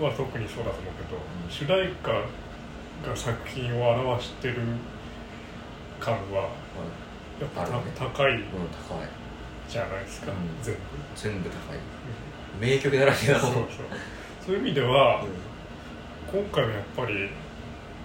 [0.00, 1.20] は特にそうだと思うけど、
[1.50, 4.56] 主題歌が作品を表してる
[6.00, 6.48] 感は
[7.40, 7.68] やっぱね。
[7.94, 8.42] 高い。
[9.68, 10.36] じゃないですか、うん。
[10.62, 10.80] 全部、
[11.14, 11.78] 全部高い。
[12.60, 13.42] 名曲だらけだもん。
[13.42, 13.66] そうそう。
[14.46, 16.40] そういう意味では、うん。
[16.40, 17.28] 今回もやっぱり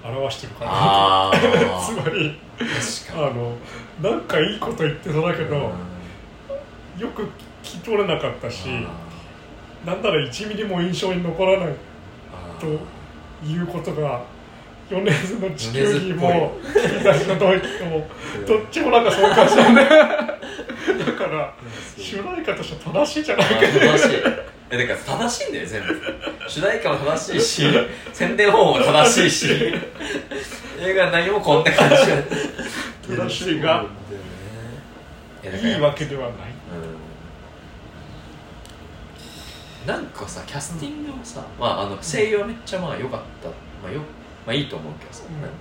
[0.04, 1.32] 表してるかな
[1.86, 3.58] つまり確かあの
[4.02, 5.56] なんかいいこと言ってそうだけにど、
[6.98, 7.28] よく聞
[7.64, 8.68] き取れなかったし、
[9.86, 11.74] なんなら1ミリも印象に残らない
[12.60, 12.68] と
[13.46, 14.22] いうことが
[14.90, 18.08] 米津の地球儀も君たちのドイツも
[18.48, 19.84] どっちもなんかそういう感じだね。
[19.84, 21.54] だから
[21.98, 23.56] 主題歌としては正しいじゃないか。
[23.56, 26.02] あー正しいえだから正しいんだよ全部。
[26.48, 27.64] 主題歌も正しいし
[28.14, 29.50] 宣伝方法も正しいし
[30.80, 31.96] 映画の内容もこんな感じ。
[33.16, 33.86] 正しいが
[35.44, 36.34] いいいわけではない。
[39.86, 39.88] うん。
[39.88, 43.54] なんかさキャスティングもさ、まあ、あの声優はめっちゃまあ良かった、ま
[43.90, 44.02] あ、よ
[44.46, 45.42] まあいいと思うけどさ、うん。
[45.42, 45.56] なんか。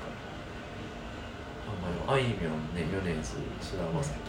[1.68, 4.26] あ,、まあ、あいみょんね米津菅田将暉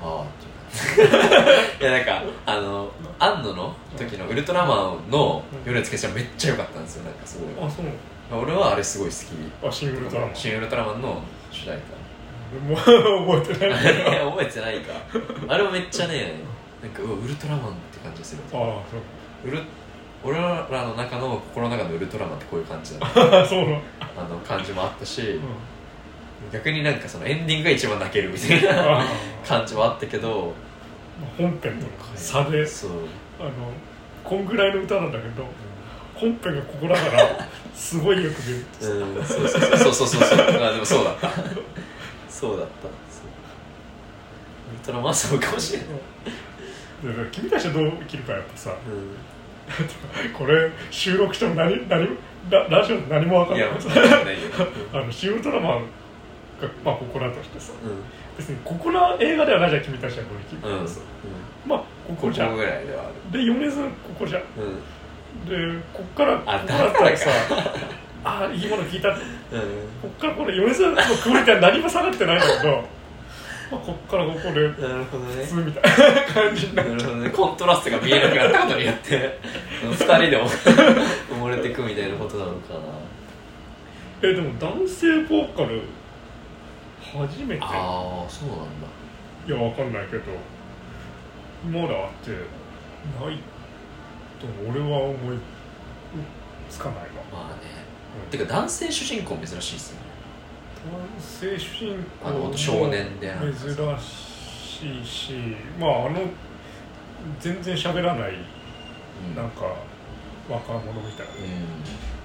[0.00, 0.57] ああっていう感じ
[1.80, 7.04] いやなんかあの安野の時のウルトラマンの米津玄師はめっちゃ良かったんですよ。
[7.04, 7.66] なんかすごい。
[7.66, 7.86] あそう
[8.42, 9.66] 俺はあれすごい好き。
[9.66, 11.78] あシングルドラマ新ウルトラマンの主題
[12.66, 12.76] もう
[13.42, 13.94] 覚えてない。
[14.30, 14.92] 覚えてないか。
[15.48, 16.34] あれもめっちゃね
[16.82, 18.42] なんかうわウルトラマンって感じがする。
[18.52, 18.96] ああそ
[19.46, 19.48] う。
[19.48, 19.62] ウル
[20.24, 23.10] 俺らの中の心の中のウルトラマンってこういう感じだあ
[23.46, 23.64] そう。
[24.16, 25.40] あの感じもあったし、うん
[26.52, 29.04] 逆になんかそのエンディングが一番泣けるみたいなあ
[29.46, 30.52] 感じもあったけど
[31.36, 31.72] 本編との
[32.14, 32.90] 差でそう。
[33.40, 33.50] あの
[34.24, 35.46] こんぐらいの歌なんだけど
[36.14, 38.34] 本編がここだからすごいよく
[38.80, 38.94] 出る。
[38.94, 40.08] うんそうそうそうそう。
[40.08, 41.12] そうそうあでもそうだ。
[41.12, 41.28] った
[42.28, 42.82] そうだった。
[42.82, 43.28] そう。
[44.70, 45.88] ウルトラマンそうかもしれない、
[47.16, 48.74] で君たちはどう生きるかやっぱさう
[50.36, 52.08] これ収録しても何何
[52.50, 53.60] ララジオで何も分かん、い。
[53.60, 54.40] やんない分かんないよ、
[54.92, 55.86] あのシン・ウルトラマンが、
[56.84, 57.72] まあ、ここだとしてさ。
[57.84, 58.02] うん。
[58.36, 60.78] 別にここの映画ではないじゃん君たちはどう生きるうん。
[60.78, 60.84] うん。
[60.84, 61.00] かさ、
[61.66, 62.64] まあこここじゃんで
[63.32, 63.88] 米津こ
[64.20, 64.38] こじゃ。
[64.38, 65.78] んうん。
[65.78, 67.30] でこっからここあだったらさ
[68.24, 69.16] ああいいもの聞いたこ
[69.52, 69.60] うん。
[69.60, 72.72] っからこれ米津のクオリティは何も下がってないんだけど、
[73.70, 75.82] まあ、こっからここで普通みたい
[76.14, 77.30] な感じになるほどね。
[77.30, 79.38] コントラストが見えなくなったことによって
[79.84, 82.80] 二人でも埋もれていくみたいなことなのかな。
[84.22, 85.80] えでも男性ボーカル
[87.12, 87.54] 初めて。
[87.56, 89.64] いやああそうなんだ。
[89.64, 90.24] わかんないけど
[91.72, 93.38] まだあってない
[94.38, 95.38] と俺は思い
[96.68, 97.06] つかないわ。
[97.32, 97.88] まあね。
[98.30, 100.02] てか男性主人公珍しいっすよね。
[100.92, 105.32] 男性主人公あのも少年で珍しいし
[105.78, 106.20] まああの
[107.40, 108.34] 全然喋らない
[109.30, 109.34] うん。
[109.34, 109.62] なんか
[110.48, 111.32] 若者みたいな。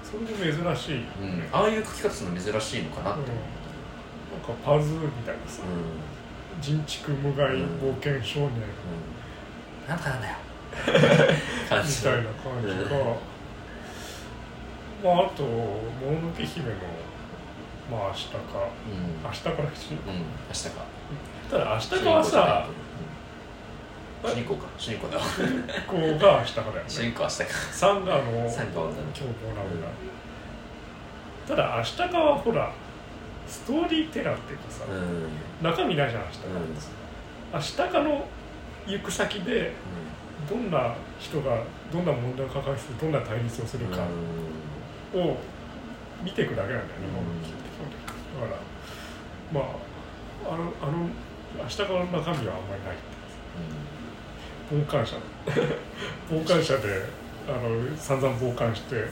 [0.03, 3.22] それで珍しい、うん、うん、ああいう書き方するの珍しいのかなって。
[3.22, 3.62] うん思なん
[4.39, 6.61] かパズーみたいなさう、うん。
[6.61, 8.49] 人畜無害冒険少年。
[8.49, 10.35] うん、なんとかなんだよ。
[10.73, 12.97] みたいな感じが、
[15.03, 16.76] まああと「もののけ姫」の
[17.91, 18.39] まあ明日か。
[18.88, 20.85] うん、明日からしうん、明日か。
[21.51, 22.68] ただ明日かはさ
[24.23, 25.07] 主人公か主人公。
[25.10, 25.23] だわ。
[25.85, 26.84] こうが明日かだよね。
[26.88, 27.45] 主人公明日か。
[27.72, 29.88] サンガの凶暴な女。
[31.45, 32.72] ただ明日かはほら
[33.54, 34.96] ストーリーテラーっていうかさ、うん。
[34.96, 35.30] うん
[35.62, 36.46] 中身ないじゃん明日か、
[37.54, 38.26] 明日かの
[38.88, 39.72] 行く先で
[40.50, 44.02] どんな人がどんな問題を抱えてどんな対立をするか
[45.14, 45.38] を
[46.22, 48.42] 見ていくだけなんだよね、うん。
[48.42, 48.60] だから
[49.54, 49.62] ま
[50.50, 51.08] ああのあの
[51.64, 52.98] 明日からの中身はあんまりない
[54.70, 55.16] 傍観者。
[56.30, 57.06] 傍観者で
[57.48, 59.06] あの散々傍観して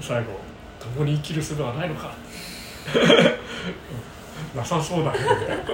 [0.00, 0.40] 最後
[0.80, 2.12] 共に生きる術はないのか
[4.56, 5.64] なさそうだけどみたいな。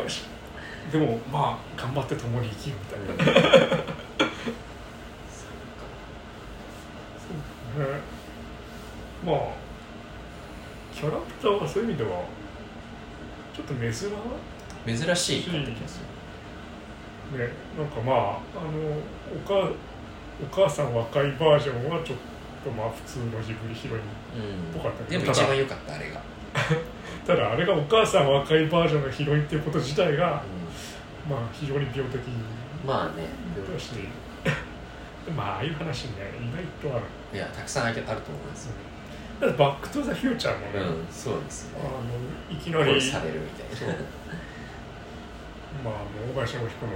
[0.92, 3.84] でもまあ頑張って共に生きるみたいな、そ
[7.78, 8.14] うね。
[9.24, 9.36] まあ
[10.94, 12.24] キャラクターはそういう意味では
[13.54, 14.10] ちょっと珍しい
[14.86, 16.00] 珍しいかった気がす
[17.32, 18.98] るねなんかまああの
[19.34, 19.70] お母
[20.42, 22.18] お母さん若いバージョンはちょっ
[22.62, 26.20] とまあ普通のジブリヒロインうんぽかったけでどただも一番良かったあれが、
[27.26, 30.42] ただあれがお母さん若いバージョンのヒロインっていうこと自体が
[31.28, 32.20] まあ非常に病的
[32.86, 33.28] まあね
[33.72, 33.92] だし
[35.34, 36.52] まあ ああいう話ね意
[36.82, 37.06] 外とある。
[37.32, 38.74] いやたくさんあると思いますよ。
[39.40, 41.80] だってバック・トゥ・ザ・フューチャーもね、うんそうですね。
[41.82, 43.94] あのいきなり殺されるみたいな。
[45.82, 45.94] まあ
[46.30, 46.92] 大林信彦の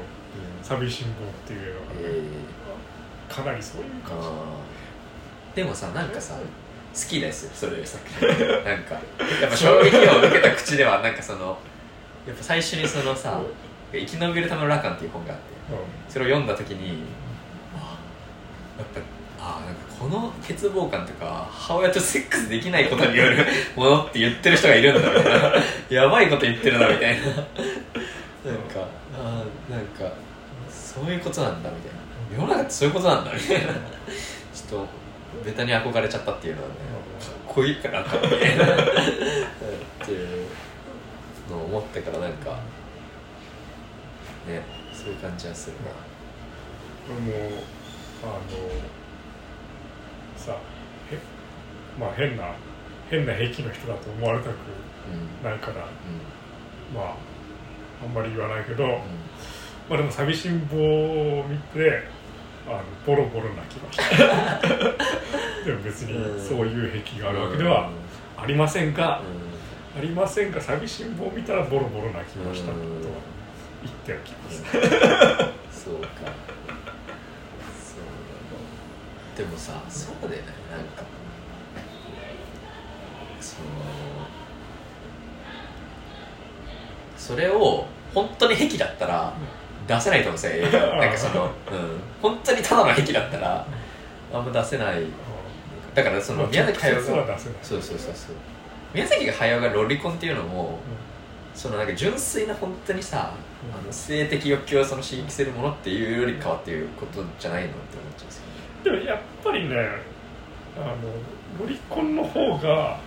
[0.63, 2.23] 寂しん坊っていう映え
[3.29, 4.29] 画がかなりそういう感じ。
[5.57, 6.39] でもさなんかさ
[6.95, 8.23] 好きですよそれさっき。
[8.23, 8.95] なんか
[9.41, 11.59] やっぱ衝撃を受けた口ではなんかその
[12.27, 13.41] やっぱ最初にそのさ
[13.93, 15.43] 「生き延びるためのラカン」っていう本があって
[16.09, 17.05] それを読んだ時に
[17.77, 17.99] あ
[18.79, 19.01] やっぱ
[19.41, 23.47] あなんかこの欠乏感とか母親とセックスできないことによる
[23.77, 25.53] ものって言ってる人がいるんだみたいな。
[25.89, 27.27] やばいこと言ってるなみたいな。
[27.27, 27.45] なんか
[29.17, 30.15] あーなんか
[30.71, 31.99] そういうことなんだみたいな。
[32.37, 33.73] 世の中ってそういうことなんだみたいな。
[33.73, 34.89] ちょっと
[35.45, 36.75] ベタに憧れちゃったっていうのはね
[37.21, 38.69] かっこいいかなかみたいなっ
[40.05, 40.47] ていう
[41.51, 42.51] のを思ってからなんか
[44.47, 45.91] ねそういう感じはするな。
[47.11, 47.63] 俺も
[48.23, 48.41] あの
[50.37, 50.53] さ
[51.11, 51.19] へ
[51.99, 52.53] まあ変な
[53.11, 55.49] 変な癖の人だと思われたくうん。
[55.49, 55.87] ないからう
[56.95, 57.15] まあ
[58.03, 58.89] あんまり言わないけど、ん。
[59.89, 62.03] まあでも寂しん坊を見て
[62.69, 64.05] あのボロボロ泣きました
[65.65, 67.91] でも別にそういう癖があるわけでは
[68.37, 69.21] ありませんが、
[69.97, 72.77] ありませんが寂しん坊を見たらボロボロ泣きましたとは
[73.83, 74.79] 言っておきます、そうか。
[75.75, 75.93] そう。
[75.93, 75.99] だ
[79.37, 81.03] でもさそうだよねなんか。
[83.41, 83.67] その
[87.17, 89.35] それを本当に癖だったら
[89.89, 91.51] 出せないと思うんですよ 映画なんかその、うん、
[92.21, 93.67] 本当にただの癖だったら
[94.33, 95.05] あんま出せない。
[95.95, 98.37] だからその宮崎駿がそうそうそうそう。
[98.93, 100.79] 宮崎駿がロリコンっていうのも
[101.55, 103.33] そのなんか純粋な本当にさ、
[103.65, 103.81] うん。
[103.81, 108.59] あの性的欲求をその刺激するものっていうよりかはっていうことじゃないのって思っちゃうんですよね。
[108.85, 109.77] でもやっぱりね
[110.77, 110.95] あの
[111.59, 113.01] ロリコンの方が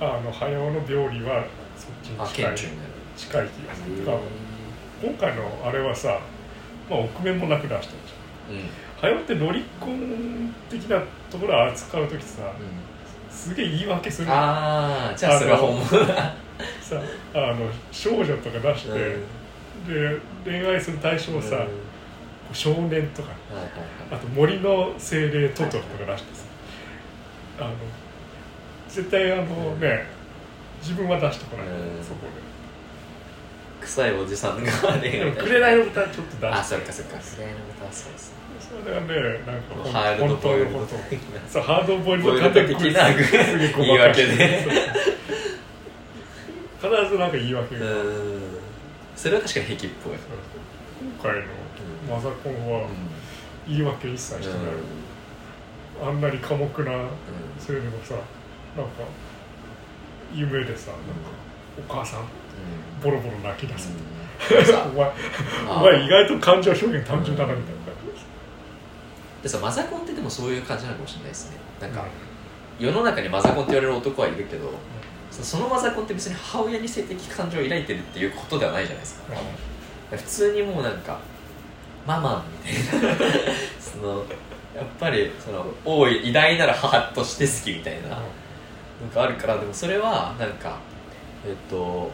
[0.00, 1.44] あの早尾の病理は
[1.76, 2.56] そっちにあ近い
[3.16, 4.06] 近い気がする。
[4.06, 4.24] だから
[5.02, 6.18] 今回のあれはさ、
[6.88, 8.56] まあ、臆面もなく出したじゃん。
[8.56, 8.60] うん。
[8.60, 10.98] うん早尾ってロリコン的な
[11.30, 12.50] ところを扱う時さ
[13.30, 16.34] すげえ言い訳するああじゃあそれは本物だ。
[16.80, 17.02] さ
[17.34, 18.92] あの少女とか出して、
[19.86, 21.66] で恋愛する対象をさ、
[22.54, 23.28] 少年とか。
[23.52, 23.70] はいはい
[24.10, 26.44] あと森の精霊トトロとか出してさ
[27.58, 27.70] あの
[28.88, 30.06] 絶対あのね
[30.80, 32.02] 自分は出してこない、うん。
[32.02, 32.15] そこ
[33.86, 37.18] 臭いおじさんがでねでも紅の歌ちょっと出あしてそっかそっか。
[37.18, 39.06] 紅の歌はそうですねそれがね
[39.46, 40.86] なんかハードボイルドな
[41.48, 44.66] そうハードボイルド的な言い訳で。
[46.76, 48.42] 必ずなんか言い訳が、うん。
[49.16, 50.14] それは確かに癖っぽい。
[51.22, 51.46] 今回の
[52.08, 52.86] マザコンは
[53.66, 56.98] 言い訳一切してない、あんなに寡黙な青
[57.68, 58.14] 年のさ
[58.76, 59.02] なんか
[60.34, 61.04] 夢でさなんか
[61.78, 62.20] お母さん
[63.02, 63.90] ボロボロ泣き出す、
[64.94, 65.12] お前
[65.68, 69.42] お前意外と感情表現単純だなみたいな感じ。
[69.42, 71.56] でさマザコンってでもそういう感じなのかもしれないですね。
[71.80, 74.72] なんか、う世の中にマザコンって言われる男はいるけど、
[75.30, 79.34] そそのマザコンって別に母親に性的感情を抱いてるっていうことではないじゃないですか。
[80.10, 81.18] 普通にもうなんか
[82.06, 83.16] ママみたいな
[83.80, 84.24] その
[84.74, 88.20] やっぱりその大い偉大なる母として好きみたいななん
[89.12, 90.78] かあるからでもそれはなんか
[91.44, 92.10] えっと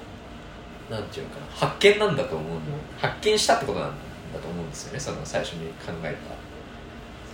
[0.93, 2.59] なんていうか発見なんだと思う
[2.99, 3.95] 発見したってことなんだ
[4.39, 5.01] と思うんですよね。
[5.01, 6.53] その最初に考えた。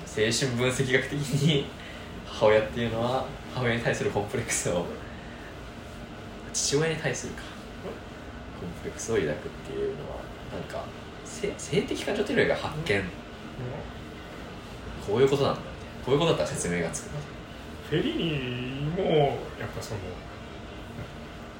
[0.06, 1.66] 精神分析学的に
[2.24, 4.86] 母親っていうのは母親に対するコンプレックスを
[6.52, 7.43] 父親に対するか。
[8.60, 10.16] コンプレックスを抱くっていうのは
[10.52, 10.85] なんか
[11.24, 13.02] 性的感情というよりは発見。
[15.05, 17.10] こういうことなんだみたいなこういうことだったら説明がつく。
[17.90, 20.01] フェリーもやっぱその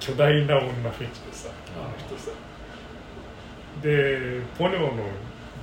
[0.09, 2.30] 巨大な女フェチでさあの人さ。
[3.82, 4.90] でポニョの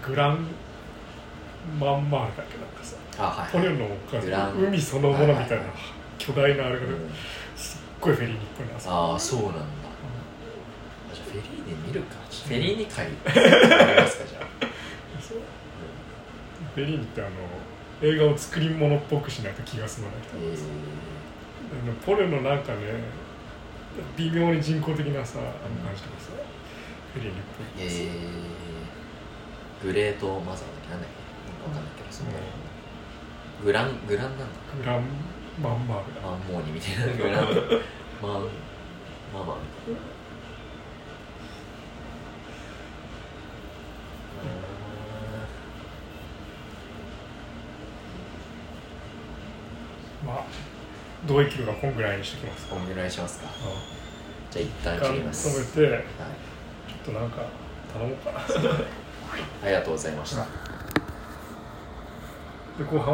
[0.07, 0.45] グラン
[1.80, 4.31] マンマールだっけなんかさあはいポニョのおかず
[4.63, 5.63] 海そのものみたいな
[6.19, 7.09] 巨大なあれがうん。
[7.55, 9.59] すっごいフェリーニっぽいなさああそうなんだ。
[11.11, 12.15] じゃあフェリーニ見るか。
[12.30, 14.45] フェリーニ会やりますかじゃあ
[16.76, 17.31] フェリーニってあの
[18.03, 20.67] 映画を作り物っぽくしないと気が済まない人なんですよ
[21.84, 22.80] あのポレのなんかね
[24.17, 25.49] 微妙に人工的なさあの
[25.85, 26.31] 感じとかさ
[27.13, 32.31] フェリーニっぽいえー、グレートマザーだっけなんだっけなんかわかんないけどその
[33.63, 34.45] グラングランなんだ
[34.77, 36.15] グランマンマール。
[36.15, 37.13] だマンモーニみたいな。
[37.13, 37.45] グラン。
[38.22, 38.49] マン
[39.34, 39.99] ママみたいな。
[50.26, 50.74] まあ
[51.27, 53.47] どう生きるかこんぐらいにしてきますお願いしますか。
[53.47, 55.76] うじゃあ一旦ん切ります。
[55.76, 56.03] 止めてはい。
[56.03, 57.45] ちょっとなんか
[57.93, 58.39] 頼もうかな。
[59.64, 60.43] ありがとうございました、
[62.77, 63.14] で後半